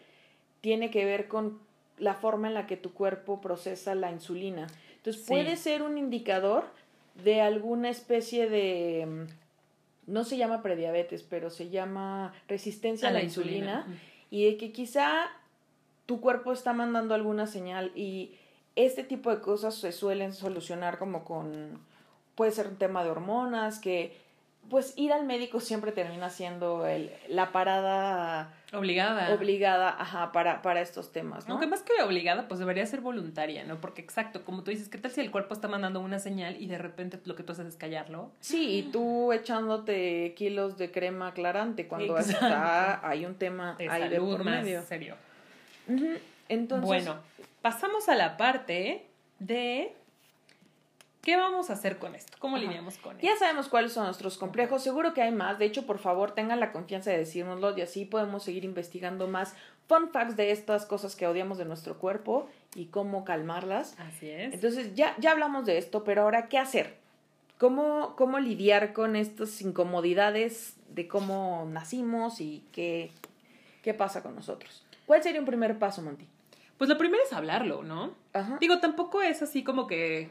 tiene 0.61 0.91
que 0.91 1.05
ver 1.05 1.29
con 1.29 1.59
la 1.99 2.15
forma 2.15 2.49
en 2.49 2.55
la 2.55 2.67
que 2.67 2.77
tu 2.77 2.93
cuerpo 2.93 3.41
procesa 3.41 3.95
la 3.95 4.11
insulina. 4.11 4.69
Entonces 4.97 5.23
puede 5.27 5.57
ser 5.57 5.83
un 5.83 5.99
indicador 5.99 6.65
de 7.23 7.41
alguna 7.41 7.91
especie 7.91 8.49
de 8.49 9.27
no 10.07 10.25
se 10.25 10.37
llama 10.37 10.63
prediabetes, 10.63 11.23
pero 11.23 11.51
se 11.51 11.69
llama 11.69 12.33
resistencia 12.49 13.09
a, 13.09 13.13
la, 13.13 13.23
insulina 13.23 13.87
y 14.31 14.45
de 14.45 14.57
que 14.57 14.73
quizá 14.73 15.29
tu 16.07 16.21
cuerpo 16.21 16.53
está 16.53 16.73
mandando 16.73 17.15
alguna 17.15 17.47
señal 17.47 17.93
y 17.95 18.35
este 18.77 19.05
tipo 19.05 19.31
de 19.31 19.41
cosas 19.41 19.75
se 19.75 19.93
suelen 19.93 20.33
solucionar 20.33 20.99
como 20.99 21.25
con, 21.25 21.81
puede 22.35 22.53
ser 22.53 22.69
un 22.69 22.77
tema 22.77 23.05
de 23.05 23.11
hormonas, 23.11 23.81
que 23.81 24.17
pues 24.69 24.95
ir 24.97 25.13
al 25.13 25.25
médico 25.25 25.59
siempre 25.59 25.91
termina 25.91 26.31
siendo 26.31 26.87
el, 26.87 27.11
la 27.29 27.51
parada 27.51 28.55
obligada. 28.73 29.35
Obligada, 29.35 29.97
ajá, 29.99 30.31
para, 30.31 30.63
para 30.63 30.81
estos 30.81 31.11
temas, 31.11 31.49
¿no? 31.49 31.55
Aunque 31.55 31.67
más 31.67 31.83
que 31.83 32.01
obligada, 32.03 32.47
pues 32.47 32.61
debería 32.61 32.87
ser 32.87 33.01
voluntaria, 33.01 33.65
¿no? 33.65 33.81
Porque 33.81 34.01
exacto, 34.01 34.45
como 34.45 34.63
tú 34.63 34.71
dices, 34.71 34.89
¿qué 34.89 34.99
tal 34.99 35.11
si 35.11 35.21
el 35.21 35.33
cuerpo 35.33 35.55
está 35.55 35.67
mandando 35.67 36.01
una 36.01 36.21
señal 36.21 36.57
y 36.61 36.67
de 36.67 36.79
repente 36.79 37.19
lo 37.25 37.35
que 37.35 37.43
tú 37.43 37.53
haces 37.53 37.67
es 37.67 37.77
callarlo? 37.77 38.31
Sí, 38.41 38.79
y 38.79 38.83
tú 38.93 39.33
echándote 39.33 40.35
kilos 40.37 40.79
de 40.79 40.93
crema 40.93 41.29
aclarante 41.29 41.89
cuando 41.89 42.17
está, 42.19 43.07
hay 43.07 43.27
un 43.27 43.35
tema 43.35 43.75
de 43.77 43.89
ahí 43.89 44.09
de 44.09 44.21
por 44.21 44.45
medio. 44.45 44.83
serio. 44.83 45.17
Entonces, 46.49 46.87
bueno, 46.87 47.17
pasamos 47.61 48.09
a 48.09 48.15
la 48.15 48.37
parte 48.37 49.07
de 49.41 49.97
¿Qué 51.23 51.37
vamos 51.37 51.69
a 51.69 51.75
hacer 51.75 51.99
con 51.99 52.15
esto? 52.15 52.37
¿Cómo 52.39 52.57
lidiamos 52.57 52.97
con 52.97 53.17
esto? 53.17 53.27
Ya 53.27 53.37
sabemos 53.37 53.69
cuáles 53.69 53.93
son 53.93 54.05
nuestros 54.05 54.39
complejos, 54.39 54.83
seguro 54.83 55.13
que 55.13 55.21
hay 55.21 55.33
más, 55.33 55.59
de 55.59 55.67
hecho, 55.67 55.85
por 55.85 55.99
favor, 55.99 56.33
tengan 56.33 56.61
la 56.61 56.73
confianza 56.73 57.11
de 57.11 57.19
decírnoslo 57.19 57.77
y 57.77 57.83
así 57.83 58.07
podemos 58.07 58.43
seguir 58.43 58.65
investigando 58.65 59.29
más 59.29 59.55
fun 59.87 60.11
facts 60.11 60.37
de 60.37 60.51
estas 60.51 60.87
cosas 60.87 61.17
que 61.17 61.27
odiamos 61.27 61.59
de 61.59 61.67
nuestro 61.67 61.99
cuerpo 61.99 62.49
y 62.75 62.87
cómo 62.87 63.25
calmarlas. 63.25 63.97
Así 63.99 64.31
es. 64.31 64.55
Entonces, 64.55 64.95
ya, 64.95 65.15
ya 65.19 65.33
hablamos 65.33 65.67
de 65.67 65.77
esto, 65.77 66.05
pero 66.05 66.23
ahora, 66.23 66.49
¿qué 66.49 66.59
hacer? 66.59 66.97
¿Cómo, 67.59 68.15
cómo 68.17 68.39
lidiar 68.39 68.95
con 68.95 69.15
estas 69.15 69.61
incomodidades 69.61 70.77
de 70.89 71.07
cómo 71.07 71.69
nacimos 71.71 72.41
y 72.41 72.65
qué, 72.73 73.11
qué 73.83 73.93
pasa 73.93 74.23
con 74.23 74.35
nosotros? 74.35 74.87
¿Cuál 75.05 75.23
sería 75.23 75.41
un 75.41 75.47
primer 75.47 75.79
paso, 75.79 76.01
Monty? 76.01 76.27
Pues 76.79 76.89
lo 76.89 76.97
primero 76.97 77.23
es 77.23 77.33
hablarlo, 77.35 77.83
¿no? 77.83 78.15
Ajá. 78.33 78.57
Digo, 78.59 78.79
tampoco 78.79 79.21
es 79.21 79.43
así 79.43 79.63
como 79.63 79.87
que 79.87 80.31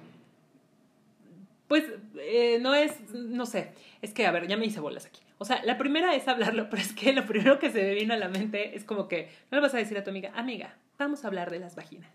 pues 1.70 1.86
eh, 2.18 2.58
no 2.60 2.74
es, 2.74 3.14
no 3.14 3.46
sé, 3.46 3.72
es 4.02 4.12
que, 4.12 4.26
a 4.26 4.32
ver, 4.32 4.48
ya 4.48 4.58
me 4.58 4.66
hice 4.66 4.80
bolas 4.80 5.06
aquí. 5.06 5.22
O 5.38 5.46
sea, 5.46 5.64
la 5.64 5.78
primera 5.78 6.16
es 6.16 6.28
hablarlo, 6.28 6.68
pero 6.70 6.82
es 6.82 6.94
que 6.94 7.14
lo 7.14 7.26
primero 7.26 7.60
que 7.60 7.70
se 7.70 7.82
me 7.82 7.94
vino 7.94 8.14
a 8.16 8.18
la 8.18 8.28
mente 8.28 8.76
es 8.76 8.84
como 8.84 9.08
que 9.08 9.30
no 9.52 9.58
le 9.58 9.62
vas 9.62 9.76
a 9.76 9.78
decir 9.78 9.98
a 9.98 10.04
tu 10.04 10.10
amiga, 10.10 10.32
amiga, 10.36 10.76
vamos 10.98 11.24
a 11.24 11.28
hablar 11.28 11.52
de 11.52 11.60
las 11.60 11.76
vaginas. 11.76 12.12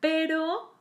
Pero, 0.00 0.74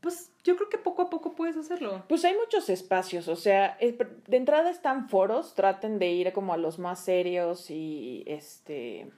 pues 0.00 0.32
yo 0.42 0.56
creo 0.56 0.70
que 0.70 0.78
poco 0.78 1.02
a 1.02 1.10
poco 1.10 1.34
puedes 1.34 1.58
hacerlo. 1.58 2.02
Pues 2.08 2.24
hay 2.24 2.34
muchos 2.34 2.70
espacios, 2.70 3.28
o 3.28 3.36
sea, 3.36 3.76
de 3.78 4.36
entrada 4.36 4.70
están 4.70 5.10
foros, 5.10 5.54
traten 5.54 5.98
de 5.98 6.10
ir 6.12 6.32
como 6.32 6.54
a 6.54 6.56
los 6.56 6.78
más 6.78 7.04
serios 7.04 7.70
y 7.70 8.24
este 8.26 9.10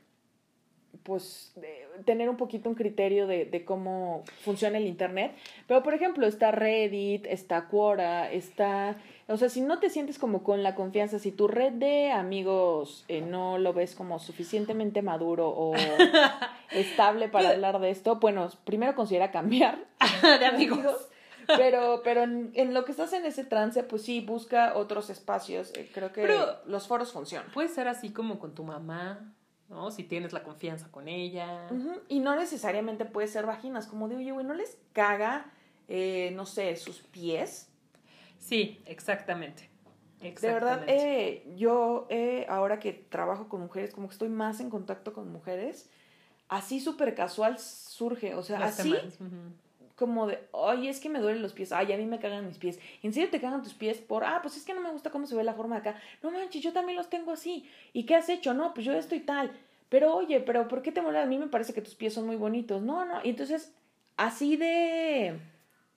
pues 1.04 1.52
tener 2.06 2.30
un 2.30 2.36
poquito 2.36 2.68
un 2.68 2.74
criterio 2.74 3.26
de, 3.26 3.44
de, 3.44 3.64
cómo 3.64 4.24
funciona 4.42 4.78
el 4.78 4.86
internet. 4.86 5.36
Pero 5.68 5.82
por 5.82 5.94
ejemplo, 5.94 6.26
está 6.26 6.50
Reddit, 6.50 7.26
está 7.26 7.68
Quora, 7.68 8.32
está... 8.32 8.96
O 9.28 9.36
sea, 9.36 9.48
si 9.48 9.60
no 9.60 9.78
te 9.78 9.90
sientes 9.90 10.18
como 10.18 10.42
con 10.42 10.62
la 10.62 10.74
confianza, 10.74 11.18
si 11.18 11.30
tu 11.30 11.46
red 11.46 11.72
de 11.72 12.10
amigos 12.10 13.04
eh, 13.08 13.20
no 13.20 13.58
lo 13.58 13.72
ves 13.72 13.94
como 13.94 14.18
suficientemente 14.18 15.02
maduro 15.02 15.48
o 15.48 15.74
estable 16.70 17.28
para 17.28 17.50
hablar 17.50 17.80
de 17.80 17.90
esto, 17.90 18.16
bueno, 18.16 18.48
primero 18.64 18.94
considera 18.94 19.30
cambiar 19.30 19.78
de 20.22 20.46
amigos. 20.46 20.86
Pero, 21.58 22.00
pero 22.02 22.22
en, 22.22 22.72
lo 22.72 22.86
que 22.86 22.92
estás 22.92 23.12
en 23.12 23.26
ese 23.26 23.44
trance, 23.44 23.82
pues 23.82 24.00
sí, 24.00 24.22
busca 24.22 24.78
otros 24.78 25.10
espacios. 25.10 25.74
Eh, 25.74 25.90
creo 25.92 26.10
que 26.10 26.26
los 26.64 26.88
foros 26.88 27.12
funcionan. 27.12 27.50
Puede 27.52 27.68
ser 27.68 27.86
así 27.86 28.14
como 28.14 28.38
con 28.38 28.54
tu 28.54 28.64
mamá 28.64 29.34
¿no? 29.68 29.90
Si 29.90 30.04
tienes 30.04 30.32
la 30.32 30.42
confianza 30.42 30.90
con 30.90 31.08
ella. 31.08 31.68
Y 32.08 32.20
no 32.20 32.36
necesariamente 32.36 33.04
puede 33.04 33.28
ser 33.28 33.46
vaginas, 33.46 33.86
como 33.86 34.08
digo 34.08 34.20
yo, 34.20 34.34
güey, 34.34 34.46
¿no 34.46 34.54
les 34.54 34.78
caga, 34.92 35.50
eh, 35.88 36.32
no 36.34 36.46
sé, 36.46 36.76
sus 36.76 37.00
pies? 37.00 37.68
Sí, 38.38 38.80
exactamente. 38.86 39.70
De 40.20 40.52
verdad, 40.52 40.84
eh, 40.86 41.44
yo 41.56 42.06
eh, 42.08 42.46
ahora 42.48 42.78
que 42.78 42.92
trabajo 42.92 43.48
con 43.48 43.60
mujeres, 43.60 43.92
como 43.92 44.08
que 44.08 44.12
estoy 44.12 44.30
más 44.30 44.58
en 44.60 44.70
contacto 44.70 45.12
con 45.12 45.30
mujeres, 45.30 45.90
así 46.48 46.80
súper 46.80 47.14
casual 47.14 47.58
surge, 47.58 48.34
o 48.34 48.42
sea, 48.42 48.64
así 48.64 48.94
como 49.96 50.26
de, 50.26 50.40
ay, 50.52 50.88
es 50.88 51.00
que 51.00 51.08
me 51.08 51.20
duelen 51.20 51.42
los 51.42 51.52
pies, 51.52 51.72
ay, 51.72 51.92
a 51.92 51.96
mí 51.96 52.06
me 52.06 52.18
cagan 52.18 52.46
mis 52.46 52.58
pies. 52.58 52.80
¿En 53.02 53.12
serio 53.12 53.30
te 53.30 53.40
cagan 53.40 53.62
tus 53.62 53.74
pies 53.74 53.98
por, 53.98 54.24
ah, 54.24 54.40
pues 54.42 54.56
es 54.56 54.64
que 54.64 54.74
no 54.74 54.80
me 54.80 54.90
gusta 54.90 55.10
cómo 55.10 55.26
se 55.26 55.36
ve 55.36 55.44
la 55.44 55.54
forma 55.54 55.80
de 55.80 55.88
acá? 55.88 56.00
No 56.22 56.30
manches, 56.30 56.62
yo 56.62 56.72
también 56.72 56.96
los 56.96 57.08
tengo 57.08 57.32
así. 57.32 57.68
¿Y 57.92 58.04
qué 58.04 58.16
has 58.16 58.28
hecho? 58.28 58.54
No, 58.54 58.74
pues 58.74 58.84
yo 58.86 58.92
estoy 58.92 59.20
tal. 59.20 59.52
Pero 59.88 60.14
oye, 60.14 60.40
pero 60.40 60.66
¿por 60.66 60.82
qué 60.82 60.90
te 60.90 61.02
molesta? 61.02 61.24
A 61.24 61.28
mí 61.28 61.38
me 61.38 61.46
parece 61.46 61.72
que 61.72 61.82
tus 61.82 61.94
pies 61.94 62.14
son 62.14 62.26
muy 62.26 62.36
bonitos. 62.36 62.82
No, 62.82 63.04
no. 63.04 63.20
Y 63.22 63.30
entonces, 63.30 63.72
así 64.16 64.56
de 64.56 65.38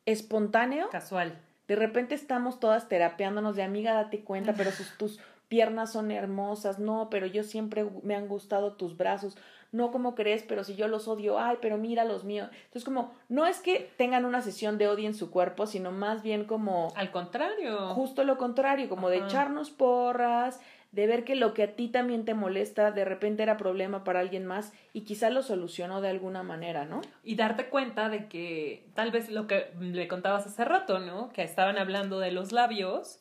espontáneo. 0.06 0.90
Casual. 0.90 1.40
De 1.68 1.76
repente 1.76 2.14
estamos 2.14 2.60
todas 2.60 2.88
terapeándonos 2.88 3.56
de 3.56 3.64
amiga, 3.64 3.94
date 3.94 4.22
cuenta, 4.22 4.54
pero 4.54 4.70
tus 4.98 5.20
piernas 5.48 5.92
son 5.92 6.12
hermosas. 6.12 6.78
No, 6.78 7.10
pero 7.10 7.26
yo 7.26 7.44
siempre 7.44 7.88
me 8.04 8.16
han 8.16 8.28
gustado 8.28 8.74
tus 8.74 8.96
brazos 8.96 9.38
no 9.72 9.92
como 9.92 10.16
crees, 10.16 10.44
pero 10.44 10.64
si 10.64 10.76
yo 10.76 10.88
los 10.88 11.08
odio, 11.08 11.40
ay, 11.40 11.58
pero 11.62 11.78
mira 11.78 12.06
los 12.06 12.24
míos. 12.24 12.50
Entonces, 12.52 12.84
como, 12.84 13.14
no 13.30 13.46
es 13.46 13.60
que 13.60 13.92
tengan 13.98 14.26
una 14.26 14.42
sesión 14.42 14.78
de 14.78 14.88
odio 14.88 15.08
en 15.08 15.14
su 15.14 15.30
cuerpo, 15.32 15.68
sino 15.68 15.92
más 15.92 16.24
bien 16.24 16.46
como... 16.46 16.94
Al 16.96 17.12
contrario. 17.12 17.94
Justo 17.94 18.24
lo 18.24 18.38
contrario, 18.38 18.90
como 18.90 19.10
de 19.10 19.18
echarnos 19.18 19.70
porras, 19.70 20.60
de 20.92 21.06
ver 21.06 21.24
que 21.24 21.36
lo 21.36 21.54
que 21.54 21.64
a 21.64 21.76
ti 21.76 21.90
también 21.90 22.26
te 22.26 22.34
molesta 22.34 22.92
de 22.92 23.06
repente 23.06 23.44
era 23.44 23.58
problema 23.58 24.04
para 24.04 24.20
alguien 24.20 24.46
más 24.46 24.74
y 24.94 25.02
quizá 25.02 25.30
lo 25.30 25.44
solucionó 25.44 26.02
de 26.02 26.10
alguna 26.10 26.44
manera, 26.44 26.86
¿no? 26.86 27.02
Y 27.24 27.36
darte 27.36 27.68
cuenta 27.68 28.10
de 28.10 28.28
que 28.28 28.90
tal 28.96 29.12
vez 29.12 29.30
lo 29.30 29.48
que 29.48 29.72
le 29.80 30.08
contabas 30.08 30.48
hace 30.48 30.66
rato, 30.66 31.00
¿no? 31.00 31.30
Que 31.30 31.44
estaban 31.44 31.78
hablando 31.78 32.20
de 32.20 32.32
los 32.32 32.52
labios 32.52 33.20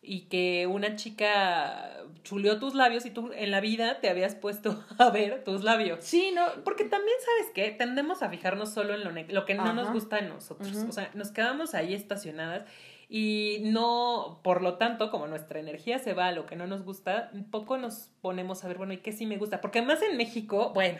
y 0.00 0.28
que 0.28 0.66
una 0.66 0.96
chica 0.96 1.96
chuleó 2.22 2.58
tus 2.58 2.74
labios 2.74 3.04
y 3.04 3.10
tú 3.10 3.30
en 3.34 3.50
la 3.50 3.60
vida 3.60 4.00
te 4.00 4.08
habías 4.08 4.34
puesto 4.34 4.84
a 4.98 5.10
ver 5.10 5.44
tus 5.44 5.64
labios. 5.64 6.04
Sí, 6.04 6.32
no. 6.34 6.46
Porque 6.64 6.84
también, 6.84 7.16
¿sabes 7.24 7.52
qué? 7.54 7.70
Tendemos 7.70 8.22
a 8.22 8.28
fijarnos 8.28 8.72
solo 8.72 8.94
en 8.94 9.04
lo, 9.04 9.10
lo 9.10 9.44
que 9.44 9.54
no 9.54 9.72
nos 9.72 9.92
gusta 9.92 10.16
a 10.16 10.22
nosotros. 10.22 10.76
O 10.88 10.92
sea, 10.92 11.10
nos 11.14 11.30
quedamos 11.30 11.74
ahí 11.74 11.94
estacionadas 11.94 12.64
y 13.08 13.60
no, 13.62 14.40
por 14.44 14.62
lo 14.62 14.76
tanto, 14.76 15.10
como 15.10 15.26
nuestra 15.26 15.60
energía 15.60 15.98
se 15.98 16.12
va 16.12 16.26
a 16.26 16.32
lo 16.32 16.44
que 16.44 16.56
no 16.56 16.66
nos 16.66 16.84
gusta, 16.84 17.30
un 17.32 17.50
poco 17.50 17.78
nos 17.78 18.10
ponemos 18.20 18.62
a 18.62 18.68
ver, 18.68 18.76
bueno, 18.76 18.92
¿y 18.92 18.98
qué 18.98 19.12
sí 19.12 19.24
me 19.24 19.38
gusta? 19.38 19.62
Porque 19.62 19.78
además 19.78 20.02
en 20.02 20.18
México, 20.18 20.72
bueno, 20.74 20.98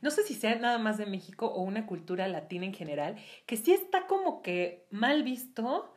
no 0.00 0.10
sé 0.10 0.22
si 0.22 0.34
sea 0.34 0.54
nada 0.56 0.78
más 0.78 0.96
de 0.96 1.04
México 1.04 1.46
o 1.46 1.60
una 1.60 1.86
cultura 1.86 2.26
latina 2.26 2.64
en 2.64 2.72
general, 2.72 3.16
que 3.44 3.58
sí 3.58 3.72
está 3.72 4.06
como 4.06 4.40
que 4.40 4.86
mal 4.90 5.22
visto 5.22 5.94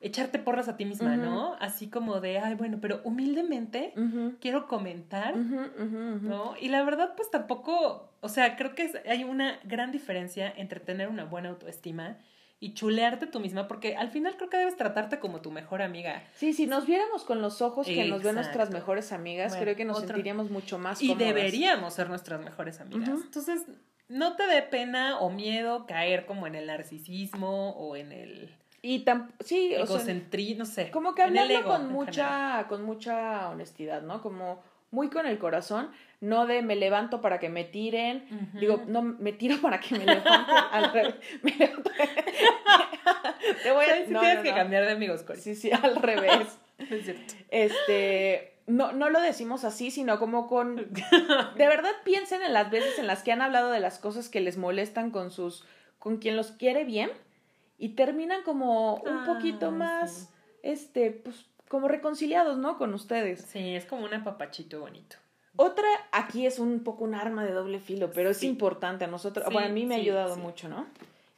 echarte 0.00 0.38
porras 0.38 0.68
a 0.68 0.76
ti 0.76 0.86
misma, 0.86 1.16
¿no? 1.16 1.56
Así 1.60 1.88
como 1.88 2.20
de, 2.20 2.38
ay, 2.38 2.54
bueno, 2.54 2.78
pero 2.80 3.00
humildemente 3.04 3.92
quiero 4.40 4.66
comentar, 4.66 5.36
¿no? 5.36 6.54
Y 6.60 6.68
la 6.68 6.82
verdad, 6.82 7.14
pues 7.16 7.30
tampoco, 7.30 8.12
o 8.20 8.28
sea, 8.28 8.56
creo 8.56 8.74
que 8.74 8.90
hay 9.08 9.24
una 9.24 9.60
gran 9.64 9.92
diferencia 9.92 10.52
entre 10.56 10.80
tener 10.80 11.08
una 11.08 11.24
buena 11.24 11.50
autoestima 11.50 12.18
y 12.62 12.74
chulearte 12.74 13.26
tú 13.26 13.40
misma, 13.40 13.68
porque 13.68 13.96
al 13.96 14.10
final 14.10 14.36
creo 14.36 14.50
que 14.50 14.58
debes 14.58 14.76
tratarte 14.76 15.18
como 15.18 15.40
tu 15.40 15.50
mejor 15.50 15.80
amiga. 15.80 16.22
Sí, 16.34 16.52
si 16.52 16.66
nos 16.66 16.86
viéramos 16.86 17.24
con 17.24 17.40
los 17.40 17.62
ojos 17.62 17.86
que 17.86 18.04
nos 18.06 18.22
ven 18.22 18.34
nuestras 18.34 18.70
mejores 18.70 19.12
amigas, 19.12 19.56
creo 19.56 19.76
que 19.76 19.86
nos 19.86 20.00
sentiríamos 20.00 20.50
mucho 20.50 20.78
más 20.78 21.00
Y 21.02 21.14
deberíamos 21.14 21.94
ser 21.94 22.08
nuestras 22.08 22.40
mejores 22.42 22.80
amigas. 22.80 23.20
Entonces, 23.24 23.66
no 24.08 24.36
te 24.36 24.46
dé 24.46 24.60
pena 24.62 25.20
o 25.20 25.30
miedo 25.30 25.86
caer 25.86 26.26
como 26.26 26.46
en 26.46 26.54
el 26.54 26.66
narcisismo 26.66 27.70
o 27.70 27.96
en 27.96 28.12
el 28.12 28.50
y 28.82 29.00
tan, 29.00 29.32
sí, 29.40 29.74
o 29.76 29.86
sea, 29.86 30.14
no 30.56 30.64
sé. 30.64 30.90
Como 30.90 31.14
que 31.14 31.22
hablarlo 31.22 31.64
con 31.64 31.92
mucha, 31.92 32.66
con 32.68 32.82
mucha 32.82 33.48
honestidad, 33.50 34.02
¿no? 34.02 34.22
Como 34.22 34.62
muy 34.90 35.08
con 35.08 35.26
el 35.26 35.38
corazón, 35.38 35.90
no 36.20 36.46
de 36.46 36.62
me 36.62 36.76
levanto 36.76 37.20
para 37.20 37.38
que 37.38 37.48
me 37.48 37.64
tiren, 37.64 38.24
digo, 38.54 38.82
no, 38.86 39.02
me 39.02 39.32
tiro 39.32 39.60
para 39.60 39.80
que 39.80 39.98
me 39.98 40.04
levante, 40.04 40.30
al 40.72 40.92
revés, 40.92 41.14
me 41.42 41.54
levanto. 41.54 41.90
Te 43.62 43.72
voy 43.72 43.84
a, 43.84 44.06
no, 44.08 44.20
tienes 44.20 44.42
que 44.42 44.54
cambiar 44.54 44.84
de 44.84 44.92
amigos, 44.92 45.24
Sí, 45.36 45.54
sí, 45.54 45.70
al 45.70 45.96
revés. 45.96 46.58
es 46.78 47.04
cierto. 47.04 47.34
Este, 47.50 48.54
no, 48.66 48.92
no 48.92 49.10
lo 49.10 49.20
decimos 49.20 49.64
así, 49.64 49.90
sino 49.90 50.18
como 50.18 50.46
con, 50.46 50.76
de 50.76 51.66
verdad 51.66 51.92
piensen 52.04 52.42
en 52.42 52.52
las 52.52 52.70
veces 52.70 52.98
en 52.98 53.06
las 53.06 53.22
que 53.22 53.32
han 53.32 53.42
hablado 53.42 53.70
de 53.70 53.80
las 53.80 53.98
cosas 53.98 54.28
que 54.28 54.40
les 54.40 54.56
molestan 54.56 55.10
con 55.10 55.30
sus, 55.30 55.64
con 55.98 56.18
quien 56.18 56.36
los 56.36 56.52
quiere 56.52 56.84
bien, 56.84 57.10
y 57.80 57.90
terminan 57.90 58.42
como 58.42 58.96
un 58.96 59.08
ah, 59.08 59.24
poquito 59.26 59.72
más, 59.72 60.28
este, 60.62 61.10
pues 61.10 61.46
como 61.66 61.88
reconciliados, 61.88 62.58
¿no? 62.58 62.76
Con 62.76 62.92
ustedes. 62.92 63.40
Sí, 63.40 63.74
es 63.74 63.86
como 63.86 64.04
un 64.04 64.12
apapachito 64.12 64.80
bonito. 64.80 65.16
Otra, 65.56 65.88
aquí 66.12 66.46
es 66.46 66.58
un 66.58 66.84
poco 66.84 67.04
un 67.04 67.14
arma 67.14 67.44
de 67.44 67.52
doble 67.52 67.80
filo, 67.80 68.10
pero 68.12 68.30
es 68.30 68.42
importante 68.42 69.06
a 69.06 69.08
nosotros, 69.08 69.46
bueno, 69.50 69.68
a 69.68 69.72
mí 69.72 69.86
me 69.86 69.94
ha 69.94 69.98
ayudado 69.98 70.36
mucho, 70.36 70.68
¿no? 70.68 70.86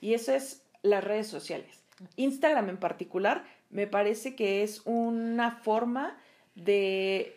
Y 0.00 0.14
eso 0.14 0.32
es 0.32 0.64
las 0.82 1.04
redes 1.04 1.28
sociales. 1.28 1.80
Instagram 2.16 2.70
en 2.70 2.76
particular, 2.76 3.44
me 3.70 3.86
parece 3.86 4.34
que 4.34 4.64
es 4.64 4.82
una 4.84 5.52
forma 5.52 6.18
de, 6.56 7.36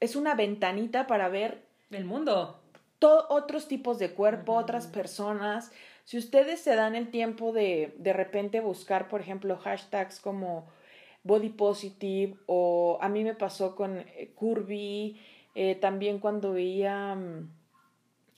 es 0.00 0.16
una 0.16 0.34
ventanita 0.34 1.06
para 1.06 1.28
ver 1.28 1.62
el 1.92 2.04
mundo. 2.04 2.58
otros 3.00 3.68
tipos 3.68 4.00
de 4.00 4.10
cuerpo, 4.10 4.54
otras 4.54 4.88
personas, 4.88 5.70
si 6.04 6.18
ustedes 6.18 6.60
se 6.60 6.74
dan 6.74 6.94
el 6.94 7.10
tiempo 7.10 7.52
de 7.52 7.94
de 7.98 8.12
repente 8.12 8.60
buscar, 8.60 9.08
por 9.08 9.20
ejemplo, 9.20 9.56
hashtags 9.56 10.20
como 10.20 10.66
body 11.24 11.50
positive 11.50 12.36
o 12.46 12.98
a 13.00 13.08
mí 13.08 13.24
me 13.24 13.34
pasó 13.34 13.76
con 13.76 13.98
eh, 13.98 14.32
curvy, 14.34 15.20
eh, 15.54 15.76
también 15.76 16.18
cuando 16.18 16.52
veía, 16.52 17.14
mm, 17.14 17.50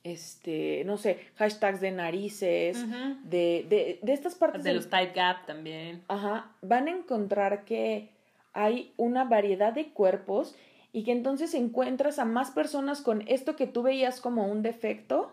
este, 0.03 0.83
no 0.85 0.99
sé, 0.99 1.19
hashtags 1.37 1.81
de 1.81 1.91
narices, 1.91 2.85
de, 3.25 3.65
de, 3.69 3.99
de, 4.03 4.13
estas 4.13 4.35
partes. 4.35 4.63
De 4.63 4.75
los 4.75 4.91
tight 4.91 5.15
gap 5.15 5.47
también. 5.47 6.03
Ajá, 6.09 6.53
van 6.61 6.89
a 6.89 6.91
encontrar 6.91 7.65
que 7.65 8.11
hay 8.53 8.93
una 8.99 9.25
variedad 9.25 9.73
de 9.73 9.93
cuerpos 9.93 10.55
y 10.93 11.05
que 11.05 11.13
entonces 11.13 11.55
encuentras 11.55 12.19
a 12.19 12.25
más 12.25 12.51
personas 12.51 13.01
con 13.01 13.25
esto 13.27 13.57
que 13.57 13.67
tú 13.67 13.83
veías 13.83 14.21
como 14.21 14.47
un 14.47 14.63
defecto, 14.63 15.33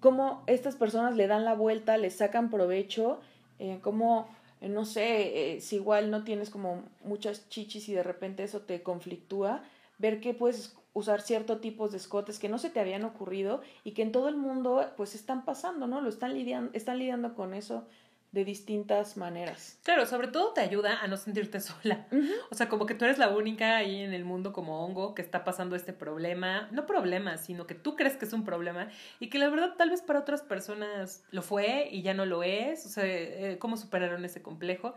como 0.00 0.42
estas 0.46 0.76
personas 0.76 1.16
le 1.16 1.26
dan 1.26 1.44
la 1.44 1.54
vuelta, 1.54 1.96
le 1.96 2.10
sacan 2.10 2.50
provecho, 2.50 3.20
eh, 3.58 3.78
como, 3.82 4.28
eh, 4.60 4.68
no 4.68 4.84
sé, 4.84 5.54
eh, 5.56 5.60
si 5.60 5.76
igual 5.76 6.10
no 6.10 6.24
tienes 6.24 6.50
como 6.50 6.82
muchas 7.04 7.48
chichis 7.48 7.88
y 7.88 7.94
de 7.94 8.02
repente 8.02 8.44
eso 8.44 8.60
te 8.60 8.82
conflictúa, 8.82 9.62
ver 9.98 10.20
que 10.20 10.34
puedes 10.34 10.76
usar 10.92 11.20
ciertos 11.20 11.60
tipos 11.60 11.92
de 11.92 11.98
escotes 11.98 12.38
que 12.38 12.48
no 12.48 12.58
se 12.58 12.70
te 12.70 12.80
habían 12.80 13.04
ocurrido 13.04 13.62
y 13.84 13.92
que 13.92 14.02
en 14.02 14.12
todo 14.12 14.28
el 14.28 14.36
mundo 14.36 14.84
pues 14.96 15.14
están 15.14 15.44
pasando, 15.44 15.86
¿no? 15.86 16.00
Lo 16.00 16.08
están 16.08 16.34
lidiando, 16.34 16.70
están 16.74 16.98
lidiando 16.98 17.34
con 17.34 17.54
eso 17.54 17.86
de 18.32 18.44
distintas 18.44 19.16
maneras. 19.16 19.78
Claro, 19.84 20.04
sobre 20.04 20.28
todo 20.28 20.52
te 20.52 20.60
ayuda 20.60 21.00
a 21.00 21.06
no 21.06 21.16
sentirte 21.16 21.60
sola. 21.60 22.06
O 22.50 22.54
sea, 22.54 22.68
como 22.68 22.86
que 22.86 22.94
tú 22.94 23.04
eres 23.04 23.18
la 23.18 23.28
única 23.30 23.76
ahí 23.76 24.02
en 24.02 24.12
el 24.12 24.24
mundo 24.24 24.52
como 24.52 24.84
hongo 24.84 25.14
que 25.14 25.22
está 25.22 25.44
pasando 25.44 25.76
este 25.76 25.92
problema. 25.92 26.68
No 26.70 26.86
problema, 26.86 27.38
sino 27.38 27.66
que 27.66 27.74
tú 27.74 27.96
crees 27.96 28.16
que 28.16 28.26
es 28.26 28.32
un 28.32 28.44
problema 28.44 28.88
y 29.18 29.30
que 29.30 29.38
la 29.38 29.48
verdad 29.48 29.74
tal 29.76 29.90
vez 29.90 30.02
para 30.02 30.20
otras 30.20 30.42
personas 30.42 31.24
lo 31.30 31.42
fue 31.42 31.88
y 31.90 32.02
ya 32.02 32.14
no 32.14 32.26
lo 32.26 32.42
es. 32.42 32.84
O 32.84 32.88
sea, 32.88 33.04
eh, 33.06 33.56
cómo 33.58 33.76
superaron 33.76 34.24
ese 34.24 34.42
complejo. 34.42 34.94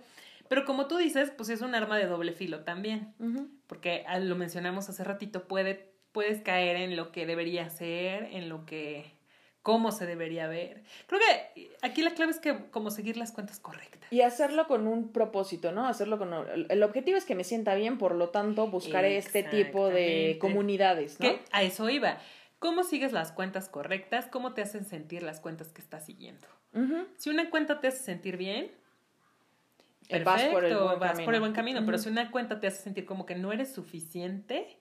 Pero 0.50 0.66
como 0.66 0.88
tú 0.88 0.98
dices, 0.98 1.32
pues 1.32 1.48
es 1.48 1.62
un 1.62 1.76
arma 1.76 1.98
de 1.98 2.08
doble 2.08 2.34
filo 2.34 2.66
también. 2.66 3.14
Porque 3.68 4.04
ah, 4.08 4.20
lo 4.20 4.36
mencionamos 4.36 4.90
hace 4.90 5.06
ratito, 5.06 5.48
puede, 5.48 5.94
puedes 6.12 6.42
caer 6.42 6.76
en 6.76 6.98
lo 6.98 7.14
que 7.14 7.26
debería 7.26 7.70
ser, 7.70 8.26
en 8.26 8.50
lo 8.50 8.66
que 8.66 9.16
cómo 9.62 9.92
se 9.92 10.06
debería 10.06 10.48
ver. 10.48 10.84
Creo 11.08 11.22
que 11.22 11.72
aquí 11.82 12.02
la 12.02 12.12
clave 12.12 12.32
es 12.32 12.40
que 12.40 12.70
como 12.72 12.90
seguir 12.92 13.18
las 13.18 13.32
cuentas 13.32 13.60
correctas. 13.60 14.12
Y 14.12 14.22
hacerlo 14.22 14.68
con 14.68 14.88
un 14.88 15.12
propósito, 15.12 15.72
¿no? 15.72 15.88
Hacerlo 15.88 16.18
con 16.18 16.34
el 16.70 16.84
objetivo 16.84 17.18
es 17.18 17.26
que 17.26 17.36
me 17.36 17.44
sienta 17.44 17.76
bien, 17.76 17.98
por 17.98 18.16
lo 18.16 18.30
tanto 18.30 18.68
buscaré 18.68 19.18
este 19.18 19.44
tipo 19.44 19.90
de 19.90 20.38
comunidades, 20.40 21.20
¿no? 21.20 21.30
a 21.52 21.64
eso 21.64 21.90
iba. 21.90 22.18
¿Cómo 22.60 22.84
sigues 22.84 23.12
las 23.12 23.32
cuentas 23.32 23.70
correctas? 23.70 24.28
¿Cómo 24.28 24.54
te 24.54 24.62
hacen 24.62 24.86
sentir 24.86 25.24
las 25.24 25.40
cuentas 25.40 25.72
que 25.72 25.82
estás 25.82 26.06
siguiendo? 26.06 26.48
Si 27.18 27.30
una 27.30 27.50
cuenta 27.50 27.80
te 27.80 27.88
hace 27.88 28.04
sentir 28.04 28.38
bien, 28.38 28.72
perfecto, 30.08 30.32
vas 30.32 30.44
por 30.46 30.66
el 30.66 30.78
buen 30.78 31.00
vas 31.00 31.12
camino. 31.12 31.26
Por 31.26 31.34
el 31.34 31.40
buen 31.40 31.54
camino 31.54 31.86
Pero 31.86 31.98
si 31.98 32.10
una 32.10 32.32
cuenta 32.32 32.60
te 32.60 32.68
hace 32.68 32.82
sentir 32.82 33.06
como 33.06 33.26
que 33.26 33.36
no 33.36 33.52
eres 33.52 33.74
suficiente, 33.74 34.81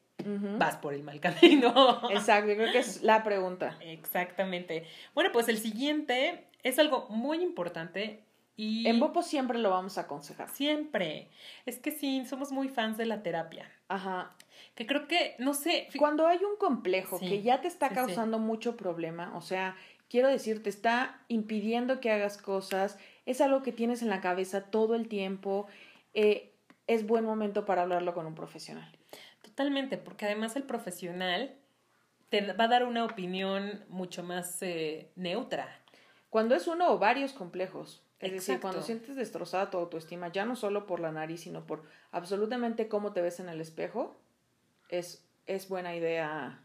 vas 0.58 0.76
por 0.76 0.94
el 0.94 1.02
mal 1.02 1.20
camino. 1.20 2.00
Exacto, 2.10 2.54
creo 2.54 2.72
que 2.72 2.78
es 2.78 3.02
la 3.02 3.22
pregunta. 3.22 3.78
Exactamente. 3.80 4.84
Bueno, 5.14 5.30
pues 5.32 5.48
el 5.48 5.58
siguiente 5.58 6.46
es 6.62 6.78
algo 6.78 7.06
muy 7.08 7.42
importante 7.42 8.24
y... 8.60 8.86
En 8.86 9.00
Bopo 9.00 9.22
siempre 9.22 9.58
lo 9.58 9.70
vamos 9.70 9.96
a 9.96 10.02
aconsejar. 10.02 10.50
Siempre. 10.50 11.28
Es 11.64 11.78
que 11.78 11.92
sí, 11.92 12.26
somos 12.26 12.52
muy 12.52 12.68
fans 12.68 12.98
de 12.98 13.06
la 13.06 13.22
terapia. 13.22 13.70
Ajá. 13.88 14.36
Que 14.74 14.86
creo 14.86 15.08
que, 15.08 15.34
no 15.38 15.54
sé... 15.54 15.88
Cuando 15.98 16.26
hay 16.26 16.38
un 16.38 16.56
complejo 16.58 17.18
que 17.18 17.40
ya 17.40 17.62
te 17.62 17.68
está 17.68 17.88
causando 17.88 18.38
mucho 18.38 18.76
problema, 18.76 19.34
o 19.34 19.40
sea, 19.40 19.76
quiero 20.10 20.28
decir, 20.28 20.62
te 20.62 20.68
está 20.68 21.22
impidiendo 21.28 22.00
que 22.00 22.10
hagas 22.10 22.36
cosas, 22.36 22.98
es 23.24 23.40
algo 23.40 23.62
que 23.62 23.72
tienes 23.72 24.02
en 24.02 24.10
la 24.10 24.20
cabeza 24.20 24.64
todo 24.64 24.94
el 24.94 25.08
tiempo, 25.08 25.66
eh, 26.12 26.52
es 26.86 27.06
buen 27.06 27.24
momento 27.24 27.64
para 27.64 27.82
hablarlo 27.82 28.12
con 28.12 28.26
un 28.26 28.34
profesional. 28.34 28.99
Totalmente, 29.42 29.96
porque 29.98 30.26
además 30.26 30.56
el 30.56 30.64
profesional 30.64 31.54
te 32.28 32.52
va 32.52 32.64
a 32.64 32.68
dar 32.68 32.84
una 32.84 33.04
opinión 33.04 33.84
mucho 33.88 34.22
más 34.22 34.62
eh, 34.62 35.10
neutra. 35.16 35.80
Cuando 36.30 36.54
es 36.54 36.66
uno 36.66 36.92
o 36.92 36.98
varios 36.98 37.32
complejos. 37.32 38.02
Es 38.20 38.32
decir, 38.32 38.60
cuando 38.60 38.82
sientes 38.82 39.16
destrozada 39.16 39.70
tu 39.70 39.78
autoestima, 39.78 40.30
ya 40.30 40.44
no 40.44 40.54
solo 40.54 40.86
por 40.86 41.00
la 41.00 41.10
nariz, 41.10 41.40
sino 41.40 41.66
por 41.66 41.84
absolutamente 42.12 42.86
cómo 42.86 43.14
te 43.14 43.22
ves 43.22 43.40
en 43.40 43.48
el 43.48 43.62
espejo, 43.62 44.20
es, 44.90 45.26
es 45.46 45.68
buena 45.70 45.96
idea 45.96 46.62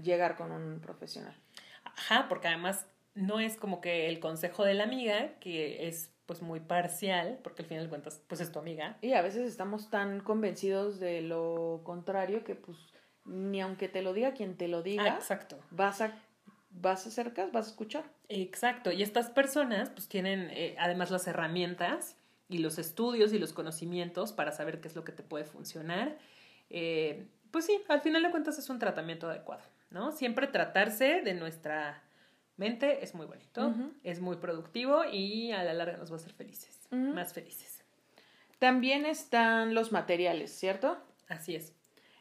llegar 0.00 0.36
con 0.36 0.52
un 0.52 0.80
profesional. 0.80 1.34
Ajá, 1.82 2.26
porque 2.28 2.46
además 2.46 2.86
no 3.14 3.40
es 3.40 3.56
como 3.56 3.80
que 3.80 4.08
el 4.08 4.20
consejo 4.20 4.64
de 4.64 4.74
la 4.74 4.84
amiga, 4.84 5.34
que 5.40 5.88
es 5.88 6.12
pues 6.32 6.40
muy 6.40 6.60
parcial, 6.60 7.38
porque 7.42 7.60
al 7.60 7.68
final 7.68 7.84
de 7.84 7.90
cuentas, 7.90 8.22
pues 8.26 8.40
es 8.40 8.50
tu 8.50 8.58
amiga. 8.58 8.96
Y 9.02 9.12
a 9.12 9.20
veces 9.20 9.46
estamos 9.46 9.90
tan 9.90 10.20
convencidos 10.20 10.98
de 10.98 11.20
lo 11.20 11.82
contrario 11.84 12.42
que 12.42 12.54
pues 12.54 12.78
ni 13.26 13.60
aunque 13.60 13.86
te 13.86 14.00
lo 14.00 14.14
diga 14.14 14.32
quien 14.32 14.56
te 14.56 14.66
lo 14.66 14.82
diga, 14.82 15.12
ah, 15.12 15.16
exacto. 15.16 15.58
vas 15.70 16.00
a 16.00 16.14
vas 16.70 17.04
a 17.04 17.10
acercar, 17.10 17.52
vas 17.52 17.66
a 17.66 17.68
escuchar. 17.68 18.04
Exacto, 18.30 18.90
y 18.90 19.02
estas 19.02 19.28
personas 19.28 19.90
pues 19.90 20.08
tienen 20.08 20.48
eh, 20.52 20.74
además 20.78 21.10
las 21.10 21.26
herramientas 21.26 22.16
y 22.48 22.58
los 22.58 22.78
estudios 22.78 23.34
y 23.34 23.38
los 23.38 23.52
conocimientos 23.52 24.32
para 24.32 24.52
saber 24.52 24.80
qué 24.80 24.88
es 24.88 24.96
lo 24.96 25.04
que 25.04 25.12
te 25.12 25.22
puede 25.22 25.44
funcionar. 25.44 26.16
Eh, 26.70 27.26
pues 27.50 27.66
sí, 27.66 27.78
al 27.88 28.00
final 28.00 28.22
de 28.22 28.30
cuentas 28.30 28.58
es 28.58 28.70
un 28.70 28.78
tratamiento 28.78 29.28
adecuado, 29.28 29.64
¿no? 29.90 30.12
Siempre 30.12 30.46
tratarse 30.46 31.20
de 31.20 31.34
nuestra 31.34 32.02
es 32.64 33.14
muy 33.14 33.26
bonito, 33.26 33.74
es 34.02 34.20
muy 34.20 34.36
productivo 34.36 35.04
y 35.04 35.52
a 35.52 35.62
la 35.64 35.74
larga 35.74 35.96
nos 35.96 36.10
va 36.10 36.14
a 36.14 36.18
hacer 36.18 36.32
felices, 36.32 36.88
más 36.90 37.32
felices. 37.32 37.84
También 38.58 39.06
están 39.06 39.74
los 39.74 39.90
materiales, 39.90 40.56
¿cierto? 40.56 40.96
Así 41.28 41.56
es. 41.56 41.74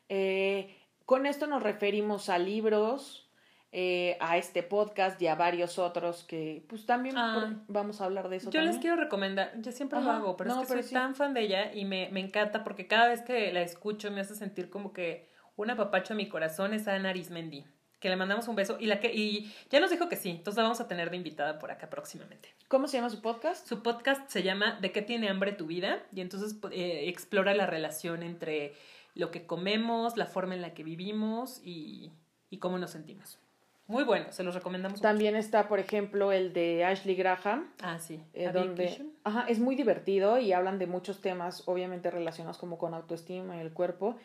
Eh, 0.10 0.76
con 1.06 1.26
esto 1.26 1.46
nos 1.46 1.62
referimos 1.62 2.30
a 2.30 2.40
libros, 2.40 3.30
eh, 3.72 4.18
a 4.20 4.38
este 4.38 4.64
podcast 4.64 5.22
y 5.22 5.28
a 5.28 5.36
varios 5.36 5.78
otros 5.78 6.24
que 6.24 6.66
pues 6.68 6.86
también 6.86 7.18
ah. 7.18 7.64
vamos 7.68 8.02
a 8.02 8.06
hablar 8.06 8.28
de 8.28 8.38
eso. 8.38 8.50
Yo 8.50 8.62
les 8.62 8.80
quiero 8.80 8.96
recomendar, 8.96 9.54
yo 9.62 9.72
siempre 9.72 10.02
lo 10.02 10.12
hago, 10.12 10.36
pero 10.36 10.62
es 10.62 10.68
que 10.68 10.84
soy 10.84 10.92
tan 10.92 11.16
fan 11.16 11.34
de 11.34 11.42
ella 11.42 11.74
y 11.74 11.86
me, 11.86 12.10
me, 12.12 12.20
encanta 12.20 12.64
porque 12.64 12.88
cada 12.88 13.08
vez 13.08 13.22
que 13.22 13.54
la 13.54 13.62
escucho 13.62 14.10
me 14.12 14.22
hace 14.22 14.36
sentir 14.36 14.70
como 14.70 14.94
que 14.94 15.30
una 15.56 15.76
papacha 15.76 16.14
a 16.14 16.18
mi 16.18 16.28
corazón 16.28 16.74
es 16.74 16.88
Ana 16.88 17.12
Arismendi 17.12 17.66
que 18.02 18.10
le 18.10 18.18
mandamos 18.18 18.48
un 18.48 18.56
beso 18.56 18.78
y 18.80 18.88
la 18.88 19.00
que 19.00 19.14
y 19.14 19.54
ya 19.70 19.80
nos 19.80 19.92
dijo 19.92 20.10
que 20.10 20.16
sí, 20.16 20.32
entonces 20.32 20.58
la 20.58 20.64
vamos 20.64 20.82
a 20.82 20.88
tener 20.88 21.12
de 21.12 21.18
invitada 21.18 21.60
por 21.60 21.72
acá 21.72 21.90
próximamente. 21.90 22.50
¿Cómo 22.68 22.88
se 22.88 22.98
llama 22.98 23.12
su 23.12 23.22
podcast? 23.22 23.66
Su 23.68 23.84
podcast 23.84 24.28
se 24.28 24.42
llama 24.42 24.80
¿De 24.82 24.92
qué 24.92 25.04
tiene 25.04 25.30
hambre 25.30 25.54
tu 25.54 25.68
vida? 25.68 26.04
y 26.12 26.20
entonces 26.20 26.58
eh, 26.72 27.04
explora 27.08 27.54
la 27.54 27.68
relación 27.68 28.24
entre 28.24 28.74
lo 29.14 29.30
que 29.30 29.46
comemos, 29.46 30.18
la 30.18 30.26
forma 30.26 30.56
en 30.56 30.62
la 30.62 30.74
que 30.74 30.84
vivimos 30.84 31.62
y, 31.64 32.12
y 32.50 32.58
cómo 32.58 32.80
nos 32.80 32.92
sentimos. 32.92 33.38
Muy 33.86 34.04
bueno, 34.04 34.32
se 34.32 34.44
los 34.44 34.56
recomendamos. 34.56 35.02
También 35.02 35.36
está, 35.36 35.68
por 35.68 35.80
ejemplo, 35.80 36.32
el 36.32 36.54
de 36.54 36.86
Ashley 36.86 37.14
Graham. 37.16 37.70
Ah, 37.84 38.00
sí. 38.00 38.24
Eh, 38.34 38.50
donde, 38.52 39.06
ajá, 39.26 39.46
es 39.50 39.60
muy 39.60 39.76
divertido 39.76 40.40
y 40.40 40.54
hablan 40.54 40.80
de 40.80 40.88
muchos 40.88 41.20
temas, 41.20 41.68
obviamente 41.68 42.10
relacionados 42.10 42.58
como 42.58 42.78
con 42.78 42.94
autoestima 42.94 43.58
y 43.58 43.60
el 43.60 43.74
cuerpo. 43.74 44.16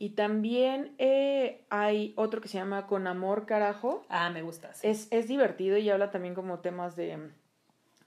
Y 0.00 0.08
también 0.08 0.94
eh, 0.96 1.60
hay 1.68 2.14
otro 2.16 2.40
que 2.40 2.48
se 2.48 2.56
llama 2.56 2.86
Con 2.86 3.06
Amor 3.06 3.44
Carajo. 3.44 4.02
Ah, 4.08 4.30
me 4.30 4.40
gusta. 4.40 4.70
Es, 4.82 5.08
es 5.10 5.28
divertido 5.28 5.76
y 5.76 5.90
habla 5.90 6.10
también 6.10 6.34
como 6.34 6.60
temas 6.60 6.96
de 6.96 7.18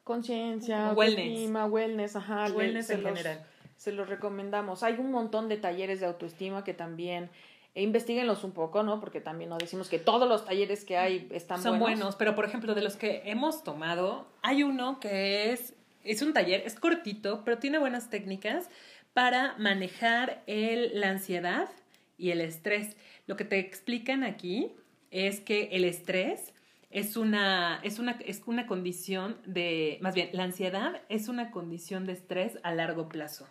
conciencia, 0.04 0.90
autoestima, 0.90 1.68
wellness, 1.68 2.16
ajá. 2.16 2.48
Wellness 2.52 2.90
en 2.90 3.04
general. 3.04 3.46
Se 3.78 3.92
los 3.92 4.10
recomendamos. 4.10 4.82
Hay 4.82 4.96
un 4.96 5.12
montón 5.12 5.48
de 5.50 5.58
talleres 5.58 6.00
de 6.00 6.08
autoestima 6.08 6.64
que 6.64 6.74
también 6.74 7.30
e 7.76 7.84
investiguenlos 7.84 8.44
un 8.44 8.54
poco, 8.54 8.82
¿no? 8.82 9.00
Porque 9.00 9.22
también 9.22 9.52
no 9.52 9.60
decimos 9.60 9.88
que 9.88 10.00
todos 10.00 10.28
los 10.28 10.46
talleres 10.46 10.86
que 10.86 10.98
hay 10.98 11.28
están 11.30 11.62
Son 11.62 11.78
buenos. 11.78 12.16
pero 12.16 12.34
por 12.34 12.46
ejemplo, 12.46 12.74
de 12.74 12.82
los 12.82 12.96
que 12.96 13.22
hemos 13.26 13.64
tomado, 13.64 14.26
hay 14.42 14.64
uno 14.64 15.00
que 15.00 15.52
es, 15.52 15.76
es 16.04 16.24
un 16.24 16.34
taller, 16.34 16.64
es 16.66 16.74
cortito, 16.74 17.44
pero 17.46 17.60
tiene 17.60 17.78
buenas 17.78 18.10
técnicas 18.10 18.68
para 19.14 19.56
manejar 19.60 20.42
el, 20.48 21.00
la 21.00 21.12
ansiedad 21.12 21.70
y 22.18 22.32
el 22.32 22.42
estrés. 22.42 22.96
Lo 23.28 23.36
que 23.36 23.46
te 23.46 23.60
explican 23.60 24.24
aquí 24.24 24.72
es 25.12 25.40
que 25.40 25.70
el 25.72 25.86
estrés 25.86 26.54
es 26.90 27.18
una, 27.18 27.80
es 27.84 28.00
una, 28.00 28.12
es 28.26 28.44
una 28.46 28.68
condición 28.68 29.38
de, 29.46 29.98
más 30.02 30.14
bien, 30.14 30.30
la 30.34 30.44
ansiedad 30.44 31.02
es 31.10 31.28
una 31.28 31.52
condición 31.52 32.06
de 32.06 32.14
estrés 32.14 32.60
a 32.64 32.74
largo 32.74 33.10
plazo. 33.10 33.48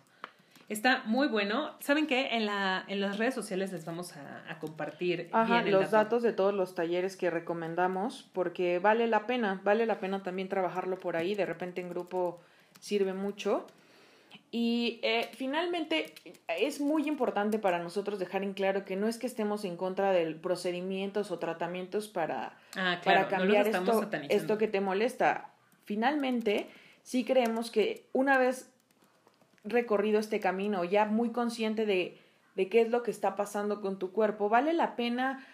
Está 0.69 1.03
muy 1.05 1.27
bueno. 1.27 1.71
¿Saben 1.81 2.07
qué? 2.07 2.29
En, 2.31 2.45
la, 2.45 2.85
en 2.87 3.01
las 3.01 3.17
redes 3.17 3.35
sociales 3.35 3.71
les 3.73 3.85
vamos 3.85 4.15
a, 4.15 4.57
compartir 4.59 5.29
los 5.65 5.91
datos 5.91 6.23
de 6.23 6.31
todos 6.31 6.53
los 6.53 6.73
talleres 6.73 7.17
que 7.17 7.29
recomendamos 7.29 8.29
porque 8.33 8.79
vale 8.79 9.07
la 9.07 9.27
pena, 9.27 9.59
vale 9.63 9.85
la 9.85 9.99
pena 9.99 10.23
también 10.23 10.47
trabajarlo 10.47 10.97
por 10.97 11.17
ahí. 11.17 11.35
De 11.35 11.45
repente 11.45 11.81
en 11.81 11.89
grupo 11.89 12.39
sirve 12.79 13.13
mucho. 13.13 13.67
Y 14.51 14.99
eh, 15.01 15.29
finalmente 15.33 16.13
es 16.47 16.79
muy 16.79 17.07
importante 17.07 17.57
para 17.57 17.79
nosotros 17.79 18.19
dejar 18.19 18.43
en 18.43 18.53
claro 18.53 18.85
que 18.85 18.95
no 18.95 19.07
es 19.07 19.17
que 19.17 19.25
estemos 19.25 19.65
en 19.65 19.77
contra 19.77 20.11
de 20.11 20.35
procedimientos 20.35 21.31
o 21.31 21.39
tratamientos 21.39 22.07
para, 22.07 22.55
ah, 22.75 23.01
para 23.03 23.27
cambiar 23.27 23.67
esto, 23.67 24.09
esto 24.29 24.57
que 24.57 24.67
te 24.67 24.79
molesta. 24.79 25.49
Finalmente, 25.85 26.67
sí 27.01 27.25
creemos 27.25 27.71
que 27.71 28.07
una 28.13 28.37
vez 28.37 28.69
recorrido 29.63 30.19
este 30.19 30.39
camino, 30.39 30.83
ya 30.83 31.05
muy 31.05 31.31
consciente 31.31 31.85
de, 31.85 32.19
de 32.55 32.69
qué 32.69 32.81
es 32.81 32.89
lo 32.89 33.01
que 33.01 33.11
está 33.11 33.35
pasando 33.35 33.81
con 33.81 33.97
tu 33.97 34.11
cuerpo, 34.11 34.49
vale 34.49 34.73
la 34.73 34.95
pena 34.95 35.45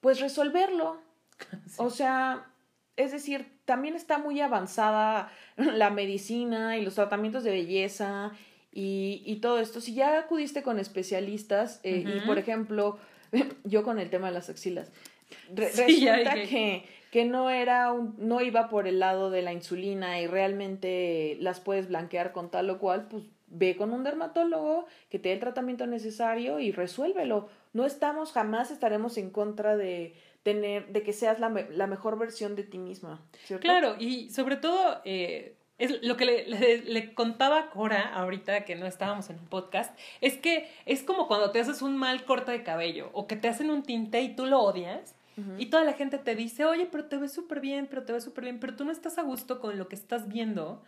pues 0.00 0.20
resolverlo. 0.20 1.00
O 1.76 1.90
sea, 1.90 2.50
es 2.96 3.12
decir, 3.12 3.57
también 3.68 3.94
está 3.96 4.16
muy 4.16 4.40
avanzada 4.40 5.30
la 5.56 5.90
medicina 5.90 6.78
y 6.78 6.82
los 6.82 6.94
tratamientos 6.94 7.44
de 7.44 7.50
belleza 7.50 8.32
y, 8.72 9.22
y 9.26 9.36
todo 9.36 9.58
esto. 9.60 9.82
Si 9.82 9.92
ya 9.92 10.18
acudiste 10.18 10.62
con 10.62 10.78
especialistas 10.78 11.78
eh, 11.82 12.02
y, 12.16 12.26
por 12.26 12.38
ejemplo, 12.38 12.98
yo 13.64 13.82
con 13.82 13.98
el 13.98 14.08
tema 14.08 14.28
de 14.28 14.32
las 14.32 14.48
axilas, 14.48 14.90
resulta 15.54 16.32
que, 16.32 16.86
que 17.12 17.26
no 17.26 17.50
era 17.50 17.92
un, 17.92 18.14
no 18.16 18.40
iba 18.40 18.70
por 18.70 18.88
el 18.88 19.00
lado 19.00 19.30
de 19.30 19.42
la 19.42 19.52
insulina 19.52 20.18
y 20.18 20.26
realmente 20.26 21.36
las 21.40 21.60
puedes 21.60 21.88
blanquear 21.88 22.32
con 22.32 22.50
tal 22.50 22.70
o 22.70 22.78
cual, 22.78 23.06
pues 23.10 23.24
ve 23.48 23.76
con 23.76 23.92
un 23.92 24.02
dermatólogo 24.02 24.86
que 25.10 25.18
te 25.18 25.28
dé 25.28 25.34
el 25.34 25.40
tratamiento 25.40 25.86
necesario 25.86 26.58
y 26.58 26.72
resuélvelo. 26.72 27.50
No 27.74 27.84
estamos, 27.84 28.32
jamás 28.32 28.70
estaremos 28.70 29.18
en 29.18 29.28
contra 29.28 29.76
de, 29.76 30.14
tener, 30.48 30.88
de 30.88 31.02
que 31.02 31.12
seas 31.12 31.38
la, 31.40 31.48
la 31.70 31.86
mejor 31.86 32.18
versión 32.18 32.56
de 32.56 32.62
ti 32.62 32.78
misma. 32.78 33.20
Claro, 33.60 33.96
y 33.98 34.30
sobre 34.30 34.56
todo, 34.56 35.02
eh, 35.04 35.56
es 35.76 36.02
lo 36.02 36.16
que 36.16 36.24
le, 36.24 36.78
le, 36.78 37.14
contaba 37.14 37.68
Cora 37.70 38.14
ahorita 38.14 38.64
que 38.64 38.74
no 38.76 38.86
estábamos 38.86 39.28
en 39.28 39.38
un 39.38 39.46
podcast, 39.46 39.96
es 40.22 40.38
que 40.38 40.70
es 40.86 41.02
como 41.02 41.28
cuando 41.28 41.50
te 41.50 41.60
haces 41.60 41.82
un 41.82 41.98
mal 41.98 42.24
corte 42.24 42.50
de 42.50 42.62
cabello 42.62 43.10
o 43.12 43.26
que 43.26 43.36
te 43.36 43.48
hacen 43.48 43.70
un 43.70 43.82
tinte 43.82 44.22
y 44.22 44.34
tú 44.34 44.46
lo 44.46 44.60
odias. 44.60 45.14
Y 45.56 45.66
toda 45.66 45.84
la 45.84 45.92
gente 45.92 46.18
te 46.18 46.34
dice, 46.34 46.64
oye, 46.64 46.88
pero 46.90 47.04
te 47.04 47.16
ves 47.16 47.32
súper 47.32 47.60
bien, 47.60 47.86
pero 47.88 48.02
te 48.02 48.12
ves 48.12 48.24
súper 48.24 48.42
bien, 48.42 48.58
pero 48.58 48.74
tú 48.74 48.84
no 48.84 48.90
estás 48.90 49.18
a 49.18 49.22
gusto 49.22 49.60
con 49.60 49.78
lo 49.78 49.86
que 49.86 49.94
estás 49.94 50.26
viendo 50.26 50.82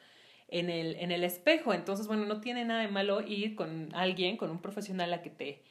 en 0.49 0.71
el, 0.71 0.97
en 0.97 1.13
el 1.13 1.23
espejo. 1.23 1.73
Entonces, 1.73 2.09
bueno, 2.09 2.27
no 2.27 2.41
tiene 2.41 2.65
nada 2.65 2.81
de 2.81 2.89
malo 2.89 3.21
ir 3.21 3.55
con 3.55 3.95
alguien, 3.95 4.37
con 4.37 4.51
un 4.51 4.61
profesional 4.61 5.15
a 5.15 5.23
que 5.23 5.31
te, 5.31 5.63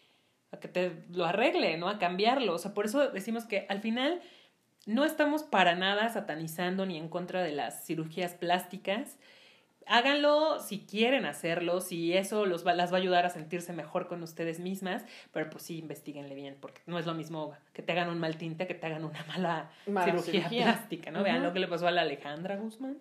a 0.52 0.60
que 0.60 0.68
te 0.68 1.04
lo 1.12 1.26
arregle, 1.26 1.78
¿no? 1.78 1.90
A 1.90 2.00
cambiarlo. 2.00 2.54
O 2.54 2.58
sea, 2.58 2.74
por 2.74 2.86
eso 2.86 3.10
decimos 3.10 3.46
que 3.46 3.66
al 3.70 3.82
final 3.82 4.22
no 4.86 5.06
estamos 5.06 5.44
para 5.44 5.76
nada 5.76 6.10
satanizando 6.10 6.86
ni 6.86 6.98
en 6.98 7.10
contra 7.10 7.44
de 7.44 7.52
las 7.52 7.86
cirugías 7.86 8.34
plásticas. 8.34 9.18
Háganlo 9.86 10.60
si 10.60 10.80
quieren 10.86 11.26
hacerlo, 11.26 11.82
si 11.82 12.14
eso 12.14 12.46
los 12.46 12.64
las 12.64 12.92
va 12.92 12.98
a 12.98 13.00
ayudar 13.00 13.26
a 13.26 13.30
sentirse 13.30 13.74
mejor 13.74 14.08
con 14.08 14.22
ustedes 14.22 14.60
mismas, 14.60 15.04
pero 15.34 15.50
pues 15.50 15.64
sí, 15.64 15.80
investiguenle 15.80 16.36
bien, 16.36 16.58
porque 16.62 16.82
no 16.86 17.00
es 17.00 17.08
lo 17.08 17.16
mismo 17.16 17.54
que 17.74 17.82
te 17.82 17.94
hagan 17.94 18.10
un 18.10 18.20
mal 18.20 18.38
tinte 18.38 18.68
que 18.68 18.76
te 18.76 18.86
hagan 18.86 19.04
una 19.04 19.24
mala, 19.26 19.72
cirugía, 20.06 20.48
plástica, 20.48 21.10
¿no? 21.10 21.24
Vean 21.24 21.42
lo 21.42 21.54
que 21.54 21.60
le 21.60 21.68
pasó 21.68 21.88
a 21.88 21.92
la 21.92 22.02
Alejandra 22.02 22.58
Guzmán. 22.58 22.98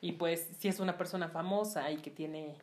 Y 0.00 0.12
pues 0.12 0.48
si 0.58 0.68
es 0.68 0.80
una 0.80 0.96
persona 0.96 1.28
famosa 1.28 1.90
y 1.90 1.98
que 1.98 2.10
tiene 2.10 2.56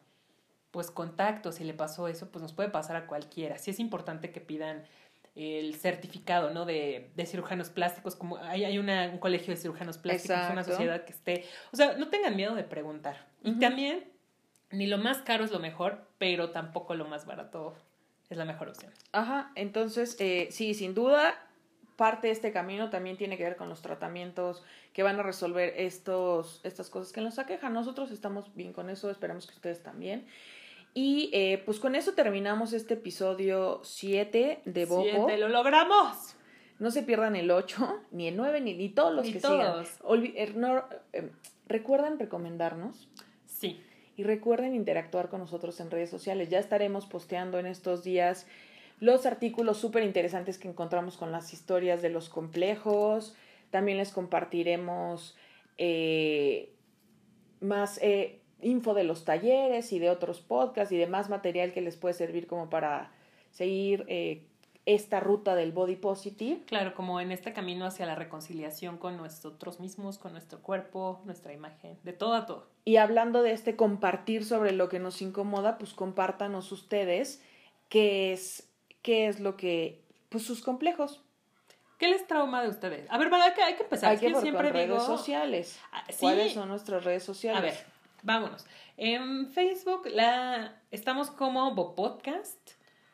pues 0.71 0.91
contacto, 0.91 1.51
si 1.51 1.63
le 1.63 1.73
pasó 1.73 2.07
eso, 2.07 2.29
pues 2.29 2.41
nos 2.41 2.53
puede 2.53 2.69
pasar 2.69 2.95
a 2.95 3.07
cualquiera. 3.07 3.57
Sí 3.57 3.71
es 3.71 3.79
importante 3.79 4.31
que 4.31 4.41
pidan 4.41 4.83
el 5.35 5.75
certificado, 5.75 6.51
¿no? 6.51 6.65
De, 6.65 7.11
de 7.15 7.25
cirujanos 7.25 7.69
plásticos, 7.69 8.15
como 8.15 8.37
hay, 8.37 8.65
hay 8.65 8.79
una, 8.79 9.09
un 9.09 9.19
colegio 9.19 9.53
de 9.53 9.59
cirujanos 9.59 9.97
plásticos, 9.99 10.37
una 10.51 10.63
sociedad 10.63 11.05
que 11.05 11.13
esté, 11.13 11.45
o 11.71 11.75
sea, 11.75 11.95
no 11.95 12.09
tengan 12.09 12.35
miedo 12.35 12.55
de 12.55 12.63
preguntar. 12.63 13.27
Y 13.43 13.53
también, 13.59 14.03
ni 14.71 14.87
lo 14.87 14.97
más 14.97 15.19
caro 15.19 15.45
es 15.45 15.51
lo 15.51 15.59
mejor, 15.59 16.07
pero 16.17 16.49
tampoco 16.49 16.95
lo 16.95 17.05
más 17.05 17.27
barato 17.27 17.75
es 18.29 18.37
la 18.37 18.45
mejor 18.45 18.69
opción. 18.69 18.91
Ajá, 19.11 19.51
entonces, 19.55 20.17
eh, 20.19 20.47
sí, 20.49 20.73
sin 20.73 20.95
duda, 20.95 21.35
parte 21.97 22.27
de 22.27 22.33
este 22.33 22.51
camino 22.51 22.89
también 22.89 23.17
tiene 23.17 23.37
que 23.37 23.43
ver 23.43 23.57
con 23.57 23.69
los 23.69 23.81
tratamientos 23.81 24.63
que 24.93 25.03
van 25.03 25.19
a 25.19 25.23
resolver 25.23 25.73
estos, 25.77 26.61
estas 26.63 26.89
cosas 26.89 27.13
que 27.13 27.21
nos 27.21 27.37
aquejan. 27.37 27.73
Nosotros 27.73 28.11
estamos 28.11 28.53
bien 28.55 28.73
con 28.73 28.89
eso, 28.89 29.11
esperamos 29.11 29.45
que 29.45 29.53
ustedes 29.53 29.83
también. 29.83 30.25
Y 30.99 31.29
eh, 31.31 31.61
pues 31.63 31.77
con 31.79 31.93
eso 31.93 32.13
terminamos 32.13 32.73
este 32.73 32.95
episodio 32.95 33.81
7 33.83 34.61
de 34.65 34.85
Bobo. 34.87 35.03
¡Siete! 35.03 35.37
¡Lo 35.37 35.47
logramos! 35.47 36.35
No 36.79 36.89
se 36.89 37.03
pierdan 37.03 37.35
el 37.35 37.51
8, 37.51 38.01
ni 38.11 38.27
el 38.27 38.35
9, 38.35 38.61
ni, 38.61 38.73
ni 38.73 38.89
todos 38.89 39.13
los 39.13 39.29
que 39.29 39.39
todos. 39.39 39.87
sigan. 39.87 40.33
Er, 40.35 40.55
eh, 41.13 41.29
recuerden 41.67 42.17
recomendarnos. 42.17 43.09
Sí. 43.45 43.79
Y 44.15 44.23
recuerden 44.23 44.73
interactuar 44.73 45.29
con 45.29 45.39
nosotros 45.39 45.79
en 45.81 45.91
redes 45.91 46.09
sociales. 46.09 46.49
Ya 46.49 46.57
estaremos 46.57 47.05
posteando 47.05 47.59
en 47.59 47.67
estos 47.67 48.03
días 48.03 48.47
los 48.99 49.27
artículos 49.27 49.77
súper 49.77 50.01
interesantes 50.01 50.57
que 50.57 50.67
encontramos 50.67 51.15
con 51.15 51.31
las 51.31 51.53
historias 51.53 52.01
de 52.01 52.09
los 52.09 52.27
complejos. 52.27 53.35
También 53.69 53.99
les 53.99 54.11
compartiremos 54.11 55.37
eh, 55.77 56.73
más 57.59 57.99
info 58.61 58.93
de 58.93 59.03
los 59.03 59.25
talleres 59.25 59.91
y 59.93 59.99
de 59.99 60.09
otros 60.09 60.41
podcasts 60.41 60.91
y 60.91 60.97
demás 60.97 61.29
material 61.29 61.73
que 61.73 61.81
les 61.81 61.95
puede 61.95 62.13
servir 62.13 62.47
como 62.47 62.69
para 62.69 63.11
seguir 63.51 64.05
eh, 64.07 64.43
esta 64.87 65.19
ruta 65.19 65.53
del 65.55 65.73
body 65.73 65.97
positive. 65.97 66.61
Claro, 66.65 66.95
como 66.95 67.19
en 67.19 67.31
este 67.31 67.51
camino 67.51 67.85
hacia 67.85 68.05
la 68.05 68.15
reconciliación 68.15 68.97
con 68.97 69.17
nosotros 69.17 69.81
mismos, 69.81 70.17
con 70.17 70.31
nuestro 70.31 70.61
cuerpo, 70.61 71.21
nuestra 71.25 71.53
imagen, 71.53 71.97
de 72.03 72.13
todo 72.13 72.33
a 72.35 72.45
todo. 72.45 72.67
Y 72.85 72.95
hablando 72.95 73.41
de 73.41 73.51
este 73.51 73.75
compartir 73.75 74.45
sobre 74.45 74.71
lo 74.71 74.87
que 74.87 74.99
nos 74.99 75.21
incomoda, 75.21 75.77
pues 75.77 75.93
compártanos 75.93 76.71
ustedes 76.71 77.43
qué 77.89 78.31
es, 78.31 78.69
qué 79.01 79.27
es 79.27 79.41
lo 79.41 79.57
que, 79.57 80.01
pues 80.29 80.45
sus 80.45 80.61
complejos. 80.61 81.21
¿Qué 81.97 82.07
les 82.07 82.25
trauma 82.25 82.61
de 82.61 82.69
ustedes? 82.69 83.09
A 83.09 83.17
ver, 83.17 83.29
¿verdad 83.29 83.53
que 83.55 83.63
hay 83.63 83.75
que 83.75 83.83
empezar? 83.83 84.11
Hay 84.11 84.17
que, 84.19 84.33
siempre 84.35 84.69
redes 84.69 85.03
sociales. 85.03 85.79
Ah, 85.91 86.03
¿Cuáles 86.19 86.53
son 86.53 86.69
nuestras 86.69 87.03
redes 87.03 87.23
sociales? 87.23 87.59
A 87.59 87.61
ver, 87.61 87.85
vámonos. 88.27 88.65
En 88.97 89.47
Facebook 89.47 90.05
la, 90.13 90.79
estamos 90.91 91.31
como 91.31 91.73
Bo 91.73 91.95
Podcast. 91.95 92.71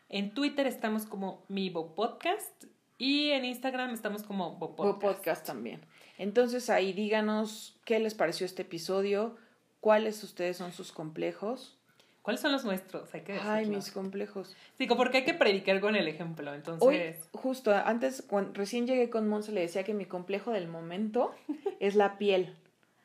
En 0.10 0.34
Twitter 0.34 0.68
estamos 0.68 1.06
como 1.06 1.46
Mi 1.48 1.70
Bo 1.70 1.94
Podcast. 1.96 2.66
Y 2.98 3.30
en 3.30 3.46
Instagram 3.46 3.92
estamos 3.94 4.24
como 4.24 4.56
Bo 4.56 4.76
Podcast. 4.76 4.96
Bo 4.96 5.00
Podcast 5.00 5.46
también. 5.46 5.86
Entonces 6.18 6.70
ahí 6.70 6.94
díganos 6.94 7.80
qué 7.86 8.00
les 8.00 8.16
pareció 8.16 8.46
este 8.46 8.64
episodio, 8.64 9.36
cuáles 9.80 10.24
ustedes 10.24 10.58
son 10.58 10.72
sus 10.74 10.92
complejos. 10.92 11.78
¿Cuáles 12.24 12.42
son 12.42 12.54
los 12.54 12.64
nuestros? 12.64 13.14
Hay 13.14 13.22
que 13.22 13.34
Ay, 13.34 13.68
mis 13.68 13.92
complejos. 13.92 14.56
Sí, 14.78 14.88
porque 14.88 15.18
hay 15.18 15.26
que 15.26 15.34
predicar 15.34 15.82
con 15.82 15.98
el 15.98 16.08
ejemplo, 16.08 16.54
entonces... 16.54 16.88
Hoy, 16.88 17.16
justo, 17.34 17.76
antes, 17.76 18.24
cuando 18.26 18.54
recién 18.54 18.88
llegué 18.88 19.10
con 19.10 19.28
Monse, 19.28 19.52
le 19.52 19.60
decía 19.60 19.84
que 19.84 19.94
mi 19.94 20.06
complejo 20.06 20.52
del 20.52 20.70
momento 20.70 21.36
es 21.82 21.96
la 21.96 22.18
piel. 22.18 22.56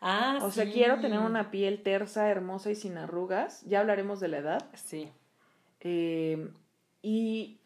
Ah, 0.01 0.39
o 0.43 0.51
sea, 0.51 0.71
quiero 0.71 1.01
tener 1.01 1.19
una 1.19 1.51
piel 1.51 1.83
tersa, 1.83 2.29
hermosa 2.29 2.71
y 2.71 2.75
sin 2.75 2.99
arrugas. 2.99 3.63
Ya 3.67 3.81
hablaremos 3.81 4.21
de 4.21 4.29
la 4.29 4.39
edad. 4.39 4.67
Sí. 4.75 5.11
Eh, 5.81 6.51
y 7.03 7.61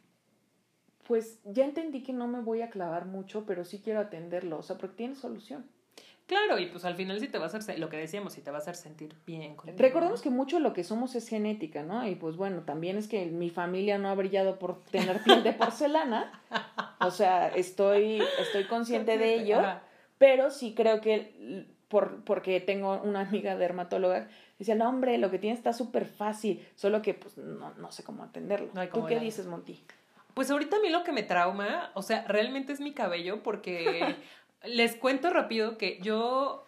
pues 1.06 1.40
ya 1.44 1.64
entendí 1.64 2.02
que 2.02 2.12
no 2.12 2.26
me 2.26 2.40
voy 2.40 2.62
a 2.62 2.70
clavar 2.70 3.06
mucho, 3.06 3.44
pero 3.44 3.64
sí 3.64 3.80
quiero 3.84 4.00
atenderlo. 4.00 4.58
O 4.58 4.62
sea, 4.62 4.78
porque 4.78 4.96
tiene 4.96 5.14
solución. 5.14 5.66
Claro, 6.26 6.58
y 6.58 6.66
pues 6.66 6.84
al 6.84 6.94
final 6.94 7.20
sí 7.20 7.28
te 7.28 7.36
va 7.36 7.44
a 7.44 7.48
hacer, 7.48 7.78
lo 7.78 7.90
que 7.90 7.96
decíamos, 7.98 8.32
sí 8.32 8.40
te 8.40 8.50
va 8.50 8.58
a 8.58 8.60
hacer 8.60 8.76
sentir 8.76 9.14
bien. 9.26 9.56
Recordemos 9.76 10.22
que 10.22 10.30
mucho 10.30 10.56
de 10.56 10.62
lo 10.62 10.72
que 10.72 10.84
somos 10.84 11.14
es 11.14 11.28
genética, 11.28 11.82
¿no? 11.82 12.08
Y 12.08 12.14
pues 12.14 12.36
bueno, 12.36 12.62
también 12.62 12.96
es 12.96 13.08
que 13.08 13.26
mi 13.26 13.50
familia 13.50 13.98
no 13.98 14.08
ha 14.08 14.14
brillado 14.14 14.58
por 14.58 14.80
tener 14.84 15.22
piel 15.24 15.42
de 15.42 15.52
porcelana. 15.52 16.40
o 17.00 17.10
sea, 17.10 17.48
estoy, 17.48 18.22
estoy 18.40 18.64
consciente 18.64 19.18
de 19.18 19.34
ello, 19.34 19.60
pero 20.16 20.50
sí 20.50 20.74
creo 20.74 21.02
que 21.02 21.66
por, 21.92 22.24
porque 22.24 22.58
tengo 22.58 23.02
una 23.02 23.20
amiga 23.20 23.54
dermatóloga, 23.54 24.26
dice, 24.58 24.74
no, 24.74 24.88
hombre, 24.88 25.18
lo 25.18 25.30
que 25.30 25.38
tiene 25.38 25.54
está 25.54 25.74
súper 25.74 26.06
fácil, 26.06 26.66
solo 26.74 27.02
que 27.02 27.12
pues 27.12 27.36
no, 27.36 27.74
no 27.74 27.92
sé 27.92 28.02
cómo 28.02 28.22
atenderlo. 28.22 28.68
¿Tú 28.90 29.04
qué 29.04 29.20
dices, 29.20 29.44
Monty? 29.44 29.78
Pues 30.32 30.50
ahorita 30.50 30.78
a 30.78 30.80
mí 30.80 30.88
lo 30.88 31.04
que 31.04 31.12
me 31.12 31.22
trauma, 31.22 31.90
o 31.92 32.00
sea, 32.00 32.24
realmente 32.26 32.72
es 32.72 32.80
mi 32.80 32.94
cabello, 32.94 33.42
porque 33.42 34.16
les 34.64 34.96
cuento 34.96 35.28
rápido 35.28 35.76
que 35.76 35.98
yo, 36.00 36.66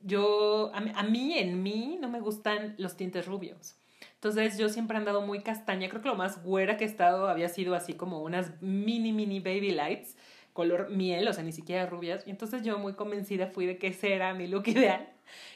yo, 0.00 0.72
a, 0.74 0.78
a 0.78 1.02
mí, 1.04 1.38
en 1.38 1.62
mí, 1.62 1.96
no 2.00 2.08
me 2.08 2.18
gustan 2.18 2.74
los 2.76 2.96
tintes 2.96 3.24
rubios. 3.24 3.76
Entonces 4.14 4.58
yo 4.58 4.68
siempre 4.68 4.96
he 4.96 4.98
andado 4.98 5.22
muy 5.22 5.42
castaña. 5.42 5.88
Creo 5.88 6.02
que 6.02 6.08
lo 6.08 6.16
más 6.16 6.42
güera 6.42 6.76
que 6.76 6.82
he 6.82 6.88
estado 6.88 7.28
había 7.28 7.48
sido 7.48 7.76
así 7.76 7.94
como 7.94 8.20
unas 8.20 8.60
mini, 8.60 9.12
mini 9.12 9.38
baby 9.38 9.70
lights 9.70 10.16
color 10.56 10.88
miel, 10.88 11.28
o 11.28 11.32
sea, 11.34 11.44
ni 11.44 11.52
siquiera 11.52 11.86
rubias. 11.86 12.26
Y 12.26 12.30
entonces 12.30 12.62
yo 12.62 12.78
muy 12.78 12.94
convencida 12.94 13.48
fui 13.48 13.66
de 13.66 13.76
que 13.76 13.88
ese 13.88 14.14
era 14.14 14.32
mi 14.32 14.48
look 14.48 14.66
ideal. 14.66 15.06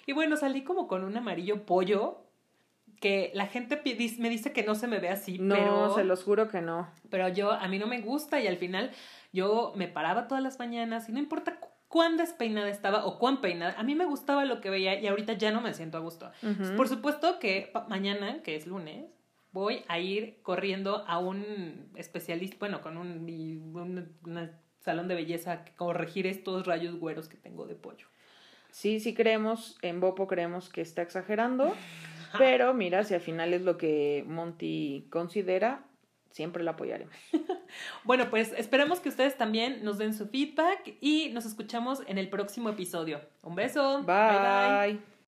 Y 0.07 0.13
bueno, 0.13 0.37
salí 0.37 0.63
como 0.63 0.87
con 0.87 1.05
un 1.05 1.17
amarillo 1.17 1.65
pollo, 1.65 2.19
que 3.01 3.31
la 3.35 3.47
gente 3.47 3.81
me 4.19 4.29
dice 4.29 4.53
que 4.53 4.63
no 4.63 4.75
se 4.75 4.87
me 4.87 4.99
ve 4.99 5.09
así, 5.09 5.39
no, 5.39 5.95
se 5.95 6.05
los 6.05 6.23
juro 6.23 6.49
que 6.49 6.61
no. 6.61 6.87
Pero 7.09 7.29
yo, 7.29 7.51
a 7.53 7.67
mí 7.67 7.79
no 7.79 7.87
me 7.87 8.03
gusta 8.03 8.41
y 8.41 8.47
al 8.47 8.59
final 8.59 8.91
yo 9.33 9.73
me 9.75 9.89
paraba 9.89 10.29
todas 10.29 10.43
las 10.43 10.59
mañanas 10.59 11.09
y 11.09 11.13
no 11.13 11.19
importa 11.19 11.59
cuán 11.89 12.19
despeinada 12.19 12.69
estaba 12.69 13.07
o 13.07 13.19
cuán 13.19 13.41
peinada, 13.41 13.75
a 13.79 13.83
mí 13.83 13.95
me 13.95 14.05
gustaba 14.05 14.45
lo 14.45 14.61
que 14.61 14.69
veía 14.69 15.01
y 15.01 15.07
ahorita 15.07 15.33
ya 15.33 15.51
no 15.51 15.63
me 15.63 15.73
siento 15.73 15.97
a 15.97 16.01
gusto. 16.01 16.31
Por 16.77 16.89
supuesto 16.89 17.39
que 17.39 17.73
mañana, 17.89 18.43
que 18.43 18.55
es 18.55 18.67
lunes, 18.67 19.07
voy 19.53 19.83
a 19.89 19.99
ir 19.99 20.41
corriendo 20.43 21.05
a 21.07 21.19
un 21.19 21.91
especialista, 21.97 22.57
bueno, 22.61 22.81
con 22.83 22.97
un, 22.97 24.15
una 24.25 24.60
salón 24.81 25.09
de 25.09 25.15
belleza 25.15 25.65
corregir 25.77 26.27
estos 26.27 26.67
rayos 26.67 26.99
güeros 26.99 27.29
que 27.29 27.37
tengo 27.37 27.67
de 27.67 27.75
pollo. 27.75 28.07
Sí, 28.71 29.01
sí 29.01 29.15
creemos, 29.15 29.79
en 29.83 30.01
Bopo 30.01 30.27
creemos 30.27 30.69
que 30.69 30.81
está 30.81 31.03
exagerando, 31.03 31.75
Pero 32.39 32.75
mira, 32.75 33.05
si 33.05 33.15
al 33.15 33.21
final 33.21 33.55
es 33.55 33.63
lo 33.63 33.77
que 33.77 34.25
Monty 34.27 35.07
considera, 35.11 35.85
siempre 36.31 36.63
la 36.63 36.73
apoyaremos. 36.73 37.15
bueno, 38.05 38.31
pues 38.31 38.53
esperemos 38.57 39.01
que 39.01 39.09
ustedes 39.09 39.37
también 39.37 39.85
nos 39.85 39.99
den 39.99 40.15
su 40.15 40.29
feedback 40.29 40.97
y 41.01 41.31
nos 41.31 41.45
escuchamos 41.47 42.03
en 42.07 42.19
el 42.19 42.29
próximo 42.29 42.69
episodio. 42.69 43.21
Un 43.43 43.55
beso. 43.55 44.03
bye. 44.03 44.95
bye. 44.95 45.20